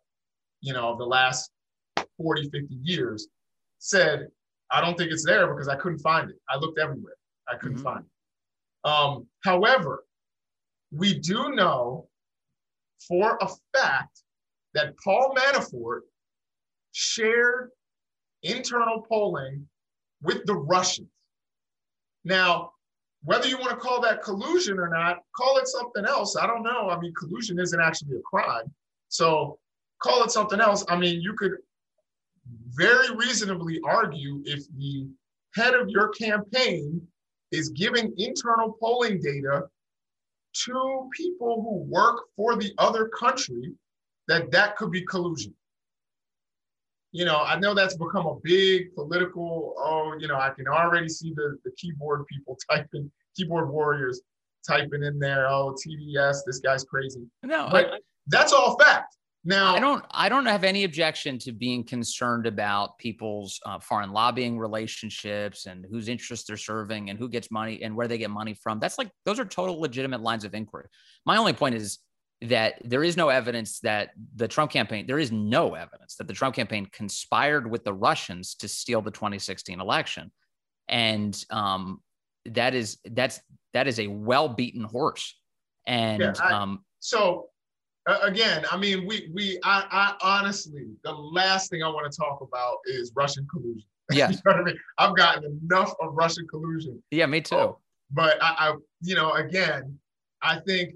you 0.62 0.74
know, 0.74 0.98
the 0.98 1.06
last 1.06 1.52
40, 2.18 2.50
50 2.50 2.76
years, 2.82 3.28
said, 3.80 4.28
I 4.72 4.82
don't 4.82 4.98
think 4.98 5.12
it's 5.12 5.26
there 5.26 5.48
because 5.54 5.68
I 5.68 5.76
couldn't 5.76 6.00
find 6.00 6.30
it. 6.30 6.38
I 6.50 6.58
looked 6.58 6.80
everywhere. 6.80 7.16
I 7.48 7.58
couldn't 7.58 7.78
mm-hmm. 7.78 7.84
find 7.84 8.06
it. 8.06 8.90
Um, 8.90 9.28
however, 9.44 10.04
we 10.92 11.20
do 11.20 11.52
know 11.52 12.07
for 13.00 13.38
a 13.42 13.50
fact 13.76 14.24
that 14.74 14.96
Paul 15.04 15.36
Manafort 15.36 16.02
shared 16.92 17.70
internal 18.44 19.02
polling 19.02 19.68
with 20.22 20.46
the 20.46 20.56
Russians. 20.56 21.10
Now, 22.24 22.72
whether 23.24 23.48
you 23.48 23.58
want 23.58 23.72
to 23.72 23.78
call 23.78 24.02
that 24.02 24.22
collusion 24.22 24.80
or 24.80 24.90
not, 24.90 25.20
call 25.36 25.58
it 25.58 25.68
something 25.68 26.06
else. 26.06 26.36
I 26.36 26.48
don't 26.48 26.64
know. 26.64 26.90
I 26.90 27.00
mean, 27.00 27.14
collusion 27.14 27.60
isn't 27.60 27.80
actually 27.80 28.18
a 28.18 28.22
crime. 28.22 28.72
So 29.10 29.60
call 30.02 30.24
it 30.24 30.32
something 30.32 30.60
else. 30.60 30.86
I 30.88 30.98
mean, 30.98 31.22
you 31.22 31.34
could 31.34 31.54
very 32.76 33.16
reasonably 33.16 33.80
argue 33.84 34.42
if 34.46 34.64
the 34.78 35.08
head 35.56 35.74
of 35.74 35.90
your 35.90 36.10
campaign 36.10 37.02
is 37.52 37.70
giving 37.70 38.14
internal 38.18 38.78
polling 38.80 39.20
data 39.22 39.64
to 40.66 41.10
people 41.16 41.62
who 41.62 41.92
work 41.92 42.22
for 42.36 42.56
the 42.56 42.74
other 42.78 43.08
country, 43.10 43.74
that 44.28 44.52
that 44.52 44.76
could 44.76 44.92
be 44.92 45.02
collusion 45.06 45.54
you 47.18 47.26
know, 47.26 47.38
I 47.38 47.58
know 47.58 47.74
that's 47.74 47.96
become 47.96 48.28
a 48.28 48.36
big 48.44 48.94
political, 48.94 49.74
oh, 49.78 50.16
you 50.20 50.28
know, 50.28 50.36
I 50.36 50.52
can 50.52 50.68
already 50.68 51.10
see 51.10 51.34
the, 51.34 51.58
the 51.66 51.72
keyboard 51.78 52.28
people 52.28 52.56
typing, 52.70 53.12
keyboard 53.36 53.70
warriors 53.70 54.22
typing 54.68 55.04
in 55.04 55.18
there, 55.18 55.48
oh, 55.48 55.76
TDS, 55.76 56.42
this 56.46 56.60
guy's 56.60 56.84
crazy. 56.84 57.24
No, 57.42 57.70
but 57.72 57.86
I, 57.88 57.98
that's 58.28 58.54
all 58.54 58.78
fact. 58.78 59.17
Now, 59.44 59.76
I 59.76 59.80
don't, 59.80 60.04
I 60.12 60.30
don't 60.30 60.46
have 60.46 60.64
any 60.66 60.84
objection 60.84 61.40
to 61.40 61.54
being 61.54 61.86
concerned 61.86 62.48
about 62.48 62.98
people's 62.98 63.60
uh, 63.66 63.80
foreign 63.80 64.12
lobbying 64.12 64.60
relationships 64.60 65.68
and 65.68 65.86
whose 65.90 66.10
interests 66.10 66.48
they're 66.48 66.58
serving 66.58 67.10
and 67.10 67.18
who 67.18 67.30
gets 67.30 67.50
money 67.50 67.82
and 67.82 67.96
where 67.96 68.08
they 68.08 68.18
get 68.18 68.30
money 68.30 68.54
from. 68.56 68.80
That's 68.80 68.98
like 68.98 69.10
those 69.24 69.40
are 69.40 69.46
total 69.46 69.80
legitimate 69.80 70.22
lines 70.22 70.44
of 70.44 70.54
inquiry. 70.54 70.88
My 71.26 71.38
only 71.38 71.54
point 71.54 71.76
is 71.76 72.00
that 72.42 72.76
there 72.84 73.04
is 73.04 73.18
no 73.18 73.30
evidence 73.30 73.80
that 73.80 74.10
the 74.36 74.48
Trump 74.48 74.72
campaign, 74.72 75.08
there 75.08 75.20
is 75.20 75.32
no 75.32 75.74
evidence 75.76 76.16
that 76.16 76.28
the 76.28 76.34
Trump 76.34 76.56
campaign 76.56 76.88
conspired 76.92 77.70
with 77.70 77.84
the 77.84 77.94
Russians 77.94 78.56
to 78.56 78.68
steal 78.68 79.02
the 79.02 79.12
2016 79.12 79.80
election. 79.80 80.32
And 80.88 81.42
um, 81.50 82.02
that 82.46 82.74
is 82.74 82.98
that's 83.06 83.42
that 83.74 83.88
is 83.88 84.00
a 84.00 84.08
well 84.08 84.50
beaten 84.50 84.84
horse. 84.84 85.38
And 85.86 86.22
yeah, 86.22 86.34
I, 86.42 86.54
um, 86.54 86.84
so 87.00 87.48
again, 88.08 88.66
I 88.72 88.78
mean, 88.78 89.06
we 89.06 89.30
we 89.34 89.60
I, 89.64 89.86
I 90.22 90.40
honestly, 90.40 90.88
the 91.04 91.12
last 91.12 91.70
thing 91.70 91.84
I 91.84 91.90
want 91.90 92.12
to 92.12 92.18
talk 92.18 92.42
about 92.42 92.78
is 92.86 93.12
Russian 93.16 93.48
collusion. 93.50 93.84
Yeah, 94.10 94.30
you 94.30 94.36
know 94.36 94.54
what 94.54 94.56
I 94.56 94.64
mean. 94.64 94.80
I've 94.98 95.18
gotten 95.18 95.60
enough 95.70 95.94
of 96.00 96.14
Russian 96.14 96.48
collusion. 96.48 97.04
Yeah, 97.12 97.26
me 97.26 97.42
too. 97.42 97.56
Oh, 97.56 97.80
but 98.12 98.42
I, 98.42 98.56
I, 98.58 98.76
you 99.02 99.16
know, 99.16 99.34
again, 99.34 100.00
I 100.42 100.60
think 100.66 100.94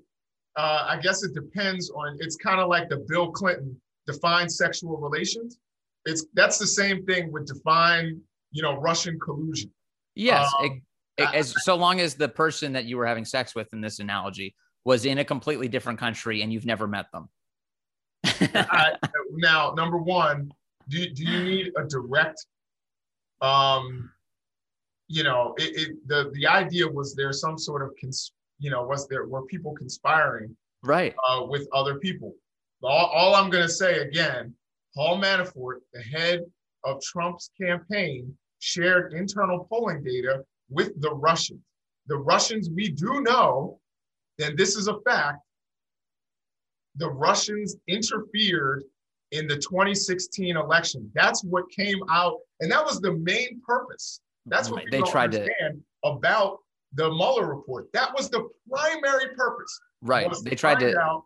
uh, 0.56 0.86
I 0.88 0.98
guess 0.98 1.22
it 1.22 1.34
depends 1.34 1.90
on. 1.90 2.18
It's 2.22 2.38
kind 2.38 2.62
of 2.62 2.70
like 2.70 2.88
the 2.88 3.04
Bill 3.10 3.30
Clinton 3.30 3.76
define 4.08 4.48
sexual 4.48 4.96
relations. 4.96 5.58
It's 6.06 6.26
that's 6.36 6.58
the 6.58 6.68
same 6.68 7.06
thing 7.06 7.34
with 7.34 7.48
define, 7.48 8.22
you 8.52 8.62
know, 8.62 8.78
Russian 8.80 9.20
collusion. 9.20 9.70
Yes, 10.16 10.50
um, 10.62 10.82
it, 11.18 11.24
it, 11.24 11.36
as 11.36 11.54
so 11.66 11.76
long 11.76 12.00
as 12.00 12.16
the 12.16 12.30
person 12.30 12.72
that 12.72 12.86
you 12.86 12.96
were 12.96 13.06
having 13.06 13.26
sex 13.26 13.54
with 13.54 13.68
in 13.74 13.82
this 13.82 14.00
analogy 14.00 14.56
was 14.84 15.06
in 15.06 15.20
a 15.20 15.26
completely 15.26 15.68
different 15.68 16.00
country 16.00 16.42
and 16.42 16.52
you've 16.52 16.66
never 16.66 16.88
met 16.88 17.12
them. 17.12 17.30
I, 18.26 18.94
now, 19.32 19.74
number 19.76 19.98
one, 19.98 20.52
do 20.90 21.10
do 21.10 21.24
you 21.24 21.44
need 21.44 21.72
a 21.78 21.84
direct? 21.86 22.46
Um, 23.42 24.12
you 25.08 25.24
know, 25.24 25.54
it, 25.58 25.90
it 25.90 26.08
the 26.08 26.32
the 26.34 26.48
idea 26.48 26.88
was 26.88 27.16
there 27.16 27.32
some 27.34 27.58
sort 27.58 27.82
of 27.82 27.92
cons- 28.00 28.34
you 28.60 28.70
know, 28.70 28.84
was 28.84 29.08
there 29.08 29.26
were 29.28 29.46
people 29.46 29.74
conspiring 29.74 30.56
right 30.84 31.16
uh, 31.28 31.44
with 31.44 31.68
other 31.74 32.00
people. 32.00 32.34
All, 32.84 33.08
all 33.08 33.36
I'm 33.36 33.50
going 33.50 33.64
to 33.64 33.74
say 33.74 34.00
again, 34.00 34.54
Paul 34.96 35.20
Manafort, 35.20 35.78
the 35.94 36.02
head 36.02 36.42
of 36.84 37.02
Trump's 37.02 37.52
campaign, 37.60 38.36
shared 38.60 39.14
internal 39.14 39.68
polling 39.70 40.04
data 40.04 40.44
with 40.70 41.00
the 41.02 41.14
Russians. 41.14 41.62
The 42.08 42.18
Russians, 42.18 42.70
we 42.70 42.90
do 42.90 43.22
know, 43.22 43.80
and 44.42 44.58
this 44.58 44.76
is 44.76 44.88
a 44.88 45.00
fact, 45.02 45.40
the 46.96 47.10
Russians 47.10 47.78
interfered 47.88 48.84
in 49.32 49.48
the 49.48 49.56
2016 49.56 50.58
election. 50.58 51.10
That's 51.14 51.44
what 51.44 51.70
came 51.72 52.00
out, 52.10 52.38
and 52.60 52.72
that 52.72 52.84
was 52.84 53.00
the 53.00 53.14
main 53.14 53.62
purpose. 53.66 54.20
That's 54.46 54.70
what 54.70 54.84
they 54.92 55.02
tried 55.02 55.32
to 55.34 55.48
about 56.04 56.58
the 56.94 57.10
Mueller 57.10 57.48
report. 57.48 57.88
That 57.94 58.14
was 58.16 58.30
the 58.30 58.50
primary 58.70 59.34
purpose. 59.36 59.80
Right. 60.02 60.34
They 60.44 60.56
tried 60.56 60.80
to 60.80 60.98
out 61.00 61.24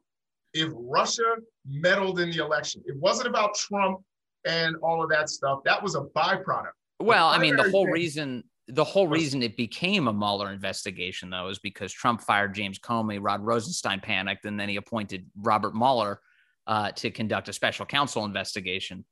if 0.54 0.72
Russia 0.74 1.36
meddled 1.68 2.20
in 2.20 2.32
the 2.32 2.44
election. 2.44 2.82
It 2.86 2.96
wasn't 2.98 3.28
about 3.28 3.56
Trump 3.56 4.00
and 4.46 4.76
all 4.78 5.04
of 5.04 5.10
that 5.10 5.30
stuff. 5.30 5.60
That 5.66 5.82
was 5.82 5.96
a 5.96 6.02
byproduct. 6.02 6.72
Well, 7.00 7.28
I 7.28 7.38
mean, 7.38 7.56
the 7.56 7.70
whole 7.72 7.88
reason 7.88 8.44
the 8.68 8.84
whole 8.84 9.08
reason 9.08 9.44
it 9.44 9.58
became 9.58 10.08
a 10.08 10.14
Mueller 10.14 10.52
investigation, 10.52 11.30
though, 11.30 11.50
is 11.50 11.60
because 11.60 11.94
Trump 11.94 12.22
fired 12.22 12.56
James 12.56 12.80
Comey, 12.80 13.20
Rod 13.22 13.42
Rosenstein 13.42 14.00
panicked, 14.00 14.46
and 14.46 14.60
then 14.60 14.70
he 14.70 14.78
appointed 14.78 15.30
Robert 15.42 15.76
Mueller 15.76 16.20
uh, 16.66 16.92
to 16.92 17.12
conduct 17.12 17.50
a 17.50 17.54
special 17.54 17.86
counsel 17.86 18.26
investigation 18.26 19.06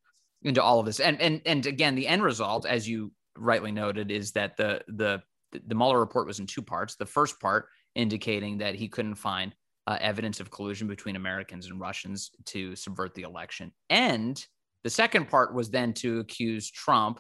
into 0.44 0.62
all 0.62 0.80
of 0.80 0.86
this. 0.86 1.00
And 1.00 1.22
and 1.22 1.42
and 1.46 1.66
again, 1.66 1.96
the 1.96 2.08
end 2.08 2.24
result, 2.24 2.66
as 2.66 2.88
you 2.88 3.12
rightly 3.38 3.72
noted, 3.72 4.12
is 4.12 4.32
that 4.32 4.58
the 4.58 4.82
the 4.88 5.22
the 5.52 5.76
Mueller 5.76 6.00
report 6.00 6.26
was 6.26 6.40
in 6.40 6.48
two 6.48 6.64
parts. 6.64 6.96
The 6.96 7.06
first 7.06 7.40
part 7.40 7.68
indicating 7.96 8.58
that 8.58 8.74
he 8.74 8.88
couldn't 8.88 9.16
find 9.16 9.54
uh, 9.86 9.98
evidence 10.02 10.40
of 10.40 10.50
collusion 10.50 10.88
between 10.88 11.16
Americans 11.16 11.68
and 11.68 11.80
Russians 11.80 12.32
to 12.46 12.76
subvert 12.76 13.14
the 13.14 13.22
election. 13.22 13.72
And 13.90 14.44
the 14.84 14.90
second 14.90 15.30
part 15.30 15.54
was 15.54 15.70
then 15.70 15.94
to 15.94 16.20
accuse 16.20 16.72
Trump 16.72 17.20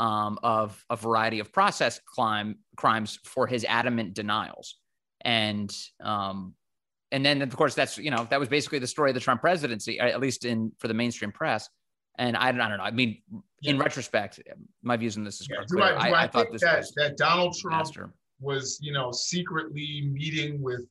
um, 0.00 0.38
of 0.42 0.82
a 0.88 0.96
variety 0.96 1.38
of 1.38 1.52
process 1.52 2.00
crime, 2.04 2.56
crimes 2.76 3.18
for 3.24 3.46
his 3.46 3.64
adamant 3.68 4.14
denials. 4.14 4.76
And 5.20 5.70
um, 6.02 6.54
and 7.12 7.24
then 7.24 7.42
of 7.42 7.54
course 7.54 7.74
that's 7.74 7.98
you 7.98 8.10
know 8.10 8.26
that 8.30 8.40
was 8.40 8.48
basically 8.48 8.78
the 8.78 8.86
story 8.86 9.10
of 9.10 9.14
the 9.14 9.20
Trump 9.20 9.42
presidency, 9.42 10.00
at 10.00 10.18
least 10.18 10.46
in 10.46 10.72
for 10.78 10.88
the 10.88 10.94
mainstream 10.94 11.30
press. 11.30 11.68
And 12.18 12.36
I, 12.36 12.48
I 12.48 12.52
don't 12.52 12.76
know. 12.76 12.82
I 12.82 12.90
mean, 12.90 13.22
in 13.62 13.78
retrospect, 13.78 14.40
my 14.82 14.96
views 14.96 15.16
on 15.16 15.24
this 15.24 15.40
is 15.40 15.48
yeah. 15.50 15.58
do 15.68 15.82
I, 15.82 15.90
do 15.90 15.96
I, 15.98 16.08
I, 16.08 16.22
I 16.24 16.28
thought 16.28 16.50
this 16.50 16.62
that, 16.62 16.86
that 16.96 17.16
Donald 17.16 17.56
Trump 17.58 17.76
master. 17.76 18.12
was, 18.40 18.78
you 18.82 18.92
know, 18.92 19.12
secretly 19.12 20.08
meeting 20.10 20.60
with 20.62 20.86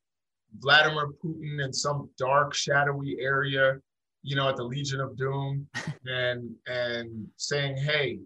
Vladimir 0.60 1.10
Putin 1.24 1.64
in 1.64 1.74
some 1.74 2.10
dark, 2.18 2.54
shadowy 2.54 3.18
area, 3.20 3.78
you 4.24 4.36
know, 4.36 4.50
at 4.50 4.56
the 4.56 4.64
Legion 4.64 5.02
of 5.02 5.18
Doom, 5.18 5.68
and 6.06 6.52
and 6.68 7.28
saying, 7.38 7.78
"Hey, 7.78 8.20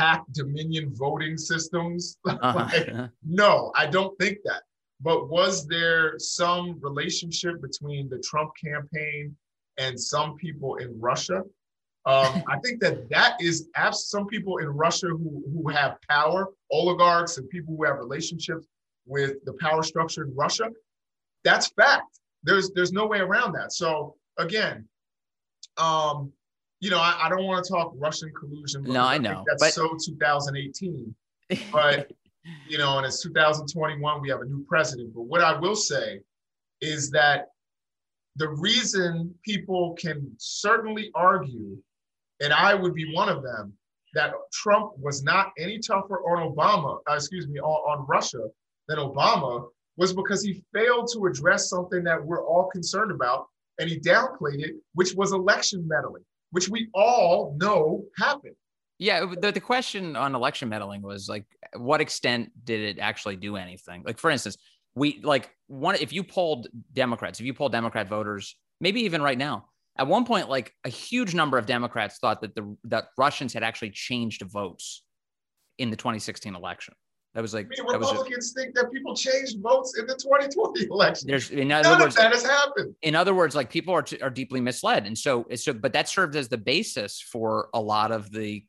hack 0.00 0.20
Dominion 0.32 0.86
voting 0.94 1.36
systems." 1.38 2.16
Uh-huh. 2.26 2.52
like, 2.54 3.10
no, 3.24 3.72
I 3.74 3.86
don't 3.86 4.14
think 4.18 4.38
that. 4.44 4.62
But 5.00 5.28
was 5.28 5.66
there 5.66 6.18
some 6.18 6.78
relationship 6.80 7.60
between 7.60 8.08
the 8.08 8.18
Trump 8.18 8.50
campaign 8.62 9.36
and 9.78 9.98
some 10.00 10.36
people 10.36 10.76
in 10.76 10.98
Russia. 11.00 11.42
Um, 12.06 12.42
I 12.48 12.58
think 12.62 12.80
that 12.80 13.08
that 13.10 13.36
is 13.40 13.68
abs- 13.74 14.08
some 14.08 14.26
people 14.26 14.58
in 14.58 14.68
Russia 14.68 15.08
who, 15.08 15.42
who 15.52 15.68
have 15.70 15.98
power, 16.08 16.48
oligarchs 16.70 17.38
and 17.38 17.48
people 17.48 17.76
who 17.76 17.84
have 17.84 17.96
relationships 17.96 18.66
with 19.06 19.44
the 19.44 19.54
power 19.54 19.82
structure 19.82 20.24
in 20.24 20.34
Russia. 20.34 20.70
That's 21.44 21.68
fact. 21.68 22.20
There's 22.42 22.70
there's 22.72 22.92
no 22.92 23.06
way 23.06 23.18
around 23.18 23.52
that. 23.52 23.72
So 23.72 24.16
again, 24.38 24.88
um, 25.76 26.32
you 26.80 26.90
know, 26.90 26.98
I, 26.98 27.26
I 27.26 27.28
don't 27.28 27.44
want 27.44 27.64
to 27.64 27.72
talk 27.72 27.92
Russian 27.96 28.32
collusion. 28.38 28.82
No, 28.84 29.02
I, 29.02 29.14
I 29.14 29.18
know. 29.18 29.44
that's 29.46 29.62
but... 29.62 29.72
so 29.72 29.96
2018. 30.04 31.14
But 31.72 32.10
you 32.68 32.78
know, 32.78 32.98
and 32.98 33.06
it's 33.06 33.22
2021. 33.22 34.20
We 34.20 34.28
have 34.30 34.40
a 34.40 34.44
new 34.44 34.64
president. 34.68 35.14
But 35.14 35.22
what 35.22 35.40
I 35.40 35.58
will 35.58 35.76
say 35.76 36.20
is 36.80 37.10
that 37.10 37.48
the 38.36 38.48
reason 38.48 39.34
people 39.44 39.94
can 39.94 40.30
certainly 40.38 41.10
argue, 41.14 41.76
and 42.40 42.52
I 42.52 42.74
would 42.74 42.94
be 42.94 43.12
one 43.14 43.28
of 43.28 43.42
them, 43.42 43.72
that 44.14 44.32
Trump 44.52 44.92
was 44.98 45.22
not 45.22 45.52
any 45.58 45.78
tougher 45.78 46.20
on 46.20 46.52
Obama, 46.52 46.98
uh, 47.08 47.14
excuse 47.14 47.46
me, 47.48 47.60
on, 47.60 47.98
on 48.00 48.06
Russia 48.06 48.48
than 48.88 48.98
Obama 48.98 49.66
was 49.96 50.12
because 50.12 50.42
he 50.42 50.62
failed 50.74 51.08
to 51.12 51.26
address 51.26 51.70
something 51.70 52.04
that 52.04 52.22
we're 52.22 52.44
all 52.46 52.68
concerned 52.70 53.10
about, 53.10 53.46
and 53.78 53.88
he 53.88 53.98
downplayed 53.98 54.60
it, 54.60 54.74
which 54.94 55.14
was 55.14 55.32
election 55.32 55.86
meddling, 55.88 56.24
which 56.50 56.68
we 56.68 56.88
all 56.94 57.56
know 57.60 58.04
happened. 58.18 58.56
Yeah, 58.98 59.26
the, 59.40 59.52
the 59.52 59.60
question 59.60 60.16
on 60.16 60.34
election 60.34 60.68
meddling 60.68 61.02
was 61.02 61.28
like, 61.28 61.44
what 61.76 62.00
extent 62.00 62.50
did 62.64 62.80
it 62.80 62.98
actually 62.98 63.36
do 63.36 63.56
anything? 63.56 64.02
Like, 64.06 64.18
for 64.18 64.30
instance, 64.30 64.56
we 64.94 65.20
like 65.22 65.50
one 65.66 65.96
if 65.96 66.12
you 66.12 66.24
polled 66.24 66.68
Democrats, 66.94 67.38
if 67.38 67.46
you 67.46 67.52
polled 67.52 67.72
Democrat 67.72 68.08
voters, 68.08 68.56
maybe 68.80 69.02
even 69.02 69.20
right 69.20 69.36
now, 69.36 69.66
at 69.98 70.06
one 70.06 70.24
point, 70.24 70.48
like 70.48 70.72
a 70.84 70.88
huge 70.88 71.34
number 71.34 71.58
of 71.58 71.66
Democrats 71.66 72.18
thought 72.18 72.40
that 72.40 72.54
the 72.54 72.76
that 72.84 73.08
Russians 73.18 73.52
had 73.52 73.62
actually 73.62 73.90
changed 73.90 74.42
votes 74.42 75.02
in 75.78 75.90
the 75.90 75.96
2016 75.96 76.54
election. 76.54 76.94
That 77.36 77.42
was 77.42 77.52
like 77.52 77.66
I 77.66 77.82
mean, 77.82 77.92
Republicans 77.92 78.54
a, 78.56 78.60
think 78.60 78.74
that 78.76 78.90
people 78.90 79.14
changed 79.14 79.60
votes 79.60 79.98
in 79.98 80.06
the 80.06 80.14
2020 80.14 80.86
election. 80.90 81.28
There's 81.28 81.50
in 81.50 81.70
other 81.70 81.90
None 81.90 82.00
words, 82.00 82.16
of 82.16 82.22
that 82.22 82.32
has 82.32 82.46
happened. 82.46 82.94
In 83.02 83.14
other 83.14 83.34
words, 83.34 83.54
like 83.54 83.68
people 83.68 83.92
are 83.92 84.06
are 84.22 84.30
deeply 84.30 84.58
misled, 84.58 85.06
and 85.06 85.16
so 85.18 85.44
so 85.54 85.74
but 85.74 85.92
that 85.92 86.08
served 86.08 86.34
as 86.34 86.48
the 86.48 86.56
basis 86.56 87.20
for 87.20 87.68
a 87.74 87.80
lot 87.80 88.10
of 88.10 88.32
the 88.32 88.64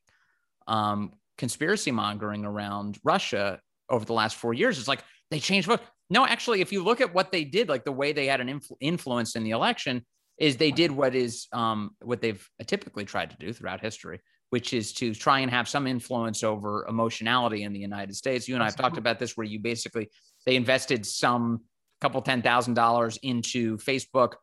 um, 0.68 1.14
conspiracy 1.38 1.92
mongering 1.92 2.44
around 2.44 3.00
Russia 3.06 3.62
over 3.90 4.04
the 4.04 4.12
last 4.12 4.36
four 4.36 4.54
years. 4.54 4.78
It's 4.78 4.90
like 4.90 5.02
they 5.32 5.40
changed 5.40 5.70
votes. 5.70 5.84
No, 6.10 6.26
actually, 6.26 6.60
if 6.60 6.74
you 6.74 6.84
look 6.84 7.00
at 7.00 7.14
what 7.14 7.32
they 7.32 7.46
did, 7.46 7.70
like 7.70 7.86
the 7.86 7.94
way 7.94 8.12
they 8.12 8.26
had 8.26 8.42
an 8.42 8.50
influ- 8.50 8.76
influence 8.82 9.38
in 9.38 9.46
the 9.46 9.52
election, 9.52 10.06
is 10.38 10.58
they 10.58 10.72
did 10.72 10.92
what 10.92 11.16
is 11.16 11.48
um, 11.54 11.92
what 12.02 12.20
they've 12.20 12.46
typically 12.66 13.06
tried 13.06 13.30
to 13.30 13.38
do 13.38 13.54
throughout 13.54 13.80
history, 13.80 14.20
which 14.50 14.74
is 14.74 14.94
to 14.94 15.14
try 15.14 15.40
and 15.40 15.52
have 15.52 15.68
some 15.68 15.88
influence 15.88 16.44
over 16.44 16.86
emotionality 16.88 17.64
in 17.64 17.74
the 17.74 17.80
United 17.80 18.16
States. 18.16 18.48
You 18.48 18.56
and 18.56 18.64
I 18.64 18.68
have 18.68 18.76
talked 18.76 18.98
about 18.98 19.20
this, 19.20 19.36
where 19.36 19.46
you 19.46 19.60
basically 19.60 20.10
they 20.46 20.56
invested 20.56 21.06
some 21.06 21.62
couple 22.02 22.22
ten 22.22 22.42
thousand 22.42 22.76
dollars 22.76 23.18
into 23.24 23.78
Facebook 23.78 24.34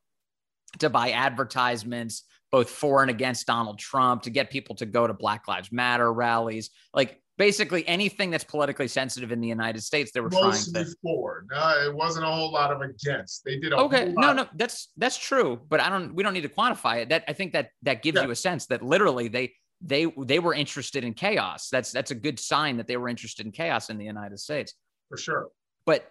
to 0.80 0.90
buy 0.90 1.12
advertisements, 1.12 2.24
both 2.50 2.68
for 2.68 3.02
and 3.02 3.10
against 3.10 3.46
Donald 3.46 3.78
Trump, 3.78 4.22
to 4.22 4.30
get 4.30 4.50
people 4.50 4.74
to 4.76 4.86
go 4.86 5.06
to 5.06 5.14
Black 5.14 5.48
Lives 5.48 5.72
Matter 5.72 6.12
rallies, 6.12 6.70
like 6.92 7.20
basically 7.36 7.86
anything 7.88 8.30
that's 8.30 8.44
politically 8.44 8.88
sensitive 8.88 9.32
in 9.32 9.40
the 9.40 9.48
United 9.48 9.82
States. 9.82 10.12
They 10.12 10.20
were 10.20 10.30
Mostly 10.30 10.72
trying 10.72 10.84
to 10.84 10.94
for. 11.02 11.46
No, 11.50 11.86
it 11.86 11.94
wasn't 11.94 12.26
a 12.26 12.28
whole 12.28 12.52
lot 12.52 12.70
of 12.72 12.80
against. 12.82 13.44
They 13.44 13.58
did 13.58 13.72
okay. 13.72 14.12
no, 14.16 14.32
no, 14.32 14.46
that's 14.54 14.90
that's 14.96 15.16
true, 15.16 15.60
but 15.68 15.80
I 15.80 15.88
don't. 15.88 16.14
We 16.14 16.22
don't 16.22 16.34
need 16.34 16.42
to 16.42 16.48
quantify 16.48 17.02
it. 17.02 17.08
That 17.08 17.24
I 17.28 17.32
think 17.32 17.52
that 17.52 17.70
that 17.82 18.02
gives 18.02 18.16
yeah. 18.16 18.24
you 18.24 18.30
a 18.30 18.36
sense 18.36 18.66
that 18.66 18.82
literally 18.82 19.28
they 19.28 19.54
they 19.84 20.06
they 20.16 20.38
were 20.38 20.54
interested 20.54 21.04
in 21.04 21.14
chaos. 21.14 21.68
That's 21.70 21.92
that's 21.92 22.10
a 22.10 22.14
good 22.14 22.40
sign 22.40 22.78
that 22.78 22.86
they 22.86 22.96
were 22.96 23.08
interested 23.08 23.46
in 23.46 23.52
chaos 23.52 23.90
in 23.90 23.98
the 23.98 24.04
United 24.04 24.38
States. 24.40 24.74
For 25.10 25.18
sure. 25.18 25.48
But 25.86 26.10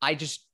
I 0.00 0.14
just 0.14 0.46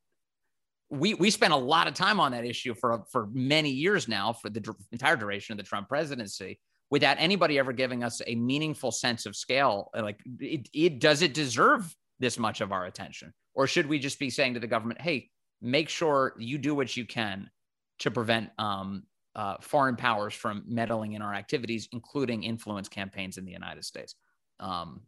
we 0.91 1.15
we 1.15 1.31
spent 1.31 1.53
a 1.53 1.57
lot 1.57 1.87
of 1.87 1.95
time 1.95 2.21
on 2.21 2.33
that 2.33 2.45
issue 2.45 2.75
for 2.75 3.05
for 3.11 3.29
many 3.33 3.71
years 3.71 4.09
now 4.09 4.33
for 4.33 4.49
the 4.49 4.75
entire 4.93 5.17
duration 5.17 5.53
of 5.53 5.59
the 5.59 5.65
Trump 5.65 5.89
presidency 5.89 6.59
without 6.91 7.17
anybody 7.19 7.59
ever 7.59 7.73
giving 7.73 8.05
us 8.05 8.23
a 8.27 8.35
meaningful 8.37 8.93
sense 8.93 9.27
of 9.27 9.35
scale 9.35 9.91
like 9.95 10.21
it, 10.39 10.69
it 10.73 11.01
does 11.01 11.23
it 11.23 11.35
deserve 11.35 11.95
this 12.21 12.39
much 12.39 12.61
of 12.61 12.71
our 12.71 12.87
attention 12.87 13.33
or 13.55 13.67
should 13.67 13.87
we 13.87 13.99
just 13.99 14.21
be 14.21 14.31
saying 14.31 14.55
to 14.55 14.61
the 14.61 14.67
government 14.69 15.01
hey 15.01 15.29
make 15.61 15.89
sure 15.89 16.35
you 16.39 16.57
do 16.57 16.75
what 16.75 16.97
you 16.97 17.05
can 17.05 17.51
to 17.99 18.11
prevent 18.11 18.51
um, 18.59 19.03
uh, 19.37 19.57
foreign 19.61 19.97
powers 19.97 20.33
from 20.35 20.65
meddling 20.67 21.13
in 21.13 21.21
our 21.21 21.35
activities, 21.35 21.89
including 21.93 22.43
influence 22.43 22.89
campaigns 22.89 23.37
in 23.37 23.45
the 23.45 23.53
United 23.53 23.85
States. 23.85 24.15
Um, 24.59 25.03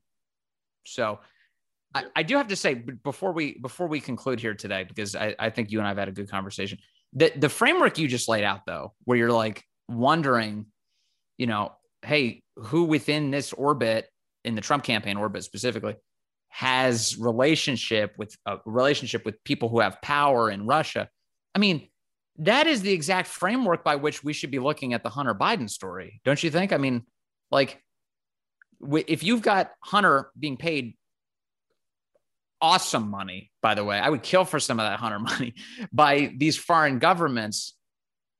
so 0.84 1.18
I, 1.94 2.04
I, 2.14 2.22
do 2.22 2.36
have 2.36 2.48
to 2.48 2.56
say 2.56 2.74
before 2.74 3.32
we 3.32 3.58
before 3.58 3.86
we 3.88 4.00
conclude 4.00 4.38
here 4.38 4.52
today, 4.52 4.84
because 4.84 5.16
I, 5.16 5.34
I 5.38 5.48
think 5.48 5.70
you 5.70 5.78
and 5.78 5.88
I've 5.88 5.96
had 5.96 6.08
a 6.08 6.12
good 6.12 6.30
conversation. 6.30 6.78
The 7.14 7.32
the 7.36 7.48
framework 7.48 7.98
you 7.98 8.06
just 8.06 8.28
laid 8.28 8.44
out 8.44 8.66
though, 8.66 8.92
where 9.04 9.16
you're 9.16 9.32
like 9.32 9.64
wondering, 9.88 10.66
you 11.38 11.46
know, 11.46 11.72
hey, 12.04 12.42
who 12.56 12.84
within 12.84 13.30
this 13.30 13.54
orbit 13.54 14.10
in 14.44 14.54
the 14.54 14.60
Trump 14.60 14.84
campaign 14.84 15.16
orbit 15.16 15.42
specifically 15.44 15.96
has 16.50 17.16
relationship 17.18 18.14
with 18.18 18.36
a 18.44 18.58
relationship 18.66 19.24
with 19.24 19.42
people 19.44 19.70
who 19.70 19.80
have 19.80 20.02
power 20.02 20.50
in 20.50 20.66
Russia? 20.66 21.08
I 21.54 21.58
mean, 21.60 21.88
that 22.38 22.66
is 22.66 22.82
the 22.82 22.92
exact 22.92 23.28
framework 23.28 23.84
by 23.84 23.96
which 23.96 24.22
we 24.22 24.32
should 24.32 24.50
be 24.50 24.58
looking 24.58 24.94
at 24.94 25.02
the 25.02 25.10
Hunter 25.10 25.34
Biden 25.34 25.68
story, 25.68 26.20
don't 26.24 26.42
you 26.42 26.50
think? 26.50 26.72
I 26.72 26.78
mean, 26.78 27.04
like, 27.50 27.82
if 29.06 29.22
you've 29.24 29.42
got 29.42 29.72
Hunter 29.82 30.30
being 30.38 30.56
paid 30.56 30.96
awesome 32.60 33.10
money, 33.10 33.50
by 33.60 33.74
the 33.74 33.84
way, 33.84 33.98
I 33.98 34.08
would 34.08 34.22
kill 34.22 34.44
for 34.44 34.60
some 34.60 34.78
of 34.78 34.86
that 34.86 35.00
Hunter 35.00 35.18
money 35.20 35.54
by 35.92 36.32
these 36.36 36.56
foreign 36.56 36.98
governments. 36.98 37.74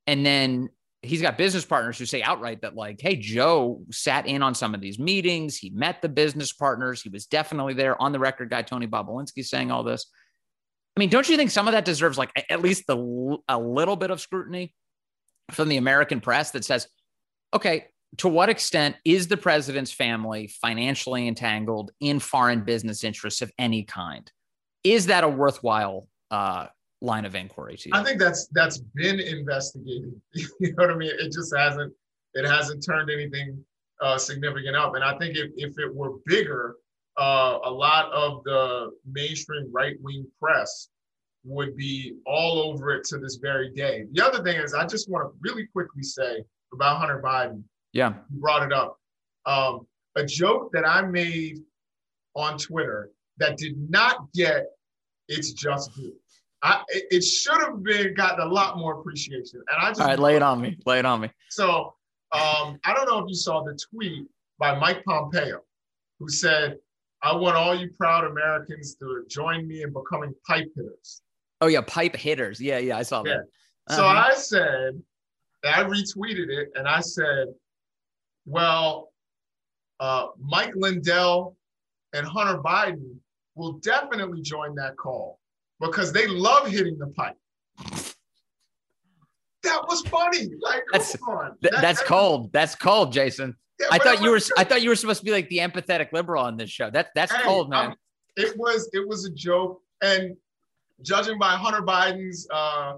And 0.07 0.25
then 0.25 0.69
he's 1.03 1.21
got 1.21 1.37
business 1.37 1.65
partners 1.65 1.99
who 1.99 2.07
say 2.07 2.23
outright 2.23 2.63
that, 2.63 2.77
like, 2.77 3.01
hey, 3.01 3.17
Joe 3.17 3.83
sat 3.91 4.27
in 4.27 4.43
on 4.43 4.55
some 4.55 4.75
of 4.75 4.81
these 4.81 4.99
meetings. 4.99 5.57
He 5.57 5.71
met 5.71 6.03
the 6.03 6.09
business 6.09 6.53
partners. 6.53 7.03
He 7.03 7.09
was 7.09 7.27
definitely 7.27 7.75
there 7.75 8.01
on 8.01 8.13
the 8.13 8.19
record 8.21 8.51
guy, 8.51 8.63
Tony 8.63 8.87
Bobulinski, 8.87 9.45
saying 9.45 9.71
all 9.71 9.83
this. 9.83 10.07
I 10.99 11.01
mean, 11.01 11.11
don't 11.11 11.29
you 11.29 11.37
think 11.37 11.53
some 11.53 11.69
of 11.69 11.73
that 11.75 11.85
deserves 11.85 12.19
like 12.19 12.33
at 12.51 12.61
least 12.61 12.83
a 12.89 12.97
little 12.97 13.95
bit 13.95 14.11
of 14.11 14.21
scrutiny 14.21 14.75
from 15.53 15.69
the 15.69 15.77
American 15.77 16.21
press 16.21 16.51
that 16.51 16.65
says, 16.65 16.89
okay, 17.55 17.85
to 18.17 18.29
what 18.29 18.49
extent 18.49 18.97
is 19.05 19.29
the 19.29 19.37
president's 19.37 19.93
family 19.93 20.49
financially 20.49 21.29
entangled 21.29 21.93
in 22.01 22.19
foreign 22.19 22.65
business 22.65 23.05
interests 23.05 23.43
of 23.43 23.53
any 23.61 23.85
kind? 23.85 24.29
Is 24.83 25.07
that 25.07 25.23
a 25.23 25.29
worthwhile 25.29 26.09
uh, 26.33 26.67
line 27.01 27.27
of 27.27 27.37
inquiry 27.37 27.77
to 27.77 27.91
you? 27.91 27.93
I 27.95 28.03
think 28.03 28.19
that's 28.19 28.49
that's 28.49 28.79
been 28.79 29.21
investigated. 29.21 30.21
you 30.35 30.49
know 30.61 30.73
what 30.79 30.91
I 30.91 30.97
mean? 30.97 31.13
It 31.17 31.31
just 31.31 31.57
hasn't 31.57 31.93
it 32.35 32.45
hasn't 32.45 32.85
turned 32.85 33.09
anything 33.09 33.65
uh, 34.01 34.19
significant 34.19 34.75
up. 34.75 34.97
And 34.97 35.05
I 35.05 35.17
think 35.19 35.37
if, 35.37 35.53
if 35.55 35.79
it 35.79 35.95
were 35.95 36.15
bigger, 36.27 36.75
uh, 37.19 37.59
a 37.65 37.71
lot 37.71 38.13
of 38.13 38.45
the 38.45 38.91
mainstream 39.11 39.71
right 39.73 39.97
wing 40.01 40.27
press 40.41 40.89
would 41.45 41.77
be 41.77 42.15
all 42.27 42.61
over 42.61 42.91
it 42.91 43.05
to 43.05 43.19
this 43.19 43.37
very 43.37 43.71
day. 43.71 44.05
The 44.13 44.25
other 44.25 44.43
thing 44.43 44.57
is, 44.57 44.75
I 44.75 44.87
just 44.87 45.11
want 45.11 45.29
to 45.29 45.37
really 45.41 45.67
quickly 45.67 46.03
say 46.03 46.45
about 46.73 46.99
Hunter 46.99 47.21
Biden. 47.25 47.63
Yeah. 47.93 48.15
You 48.31 48.41
brought 48.41 48.63
it 48.63 48.73
up. 48.73 48.99
Um, 49.47 49.87
a 50.17 50.25
joke 50.25 50.71
that 50.73 50.87
I 50.87 51.03
made 51.03 51.59
on 52.35 52.59
Twitter 52.59 53.11
that 53.39 53.57
did 53.57 53.77
not 53.91 54.29
get 54.35 54.67
its 55.29 55.53
just 55.53 55.95
due. 55.97 56.13
I, 56.63 56.83
it 56.91 57.23
should 57.23 57.61
have 57.61 57.83
been 57.83 58.15
gotten 58.15 58.41
a 58.41 58.51
lot 58.53 58.79
more 58.79 59.01
appreciation. 59.01 59.63
And 59.69 59.79
I 59.81 59.91
just 59.91 60.01
all 60.01 60.09
right, 60.09 60.19
lay 60.19 60.37
it 60.37 60.43
on 60.43 60.61
me. 60.61 60.77
Lay 60.87 60.99
it 60.99 61.07
on 61.07 61.21
me. 61.21 61.31
So 61.51 61.95
um, 62.33 62.79
I 62.85 62.95
don't 62.95 63.07
know 63.07 63.19
if 63.21 63.27
you 63.29 63.35
saw 63.35 63.63
the 63.63 63.79
tweet 63.91 64.27
by 64.59 64.77
Mike 64.79 65.05
Pompeo, 65.05 65.61
who 66.19 66.29
said, 66.29 66.79
I 67.23 67.35
want 67.35 67.57
all 67.57 67.75
you 67.75 67.91
proud 67.99 68.25
Americans 68.25 68.95
to 68.97 69.25
join 69.29 69.67
me 69.67 69.83
in 69.83 69.93
becoming 69.93 70.35
pipe 70.47 70.69
hitters. 70.77 71.23
Oh 71.61 71.67
yeah, 71.67 71.81
pipe 71.81 72.15
hitters. 72.15 72.61
Yeah, 72.61 72.79
yeah, 72.79 72.97
I 72.97 73.03
saw 73.03 73.25
yeah. 73.25 73.35
that. 73.35 73.41
Uh-huh. 73.89 73.97
So 73.97 74.07
I 74.07 74.35
said, 74.35 75.03
I 75.65 75.83
retweeted 75.83 76.49
it, 76.49 76.69
and 76.77 76.87
I 76.87 77.01
said, 77.01 77.49
well, 78.47 79.13
uh, 79.99 80.29
Mike 80.39 80.73
Lindell 80.77 81.57
and 82.13 82.27
Hunter 82.27 82.63
Biden 82.63 83.17
will 83.57 83.75
definitely 83.79 84.41
join 84.41 84.75
that 84.77 84.97
call 84.97 85.41
because 85.81 86.13
they 86.13 86.27
love 86.29 86.69
hitting 86.69 86.99
the 86.99 87.09
pipe. 87.09 87.37
That 89.65 89.83
was 89.89 90.03
funny. 90.03 90.49
Like, 90.63 90.85
that's 90.93 91.13
that, 91.13 91.57
that's, 91.61 91.81
that's 91.81 92.03
cold. 92.03 92.53
That's 92.53 92.77
cold, 92.77 93.13
Jason. 93.13 93.57
Yeah, 93.81 93.87
I 93.91 93.99
thought 93.99 94.23
you 94.23 94.31
were. 94.31 94.41
I 94.57 94.65
thought 94.65 94.83
you 94.83 94.89
were 94.89 94.97
supposed 94.97 95.21
to 95.21 95.25
be 95.25 95.31
like 95.31 95.49
the 95.49 95.59
empathetic 95.59 96.13
liberal 96.13 96.43
on 96.43 96.57
this 96.57 96.71
show. 96.71 96.91
That 96.91 97.09
that's 97.15 97.33
cold, 97.33 97.71
man. 97.71 97.95
It 98.37 98.57
was. 98.57 98.91
It 98.93 99.07
was 99.07 99.25
a 99.25 99.31
joke, 99.31 99.81
and 100.03 100.37
judging 101.03 101.39
by 101.39 101.51
Hunter 101.51 101.83
Biden's 101.83 102.47
uh, 102.53 102.95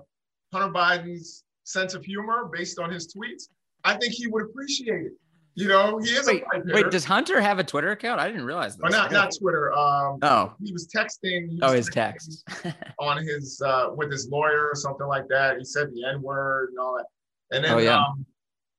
Hunter 0.52 0.72
Biden's 0.72 1.44
sense 1.64 1.94
of 1.94 2.04
humor 2.04 2.48
based 2.52 2.78
on 2.78 2.90
his 2.90 3.14
tweets, 3.14 3.48
I 3.84 3.94
think 3.96 4.12
he 4.12 4.26
would 4.26 4.44
appreciate 4.46 5.06
it. 5.06 5.12
You 5.56 5.68
know, 5.68 5.98
he 5.98 6.10
is 6.10 6.26
wait, 6.26 6.44
wait, 6.66 6.90
does 6.90 7.04
Hunter 7.04 7.40
have 7.40 7.58
a 7.58 7.64
Twitter 7.64 7.90
account? 7.90 8.20
I 8.20 8.28
didn't 8.28 8.44
realize 8.44 8.76
that. 8.76 8.86
Or 8.86 8.90
not, 8.90 9.12
not 9.12 9.32
Twitter. 9.38 9.72
Um, 9.72 10.18
oh, 10.22 10.54
he 10.62 10.72
was 10.72 10.86
texting. 10.86 11.50
He 11.50 11.58
oh, 11.60 11.72
his 11.72 11.90
texting 11.90 12.42
text. 12.46 12.76
on 13.00 13.18
his 13.18 13.60
uh, 13.60 13.88
with 13.94 14.10
his 14.10 14.28
lawyer 14.30 14.68
or 14.68 14.74
something 14.74 15.06
like 15.06 15.26
that. 15.28 15.58
He 15.58 15.64
said 15.64 15.88
the 15.92 16.06
N 16.08 16.22
word 16.22 16.70
and 16.70 16.78
all 16.78 16.96
that. 16.96 17.06
And 17.54 17.64
then, 17.64 17.74
Oh, 17.74 17.78
yeah. 17.78 17.98
um, 17.98 18.24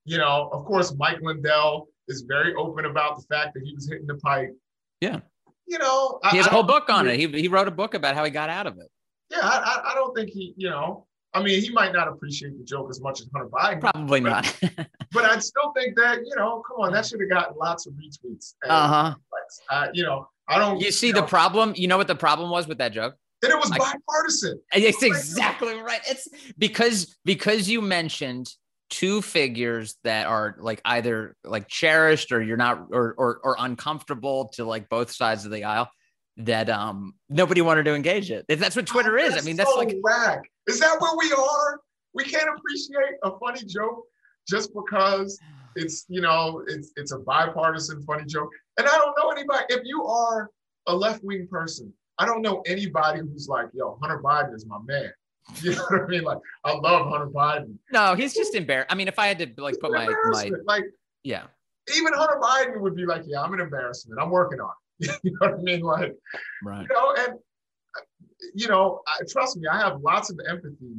you 0.06 0.18
know, 0.18 0.50
of 0.54 0.66
course, 0.66 0.96
Mike 0.98 1.20
Lindell 1.22 1.90
is 2.12 2.22
very 2.28 2.54
open 2.56 2.86
about 2.86 3.18
the 3.18 3.24
fact 3.34 3.54
that 3.54 3.64
he 3.64 3.74
was 3.74 3.90
hitting 3.90 4.08
the 4.08 4.16
pipe. 4.16 4.56
Yeah. 5.00 5.22
You 5.68 5.80
know, 5.80 6.20
he 6.32 6.38
has 6.38 6.48
a 6.48 6.50
a 6.50 6.54
whole 6.54 6.64
book 6.64 6.90
on 6.90 7.08
it. 7.08 7.18
He, 7.20 7.28
he 7.28 7.48
wrote 7.48 7.68
a 7.68 7.72
book 7.72 7.94
about 7.94 8.16
how 8.16 8.24
he 8.24 8.32
got 8.32 8.50
out 8.50 8.68
of 8.68 8.78
it. 8.78 8.90
Yeah, 9.30 9.40
I, 9.42 9.58
I, 9.86 9.92
I 9.92 9.96
don't 9.96 10.14
think 10.16 10.30
he, 10.30 10.54
you 10.58 10.70
know, 10.70 11.08
I 11.34 11.42
mean, 11.42 11.62
he 11.62 11.70
might 11.70 11.94
not 11.94 12.10
appreciate 12.10 12.58
the 12.58 12.66
joke 12.66 12.90
as 12.90 13.00
much 13.00 13.22
as 13.22 13.30
Hunter 13.34 13.50
Biden, 13.50 13.80
Probably 13.80 14.20
not. 14.20 14.54
but 15.14 15.24
I'd 15.24 15.42
still 15.42 15.72
think 15.72 15.96
that, 15.96 16.20
you 16.26 16.36
know, 16.36 16.62
come 16.68 16.82
on, 16.82 16.92
that 16.92 17.06
should 17.06 17.22
have 17.22 17.30
gotten 17.30 17.56
lots 17.58 17.88
of 17.88 17.94
retweets. 17.94 18.56
uh 18.68 18.88
huh. 18.88 19.16
likes. 19.32 19.62
Uh, 19.70 19.88
you 19.94 20.04
know, 20.04 20.28
I 20.50 20.60
don't. 20.60 20.82
You 20.82 20.92
see 20.92 21.14
know, 21.14 21.22
the 21.22 21.28
problem. 21.28 21.74
You 21.78 21.88
know 21.88 21.98
what 21.98 22.08
the 22.08 22.16
problem 22.16 22.50
was 22.50 22.68
with 22.68 22.80
that 22.80 22.92
joke? 22.92 23.16
and 23.44 23.52
it 23.52 23.58
was 23.58 23.72
I- 23.72 23.78
bipartisan. 23.78 24.60
It's 24.74 25.04
exactly 25.04 25.80
right. 25.80 26.02
It's 26.08 26.28
because 26.58 27.18
because 27.26 27.70
you 27.70 27.82
mentioned 27.82 28.54
two 28.92 29.22
figures 29.22 29.96
that 30.04 30.28
are 30.28 30.56
like 30.60 30.82
either 30.86 31.36
like 31.44 31.68
cherished 31.68 32.32
or 32.32 32.44
you're 32.44 32.58
not 32.58 32.88
or 32.92 33.16
or, 33.18 33.40
or 33.44 33.56
uncomfortable 33.58 34.50
to 34.50 34.66
like 34.66 34.90
both 34.90 35.10
sides 35.10 35.46
of 35.46 35.52
the 35.52 35.64
aisle 35.64 35.90
that 36.38 36.70
um 36.70 37.16
nobody 37.30 37.62
wanted 37.62 37.86
to 37.86 37.96
engage 37.96 38.30
it. 38.30 38.46
That's 38.48 38.76
what 38.76 38.86
Twitter 38.86 39.18
is. 39.18 39.36
I 39.36 39.42
mean, 39.42 39.56
that's 39.56 39.72
so 39.72 39.80
like 39.80 39.96
whack. 40.04 40.42
Is 40.68 40.80
that 40.82 40.98
where 41.00 41.18
we 41.18 41.32
are? 41.32 41.80
We 42.14 42.26
can't 42.26 42.50
appreciate 42.56 43.16
a 43.24 43.32
funny 43.40 43.64
joke 43.66 44.04
just 44.48 44.72
because 44.76 45.40
it's 45.76 46.06
you 46.10 46.22
know 46.22 46.64
it's 46.68 46.92
it's 46.98 47.14
a 47.14 47.20
bipartisan 47.20 48.04
funny 48.04 48.26
joke. 48.26 48.50
And 48.78 48.88
I 48.88 48.92
don't 48.92 49.16
know 49.18 49.32
anybody. 49.32 49.66
If 49.70 49.82
you 49.86 50.04
are 50.04 50.52
a 50.88 50.96
left 50.96 51.24
wing 51.24 51.48
person, 51.50 51.94
I 52.18 52.26
don't 52.26 52.42
know 52.42 52.62
anybody 52.68 53.22
who's 53.22 53.48
like, 53.48 53.68
yo, 53.74 53.98
Hunter 54.02 54.22
Biden 54.22 54.54
is 54.54 54.66
my 54.66 54.80
man. 54.86 55.12
You 55.62 55.76
know 55.76 55.84
what 55.90 56.02
I 56.04 56.08
mean? 56.08 56.24
Like, 56.24 56.38
I 56.64 56.74
love 56.74 57.10
Hunter 57.10 57.28
Biden. 57.28 57.76
no, 57.92 58.16
he's 58.16 58.34
just 58.34 58.56
embarrassed. 58.56 58.92
I 58.92 58.96
mean, 58.96 59.08
if 59.08 59.20
I 59.20 59.28
had 59.28 59.40
to 59.40 59.62
like 59.62 59.80
put 59.80 59.92
my 59.92 60.08
my 60.32 60.50
like 60.66 60.84
yeah. 61.24 61.44
even 61.96 62.14
Hunter 62.14 62.40
Biden 62.42 62.80
would 62.82 62.96
be 62.96 63.06
like, 63.06 63.24
yeah, 63.26 63.42
I'm 63.42 63.54
an 63.54 63.60
embarrassment. 63.60 64.20
I'm 64.22 64.30
working 64.30 64.60
on 64.60 64.72
it. 65.00 65.20
you 65.24 65.32
know 65.32 65.50
what 65.50 65.60
I 65.60 65.62
mean? 65.62 65.82
Like, 65.82 66.16
Right. 66.64 66.86
you 66.90 66.96
know, 66.96 67.16
and 67.18 67.34
you 68.54 68.68
know, 68.68 69.02
I, 69.08 69.20
trust 69.30 69.58
me, 69.58 69.68
I 69.68 69.80
have 69.80 70.02
lots 70.02 70.30
of 70.32 70.40
empathy 70.48 70.96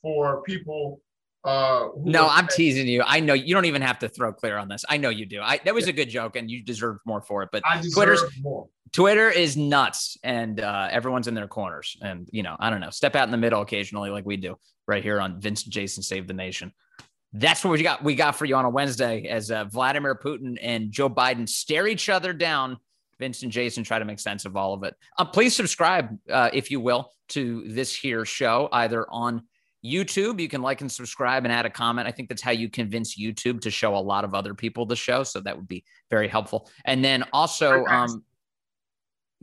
for 0.00 0.42
people. 0.42 1.00
Uh, 1.44 1.88
No, 2.02 2.24
are- 2.24 2.30
I'm 2.30 2.48
teasing 2.48 2.86
you. 2.86 3.02
I 3.04 3.20
know 3.20 3.34
you 3.34 3.54
don't 3.54 3.64
even 3.66 3.82
have 3.82 3.98
to 4.00 4.08
throw 4.08 4.32
clear 4.32 4.56
on 4.58 4.68
this. 4.68 4.84
I 4.88 4.96
know 4.98 5.08
you 5.10 5.26
do. 5.26 5.40
I 5.40 5.58
that 5.64 5.74
was 5.74 5.86
a 5.88 5.92
good 5.92 6.08
joke 6.10 6.36
and 6.36 6.50
you 6.50 6.62
deserve 6.62 6.98
more 7.06 7.22
for 7.22 7.42
it. 7.42 7.48
But 7.52 7.62
I 7.68 7.76
deserve 7.78 7.94
Twitter's- 7.94 8.22
more. 8.40 8.68
Twitter 8.92 9.30
is 9.30 9.56
nuts 9.56 10.16
and 10.22 10.60
uh, 10.60 10.88
everyone's 10.90 11.28
in 11.28 11.34
their 11.34 11.48
corners. 11.48 11.96
And, 12.00 12.28
you 12.30 12.42
know, 12.42 12.56
I 12.58 12.70
don't 12.70 12.80
know, 12.80 12.90
step 12.90 13.16
out 13.16 13.26
in 13.26 13.30
the 13.30 13.36
middle 13.36 13.60
occasionally 13.60 14.10
like 14.10 14.24
we 14.24 14.36
do 14.36 14.56
right 14.86 15.02
here 15.02 15.20
on 15.20 15.40
Vince 15.40 15.64
and 15.64 15.72
Jason 15.72 16.02
Save 16.02 16.26
the 16.26 16.34
Nation. 16.34 16.72
That's 17.32 17.64
what 17.64 17.72
we 17.72 17.82
got. 17.82 18.02
We 18.02 18.14
got 18.14 18.36
for 18.36 18.44
you 18.44 18.56
on 18.56 18.64
a 18.64 18.70
Wednesday 18.70 19.26
as 19.28 19.50
uh, 19.50 19.64
Vladimir 19.64 20.14
Putin 20.14 20.56
and 20.62 20.90
Joe 20.90 21.10
Biden 21.10 21.48
stare 21.48 21.86
each 21.86 22.08
other 22.08 22.32
down. 22.32 22.78
Vince 23.18 23.42
and 23.42 23.52
Jason 23.52 23.82
try 23.82 23.98
to 23.98 24.04
make 24.04 24.20
sense 24.20 24.44
of 24.44 24.56
all 24.56 24.74
of 24.74 24.82
it. 24.84 24.94
Uh, 25.18 25.24
please 25.24 25.54
subscribe, 25.54 26.16
uh, 26.30 26.50
if 26.52 26.70
you 26.70 26.80
will, 26.80 27.12
to 27.28 27.64
this 27.66 27.94
here 27.94 28.24
show, 28.24 28.68
either 28.72 29.06
on 29.10 29.42
YouTube. 29.84 30.40
You 30.40 30.48
can 30.48 30.62
like 30.62 30.80
and 30.80 30.90
subscribe 30.90 31.44
and 31.44 31.52
add 31.52 31.66
a 31.66 31.70
comment. 31.70 32.06
I 32.08 32.10
think 32.10 32.28
that's 32.28 32.42
how 32.42 32.50
you 32.50 32.68
convince 32.68 33.18
YouTube 33.18 33.60
to 33.62 33.70
show 33.70 33.96
a 33.96 33.98
lot 33.98 34.24
of 34.24 34.34
other 34.34 34.54
people 34.54 34.86
the 34.86 34.96
show. 34.96 35.22
So 35.22 35.40
that 35.40 35.56
would 35.56 35.68
be 35.68 35.84
very 36.10 36.28
helpful. 36.28 36.70
And 36.84 37.04
then 37.04 37.24
also, 37.32 37.84
um, 37.86 38.22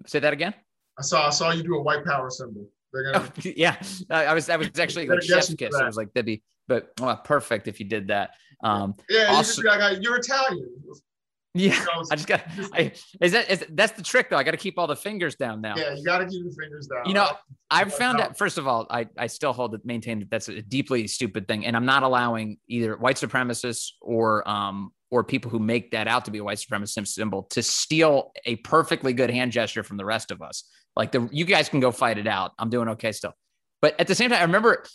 say 0.06 0.20
that 0.20 0.34
again. 0.34 0.54
I 0.98 1.02
saw 1.02 1.28
I 1.28 1.30
saw 1.32 1.52
you 1.52 1.64
do 1.64 1.76
a 1.76 1.82
white 1.82 2.06
power 2.06 2.30
symbol. 2.30 2.68
They're 2.92 3.12
gonna 3.12 3.26
Oh, 3.26 3.42
yeah, 3.56 3.76
I 4.10 4.34
was. 4.34 4.50
I 4.50 4.58
was 4.58 4.70
actually 4.80 5.08
like 5.08 5.24
chef's 5.24 5.54
kiss. 5.56 5.74
I 5.76 5.86
was 5.86 5.98
like, 5.98 6.14
that'd 6.14 6.26
be, 6.26 6.44
but 6.68 6.92
well, 7.00 7.18
perfect 7.18 7.68
if 7.68 7.80
you 7.80 7.88
did 7.88 8.08
that. 8.10 8.32
Um, 8.64 8.94
yeah, 9.10 9.32
you 9.32 9.38
also- 9.38 9.62
just 9.62 9.62
be 9.64 9.68
like, 9.68 9.82
uh, 9.82 9.96
you're 10.00 10.18
Italian. 10.18 10.70
yeah, 11.56 11.74
You 11.80 11.86
know, 11.86 12.04
I 12.12 12.16
just 12.16 12.28
got. 12.28 12.42
I 12.74 12.92
is 13.20 13.32
that 13.32 13.50
is 13.50 13.66
that's 13.72 13.94
the 13.94 14.04
trick 14.04 14.30
though. 14.30 14.38
I 14.38 14.44
got 14.44 14.52
to 14.52 14.58
keep 14.58 14.78
all 14.78 14.86
the 14.88 14.96
fingers 14.96 15.36
down 15.36 15.60
now. 15.62 15.74
yeah, 15.76 15.94
you 15.96 16.04
gotta 16.04 16.26
keep 16.28 16.44
your 16.44 16.54
fingers 16.54 16.88
down. 16.88 17.06
You 17.08 17.16
know, 17.16 17.30
I've 17.72 17.94
found 17.94 18.22
out. 18.22 18.38
First 18.38 18.60
of 18.60 18.68
all, 18.68 18.86
I 18.92 19.08
I 19.18 19.26
still 19.28 19.54
hold 19.54 19.74
it, 19.74 19.84
maintain 19.86 20.20
that 20.20 20.30
that's 20.30 20.48
a 20.50 20.62
deeply 20.62 21.08
stupid 21.08 21.48
thing, 21.48 21.66
and 21.66 21.76
I'm 21.76 21.86
not 21.86 22.04
allowing 22.04 22.58
either 22.68 22.96
white 22.96 23.16
supremacists 23.18 23.94
or 24.02 24.48
um 24.48 24.92
or 25.14 25.24
people 25.24 25.52
who 25.52 25.60
make 25.60 25.92
that 25.92 26.08
out 26.08 26.26
to 26.26 26.32
be 26.32 26.40
a 26.40 26.44
white 26.44 26.58
supremacist 26.58 27.10
symbol 27.10 27.44
to 27.44 27.62
steal 27.62 28.32
a 28.48 28.56
perfectly 28.58 29.14
good 29.14 29.30
hand 29.30 29.52
gesture 29.52 29.84
from 29.84 29.98
the 29.98 30.04
rest 30.04 30.32
of 30.32 30.42
us. 30.42 30.64
Like 30.96 31.12
the 31.12 31.30
you 31.32 31.46
guys 31.46 31.70
can 31.70 31.80
go 31.80 31.92
fight 31.92 32.18
it 32.18 32.26
out. 32.26 32.54
I'm 32.58 32.72
doing 32.72 32.90
okay 32.90 33.12
still. 33.12 33.34
But 33.80 34.00
at 34.00 34.08
the 34.08 34.16
same 34.16 34.32
time, 34.32 34.40
I 34.40 34.44
remember, 34.44 34.86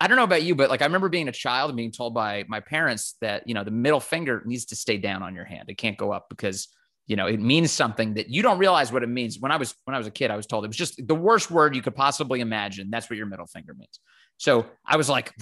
I 0.00 0.08
don't 0.08 0.16
know 0.16 0.24
about 0.24 0.42
you, 0.42 0.56
but 0.56 0.68
like 0.68 0.82
I 0.82 0.86
remember 0.86 1.08
being 1.08 1.28
a 1.28 1.32
child 1.32 1.70
and 1.70 1.76
being 1.76 1.92
told 1.92 2.12
by 2.12 2.44
my 2.48 2.58
parents 2.58 3.14
that, 3.20 3.46
you 3.46 3.54
know, 3.54 3.62
the 3.62 3.70
middle 3.70 4.00
finger 4.00 4.42
needs 4.46 4.64
to 4.66 4.74
stay 4.74 4.96
down 4.96 5.22
on 5.22 5.36
your 5.36 5.44
hand. 5.44 5.66
It 5.68 5.78
can't 5.78 5.96
go 5.96 6.10
up 6.10 6.26
because, 6.28 6.66
you 7.06 7.14
know, 7.14 7.26
it 7.26 7.40
means 7.40 7.70
something 7.70 8.14
that 8.14 8.30
you 8.30 8.42
don't 8.42 8.58
realize 8.58 8.90
what 8.90 9.04
it 9.04 9.08
means. 9.08 9.38
When 9.38 9.52
I 9.52 9.58
was, 9.58 9.76
when 9.84 9.94
I 9.94 9.98
was 9.98 10.08
a 10.08 10.10
kid, 10.10 10.32
I 10.32 10.36
was 10.36 10.46
told 10.46 10.64
it 10.64 10.68
was 10.68 10.76
just 10.76 11.06
the 11.06 11.14
worst 11.14 11.52
word 11.52 11.76
you 11.76 11.82
could 11.82 11.94
possibly 11.94 12.40
imagine. 12.40 12.90
That's 12.90 13.08
what 13.08 13.16
your 13.16 13.26
middle 13.26 13.46
finger 13.46 13.74
means. 13.74 14.00
So 14.38 14.66
I 14.84 14.96
was 14.96 15.08
like. 15.08 15.32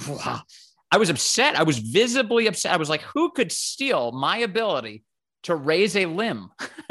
I 0.90 0.98
was 0.98 1.10
upset. 1.10 1.58
I 1.58 1.64
was 1.64 1.78
visibly 1.78 2.46
upset. 2.46 2.72
I 2.72 2.76
was 2.76 2.88
like, 2.88 3.02
who 3.02 3.30
could 3.32 3.50
steal 3.50 4.12
my 4.12 4.38
ability 4.38 5.04
to 5.42 5.54
raise 5.54 5.96
a 5.96 6.06
limb? 6.06 6.50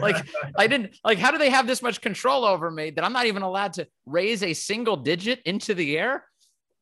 like 0.00 0.16
I 0.58 0.66
didn't 0.66 0.96
like 1.04 1.18
how 1.18 1.30
do 1.30 1.38
they 1.38 1.50
have 1.50 1.66
this 1.66 1.82
much 1.82 2.00
control 2.00 2.44
over 2.44 2.70
me 2.70 2.90
that 2.90 3.04
I'm 3.04 3.12
not 3.12 3.26
even 3.26 3.42
allowed 3.42 3.74
to 3.74 3.86
raise 4.06 4.42
a 4.42 4.52
single 4.52 4.96
digit 4.96 5.40
into 5.44 5.74
the 5.74 5.98
air? 5.98 6.24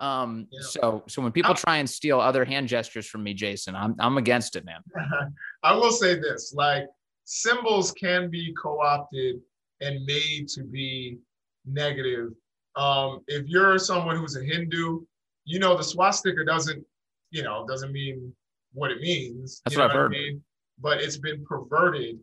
Um, 0.01 0.47
Yeah. 0.51 0.61
so 0.63 1.05
so 1.09 1.23
when 1.23 1.31
people 1.33 1.55
try 1.55 1.77
and 1.77 1.89
steal 1.89 2.21
other 2.21 2.45
hand 2.45 2.69
gestures 2.69 3.07
from 3.07 3.23
me, 3.23 3.35
Jason, 3.35 3.77
I'm 3.77 3.95
I'm 3.99 4.19
against 4.19 4.57
it, 4.57 4.65
man. 4.65 4.81
I 5.63 5.75
will 5.75 5.93
say 5.93 6.19
this: 6.19 6.53
like 6.55 6.85
symbols 7.25 7.93
can 7.93 8.31
be 8.31 8.55
co-opted 8.61 9.37
and 9.81 10.05
made 10.05 10.49
to 10.49 10.65
be 10.65 11.19
negative. 11.67 12.31
Um, 12.77 13.21
if 13.27 13.47
you're 13.47 13.79
someone 13.79 14.17
who's 14.17 14.37
a 14.37 14.43
Hindu, 14.43 15.01
you 15.45 15.59
know 15.59 15.76
the 15.76 15.84
swastika 15.84 16.45
doesn't, 16.45 16.84
you 17.30 17.43
know, 17.43 17.66
doesn't 17.66 17.93
mean 17.93 18.32
what 18.72 18.91
it 18.91 19.01
means. 19.01 19.61
That's 19.64 19.74
you 19.74 19.78
know 19.78 19.84
what 19.84 19.91
I've 19.91 19.97
heard. 19.97 20.14
I 20.14 20.18
mean? 20.18 20.43
But 20.78 21.01
it's 21.01 21.18
been 21.18 21.45
perverted 21.45 22.18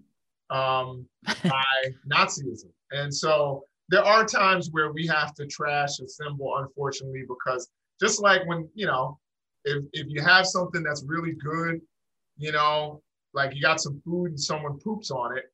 um, 0.49 1.07
by 1.43 1.63
Nazism, 2.11 2.71
and 2.91 3.13
so 3.13 3.63
there 3.89 4.03
are 4.03 4.25
times 4.25 4.69
where 4.71 4.91
we 4.91 5.07
have 5.07 5.33
to 5.35 5.45
trash 5.47 5.99
a 5.99 6.07
symbol, 6.07 6.57
unfortunately, 6.57 7.23
because 7.27 7.69
just 7.99 8.21
like 8.21 8.45
when 8.47 8.67
you 8.75 8.85
know, 8.85 9.19
if 9.65 9.83
if 9.93 10.07
you 10.09 10.21
have 10.21 10.45
something 10.45 10.83
that's 10.83 11.03
really 11.05 11.33
good, 11.33 11.81
you 12.37 12.51
know, 12.51 13.01
like 13.33 13.55
you 13.55 13.61
got 13.61 13.81
some 13.81 14.01
food 14.03 14.31
and 14.31 14.39
someone 14.39 14.79
poops 14.79 15.11
on 15.11 15.37
it, 15.37 15.45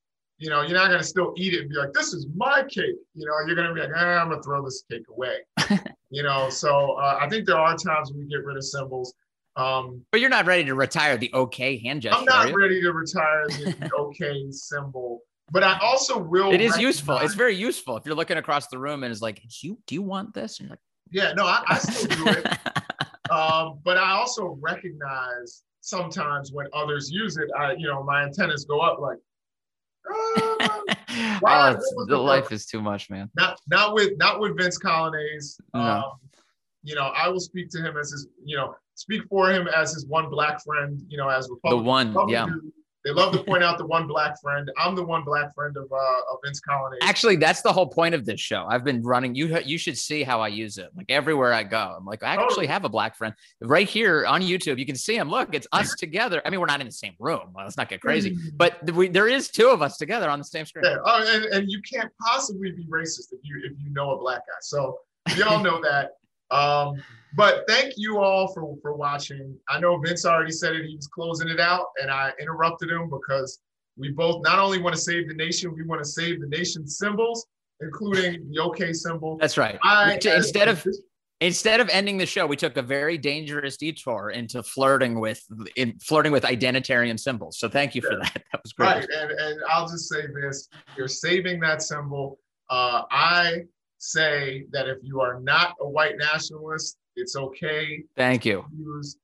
you 0.43 0.49
know, 0.49 0.61
you're 0.61 0.77
not 0.77 0.89
gonna 0.89 1.01
still 1.01 1.33
eat 1.37 1.53
it 1.53 1.61
and 1.61 1.69
be 1.69 1.77
like, 1.77 1.93
"This 1.93 2.11
is 2.11 2.27
my 2.35 2.63
cake." 2.63 2.97
You 3.13 3.25
know, 3.25 3.33
you're 3.47 3.55
gonna 3.55 3.73
be 3.73 3.79
like, 3.79 3.91
ah, 3.95 4.21
"I'm 4.21 4.29
gonna 4.29 4.43
throw 4.43 4.61
this 4.61 4.83
cake 4.91 5.05
away." 5.09 5.37
you 6.09 6.21
know, 6.21 6.49
so 6.49 6.95
uh, 6.95 7.17
I 7.21 7.29
think 7.29 7.47
there 7.47 7.57
are 7.57 7.77
times 7.77 8.11
when 8.11 8.19
we 8.19 8.27
get 8.27 8.43
rid 8.43 8.57
of 8.57 8.65
symbols. 8.65 9.13
Um, 9.55 10.03
But 10.11 10.19
you're 10.19 10.29
not 10.29 10.45
ready 10.45 10.65
to 10.65 10.75
retire 10.75 11.15
the 11.15 11.31
okay 11.33 11.77
hand 11.77 12.01
gesture. 12.01 12.19
I'm 12.19 12.25
not 12.25 12.53
ready 12.53 12.81
to 12.81 12.91
retire 12.91 13.47
the 13.47 13.89
okay 13.97 14.51
symbol, 14.51 15.21
but 15.49 15.63
I 15.63 15.79
also 15.81 16.17
will. 16.17 16.51
It 16.51 16.59
is 16.59 16.77
useful. 16.77 17.19
It's 17.19 17.35
very 17.35 17.55
useful 17.55 17.95
if 17.95 18.05
you're 18.05 18.15
looking 18.15 18.37
across 18.37 18.67
the 18.67 18.79
room 18.79 19.03
and 19.03 19.13
it's 19.13 19.21
like, 19.21 19.41
do 19.41 19.67
you 19.67 19.77
do 19.87 19.95
you 19.95 20.01
want 20.01 20.33
this? 20.33 20.59
And 20.59 20.67
you're 20.67 20.73
like, 20.73 20.79
yeah, 21.09 21.31
no, 21.37 21.45
I, 21.45 21.63
I 21.69 21.77
still 21.77 22.17
do 22.17 22.31
it. 22.31 22.45
um, 23.31 23.79
but 23.85 23.97
I 23.97 24.11
also 24.11 24.57
recognize 24.59 25.63
sometimes 25.79 26.51
when 26.51 26.67
others 26.73 27.09
use 27.09 27.37
it, 27.37 27.49
I, 27.57 27.73
you 27.73 27.87
know, 27.87 28.03
my 28.03 28.23
antennas 28.23 28.65
go 28.65 28.81
up 28.81 28.99
like, 28.99 29.19
"Ah." 30.09 30.13
oh, 30.15 30.83
Why- 31.39 31.71
it's, 31.71 31.91
what 31.95 32.01
was 32.03 32.07
the 32.09 32.17
life 32.17 32.51
is 32.51 32.65
too 32.65 32.81
much, 32.81 33.09
man. 33.09 33.29
not 33.35 33.59
not 33.69 33.93
with 33.93 34.17
not 34.17 34.39
with 34.39 34.57
Vince 34.57 34.79
Coglianese. 34.79 35.59
No. 35.73 35.79
Um, 35.81 36.03
you 36.83 36.95
know, 36.95 37.11
I 37.15 37.29
will 37.29 37.39
speak 37.39 37.69
to 37.69 37.79
him 37.81 37.95
as 37.97 38.11
his, 38.11 38.27
you 38.43 38.57
know, 38.57 38.75
speak 38.95 39.21
for 39.29 39.49
him 39.51 39.67
as 39.69 39.93
his 39.93 40.05
one 40.07 40.29
black 40.29 40.61
friend. 40.63 41.01
You 41.07 41.17
know, 41.17 41.29
as 41.29 41.47
The 41.63 41.77
one, 41.77 42.13
to 42.13 42.25
yeah. 42.27 42.45
do. 42.47 42.73
They 43.03 43.11
love 43.11 43.33
to 43.33 43.43
point 43.43 43.63
out 43.63 43.77
the 43.77 43.85
one 43.85 44.07
black 44.07 44.39
friend. 44.41 44.71
I'm 44.77 44.95
the 44.95 45.03
one 45.03 45.23
black 45.25 45.53
friend 45.53 45.75
of 45.75 45.91
uh, 45.91 46.31
of 46.31 46.39
Vince 46.43 46.61
Coglianese. 46.61 46.99
Actually, 47.01 47.35
that's 47.35 47.61
the 47.61 47.73
whole 47.73 47.87
point 47.87 48.15
of 48.15 48.25
this 48.25 48.39
show. 48.39 48.65
I've 48.69 48.85
been 48.85 49.01
running. 49.03 49.35
You 49.35 49.59
you 49.59 49.77
should 49.77 49.97
see 49.97 50.23
how 50.23 50.39
I 50.39 50.47
use 50.47 50.77
it. 50.77 50.89
Like 50.95 51.07
everywhere 51.09 51.51
I 51.51 51.63
go, 51.63 51.95
I'm 51.97 52.05
like, 52.05 52.23
I 52.23 52.35
actually 52.35 52.67
have 52.67 52.85
a 52.85 52.89
black 52.89 53.17
friend 53.17 53.33
right 53.61 53.87
here 53.87 54.25
on 54.25 54.41
YouTube. 54.41 54.79
You 54.79 54.85
can 54.85 54.95
see 54.95 55.17
him. 55.17 55.29
Look, 55.29 55.53
it's 55.53 55.67
us 55.73 55.95
together. 55.95 56.41
I 56.45 56.49
mean, 56.49 56.61
we're 56.61 56.65
not 56.65 56.79
in 56.79 56.87
the 56.87 56.93
same 56.93 57.13
room. 57.19 57.51
Well, 57.53 57.65
let's 57.65 57.75
not 57.75 57.89
get 57.89 57.99
crazy, 57.99 58.37
but 58.55 58.89
we, 58.93 59.09
there 59.09 59.27
is 59.27 59.49
two 59.49 59.67
of 59.67 59.81
us 59.81 59.97
together 59.97 60.29
on 60.29 60.39
the 60.39 60.45
same 60.45 60.65
screen. 60.65 60.85
Yeah, 60.85 60.97
oh, 61.03 61.25
and, 61.27 61.45
and 61.45 61.69
you 61.69 61.81
can't 61.81 62.11
possibly 62.21 62.71
be 62.71 62.85
racist 62.85 63.33
if 63.33 63.39
you 63.43 63.61
if 63.65 63.73
you 63.83 63.89
know 63.91 64.11
a 64.11 64.17
black 64.17 64.47
guy. 64.47 64.53
So 64.61 64.99
y'all 65.35 65.61
know 65.61 65.81
that. 65.81 66.11
Um, 66.53 67.01
but 67.35 67.63
thank 67.67 67.93
you 67.97 68.19
all 68.19 68.53
for 68.53 68.75
for 68.81 68.95
watching. 68.95 69.57
I 69.67 69.79
know 69.79 69.97
Vince 69.97 70.25
already 70.25 70.51
said 70.51 70.75
it; 70.75 70.85
he 70.85 70.95
was 70.95 71.07
closing 71.07 71.49
it 71.49 71.59
out, 71.59 71.87
and 72.01 72.11
I 72.11 72.31
interrupted 72.39 72.91
him 72.91 73.09
because 73.09 73.59
we 73.97 74.11
both 74.11 74.43
not 74.43 74.59
only 74.59 74.79
want 74.79 74.95
to 74.95 75.01
save 75.01 75.27
the 75.27 75.33
nation, 75.33 75.73
we 75.73 75.83
want 75.83 76.03
to 76.03 76.09
save 76.09 76.39
the 76.41 76.47
nation's 76.47 76.97
symbols, 76.97 77.47
including 77.81 78.47
the 78.51 78.61
OK 78.61 78.93
symbol. 78.93 79.37
That's 79.37 79.57
right. 79.57 79.79
I, 79.83 80.19
instead 80.23 80.67
of 80.67 80.85
instead 81.41 81.79
of 81.79 81.89
ending 81.89 82.17
the 82.17 82.25
show, 82.25 82.45
we 82.45 82.55
took 82.55 82.77
a 82.77 82.81
very 82.81 83.17
dangerous 83.17 83.77
detour 83.77 84.29
into 84.29 84.61
flirting 84.61 85.19
with 85.19 85.43
in 85.75 85.97
flirting 85.99 86.31
with 86.31 86.43
identitarian 86.43 87.19
symbols. 87.19 87.57
So 87.57 87.67
thank 87.67 87.95
you 87.95 88.01
yeah. 88.03 88.09
for 88.09 88.17
that. 88.17 88.43
That 88.51 88.61
was 88.63 88.73
great. 88.73 88.87
Right, 88.87 89.07
and 89.09 89.31
and 89.31 89.61
I'll 89.69 89.87
just 89.87 90.07
say 90.07 90.27
this: 90.27 90.69
you're 90.95 91.07
saving 91.07 91.59
that 91.61 91.81
symbol. 91.81 92.39
Uh, 92.69 93.03
I 93.11 93.63
say 94.03 94.65
that 94.71 94.87
if 94.87 94.97
you 95.01 95.21
are 95.21 95.39
not 95.39 95.75
a 95.79 95.87
white 95.87 96.17
nationalist, 96.17 96.97
it's 97.15 97.35
okay. 97.35 98.03
Thank 98.17 98.45
you. 98.45 98.65
Use, 98.77 99.17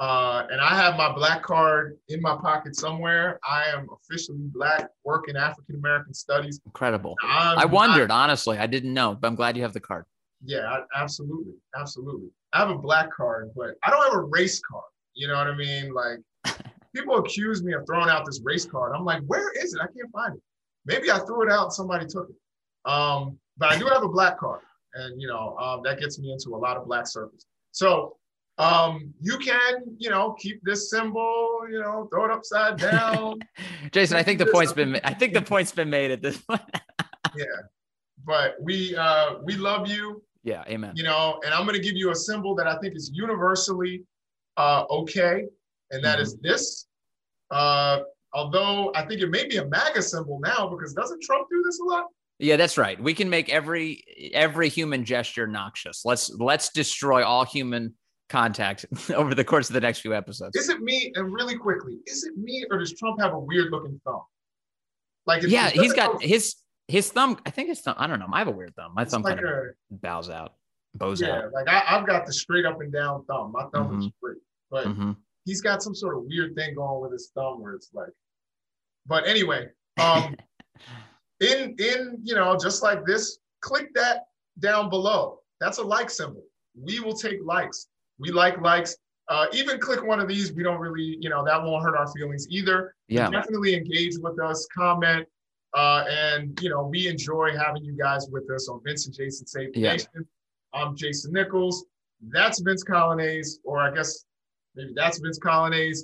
uh, 0.00 0.46
and 0.50 0.60
I 0.60 0.74
have 0.74 0.96
my 0.96 1.12
black 1.12 1.42
card 1.42 1.98
in 2.08 2.20
my 2.22 2.36
pocket 2.36 2.74
somewhere. 2.74 3.38
I 3.48 3.64
am 3.66 3.86
officially 3.92 4.38
black, 4.38 4.88
working 5.04 5.36
African 5.36 5.76
American 5.76 6.14
studies. 6.14 6.60
Incredible. 6.64 7.14
I'm 7.22 7.58
i 7.58 7.64
wondered, 7.64 8.08
not, 8.08 8.22
honestly. 8.24 8.58
I 8.58 8.66
didn't 8.66 8.94
know, 8.94 9.16
but 9.20 9.28
I'm 9.28 9.34
glad 9.34 9.56
you 9.56 9.62
have 9.62 9.74
the 9.74 9.80
card. 9.80 10.04
Yeah, 10.44 10.78
absolutely. 10.96 11.54
Absolutely. 11.78 12.28
I 12.52 12.60
have 12.60 12.70
a 12.70 12.78
black 12.78 13.12
card, 13.12 13.50
but 13.54 13.74
I 13.84 13.90
don't 13.90 14.02
have 14.04 14.14
a 14.14 14.24
race 14.24 14.60
card. 14.60 14.84
You 15.14 15.28
know 15.28 15.34
what 15.34 15.46
I 15.46 15.54
mean? 15.54 15.92
Like, 15.92 16.56
people 16.96 17.18
accuse 17.18 17.62
me 17.62 17.74
of 17.74 17.84
throwing 17.86 18.08
out 18.08 18.24
this 18.24 18.40
race 18.42 18.64
card. 18.64 18.92
I'm 18.96 19.04
like, 19.04 19.22
where 19.26 19.52
is 19.62 19.74
it? 19.74 19.80
I 19.80 19.86
can't 19.86 20.10
find 20.10 20.36
it. 20.36 20.42
Maybe 20.86 21.10
I 21.10 21.18
threw 21.18 21.46
it 21.46 21.52
out 21.52 21.64
and 21.64 21.72
somebody 21.72 22.06
took 22.06 22.28
it. 22.30 22.90
Um, 22.90 23.38
but 23.58 23.72
I 23.72 23.78
do 23.78 23.86
have 23.86 24.02
a 24.02 24.08
black 24.08 24.38
card, 24.38 24.60
and 24.94 25.20
you 25.20 25.28
know 25.28 25.56
um, 25.58 25.82
that 25.84 25.98
gets 25.98 26.18
me 26.18 26.32
into 26.32 26.54
a 26.54 26.58
lot 26.58 26.76
of 26.76 26.86
black 26.86 27.06
circles. 27.06 27.46
So 27.70 28.16
um, 28.58 29.12
you 29.20 29.38
can, 29.38 29.96
you 29.98 30.10
know, 30.10 30.32
keep 30.38 30.62
this 30.62 30.90
symbol, 30.90 31.60
you 31.70 31.80
know, 31.80 32.06
throw 32.12 32.26
it 32.26 32.30
upside 32.30 32.76
down. 32.76 33.40
Jason, 33.92 34.16
I 34.16 34.22
think 34.22 34.38
the 34.38 34.46
point's 34.46 34.72
been. 34.72 35.00
I 35.04 35.14
think 35.14 35.32
the 35.32 35.42
point's 35.42 35.72
been 35.72 35.90
made 35.90 36.10
at 36.10 36.22
this 36.22 36.38
point. 36.38 36.60
yeah, 37.36 37.44
but 38.24 38.56
we 38.60 38.94
uh, 38.96 39.36
we 39.42 39.56
love 39.56 39.88
you. 39.88 40.22
Yeah, 40.44 40.64
amen. 40.66 40.92
You 40.96 41.04
know, 41.04 41.40
and 41.44 41.54
I'm 41.54 41.64
going 41.64 41.76
to 41.76 41.82
give 41.82 41.96
you 41.96 42.10
a 42.10 42.14
symbol 42.14 42.54
that 42.56 42.66
I 42.66 42.76
think 42.78 42.94
is 42.94 43.10
universally 43.14 44.04
uh, 44.56 44.84
okay, 44.90 45.44
and 45.90 46.04
that 46.04 46.16
mm-hmm. 46.16 46.22
is 46.22 46.36
this. 46.42 46.86
Uh, 47.50 48.00
although 48.34 48.92
I 48.94 49.06
think 49.06 49.20
it 49.22 49.30
may 49.30 49.46
be 49.46 49.58
a 49.58 49.66
MAGA 49.66 50.02
symbol 50.02 50.40
now 50.40 50.68
because 50.68 50.92
doesn't 50.94 51.22
Trump 51.22 51.48
do 51.50 51.62
this 51.64 51.80
a 51.80 51.84
lot? 51.84 52.06
Yeah, 52.42 52.56
that's 52.56 52.76
right. 52.76 53.00
We 53.00 53.14
can 53.14 53.30
make 53.30 53.48
every 53.50 54.02
every 54.34 54.68
human 54.68 55.04
gesture 55.04 55.46
noxious. 55.46 56.04
Let's 56.04 56.28
let's 56.30 56.70
destroy 56.70 57.24
all 57.24 57.44
human 57.44 57.94
contact 58.28 58.84
over 59.14 59.32
the 59.32 59.44
course 59.44 59.70
of 59.70 59.74
the 59.74 59.80
next 59.80 60.00
few 60.00 60.12
episodes. 60.12 60.56
Is 60.56 60.68
it 60.68 60.80
me? 60.80 61.12
And 61.14 61.32
really 61.32 61.56
quickly, 61.56 61.98
is 62.06 62.24
it 62.24 62.36
me 62.36 62.66
or 62.68 62.78
does 62.78 62.98
Trump 62.98 63.20
have 63.20 63.32
a 63.32 63.38
weird 63.38 63.70
looking 63.70 64.00
thumb? 64.04 64.22
Like, 65.24 65.44
yeah, 65.44 65.70
he's 65.70 65.92
got 65.92 66.20
his 66.20 66.56
his 66.88 67.10
thumb. 67.10 67.38
I 67.46 67.50
think 67.50 67.68
his 67.68 67.80
thumb. 67.80 67.94
I 67.96 68.08
don't 68.08 68.18
know. 68.18 68.26
I 68.32 68.38
have 68.40 68.48
a 68.48 68.52
weird 68.52 68.74
thumb. 68.74 68.92
My 68.92 69.04
thumb 69.04 69.22
like 69.22 69.36
kind 69.36 69.46
a, 69.46 69.52
of 69.52 70.00
bows 70.02 70.28
out, 70.28 70.54
bows 70.96 71.22
out. 71.22 71.28
yeah, 71.28 71.38
out. 71.44 71.52
like 71.52 71.68
I, 71.68 71.78
have 71.78 72.08
got 72.08 72.26
the 72.26 72.32
straight 72.32 72.66
up 72.66 72.80
and 72.80 72.92
down 72.92 73.24
thumb. 73.26 73.52
My 73.52 73.66
thumb 73.72 73.88
mm-hmm. 73.88 74.00
is 74.00 74.10
straight, 74.18 74.38
but 74.68 74.86
mm-hmm. 74.88 75.12
he's 75.44 75.60
got 75.60 75.80
some 75.80 75.94
sort 75.94 76.16
of 76.16 76.24
weird 76.24 76.56
thing 76.56 76.74
going 76.74 77.00
with 77.00 77.12
his 77.12 77.30
thumb 77.36 77.62
where 77.62 77.74
it's 77.74 77.90
like. 77.94 78.10
But 79.06 79.28
anyway, 79.28 79.68
um, 80.00 80.34
in 81.42 81.74
in 81.78 82.18
you 82.22 82.34
know 82.34 82.56
just 82.56 82.82
like 82.82 83.04
this 83.04 83.38
click 83.60 83.92
that 83.94 84.26
down 84.60 84.88
below. 84.88 85.40
That's 85.60 85.78
a 85.78 85.82
like 85.82 86.10
symbol. 86.10 86.42
We 86.74 87.00
will 87.00 87.14
take 87.14 87.38
likes. 87.44 87.88
We 88.18 88.30
like 88.30 88.60
likes. 88.60 88.96
Uh, 89.28 89.46
even 89.52 89.78
click 89.78 90.04
one 90.04 90.20
of 90.20 90.28
these. 90.28 90.52
We 90.52 90.62
don't 90.62 90.80
really 90.80 91.16
you 91.20 91.28
know 91.28 91.44
that 91.44 91.62
won't 91.62 91.84
hurt 91.84 91.96
our 91.96 92.10
feelings 92.12 92.46
either. 92.50 92.94
Yeah. 93.08 93.28
definitely 93.30 93.74
engage 93.74 94.18
with 94.18 94.40
us 94.40 94.66
comment 94.74 95.26
uh, 95.74 96.04
and 96.08 96.58
you 96.62 96.70
know 96.70 96.86
we 96.86 97.08
enjoy 97.08 97.56
having 97.56 97.84
you 97.84 97.96
guys 97.96 98.28
with 98.30 98.50
us 98.50 98.68
on 98.68 98.80
vince 98.84 99.06
and 99.06 99.14
jason 99.14 99.46
save 99.46 99.70
yeah. 99.74 99.92
nation. 99.92 100.26
I'm 100.74 100.96
jason 100.96 101.32
nichols. 101.32 101.84
That's 102.30 102.60
vince 102.60 102.84
coglianese 102.84 103.58
or 103.64 103.80
i 103.80 103.90
guess 103.92 104.24
maybe 104.74 104.92
that's 104.94 105.18
vince 105.18 105.38
coglianese. 105.38 106.00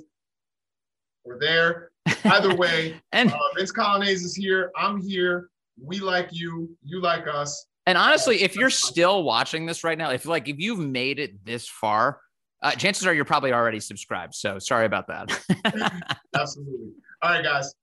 We're 1.25 1.39
there 1.39 1.91
Either 2.25 2.55
way, 2.55 2.95
and 3.11 3.31
uh, 3.31 3.37
Vince 3.57 3.71
Coglianese 3.71 4.23
is 4.23 4.35
here. 4.35 4.71
I'm 4.75 5.01
here. 5.01 5.49
We 5.81 5.99
like 5.99 6.29
you. 6.31 6.69
You 6.83 7.01
like 7.01 7.27
us. 7.27 7.65
And 7.85 7.97
honestly, 7.97 8.43
if 8.43 8.55
you're 8.55 8.69
still 8.69 9.23
watching 9.23 9.65
this 9.65 9.83
right 9.83 9.97
now, 9.97 10.11
if 10.11 10.25
like 10.25 10.47
if 10.47 10.59
you've 10.59 10.79
made 10.79 11.19
it 11.19 11.43
this 11.45 11.67
far, 11.67 12.19
uh, 12.61 12.71
chances 12.71 13.07
are 13.07 13.13
you're 13.13 13.25
probably 13.25 13.53
already 13.53 13.79
subscribed. 13.79 14.35
So 14.35 14.59
sorry 14.59 14.85
about 14.85 15.07
that. 15.07 15.29
Absolutely. 16.35 16.91
All 17.21 17.31
right, 17.31 17.43
guys. 17.43 17.73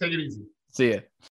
Take 0.00 0.12
it 0.12 0.20
easy. 0.20 0.42
See 0.72 0.86
you. 0.88 1.02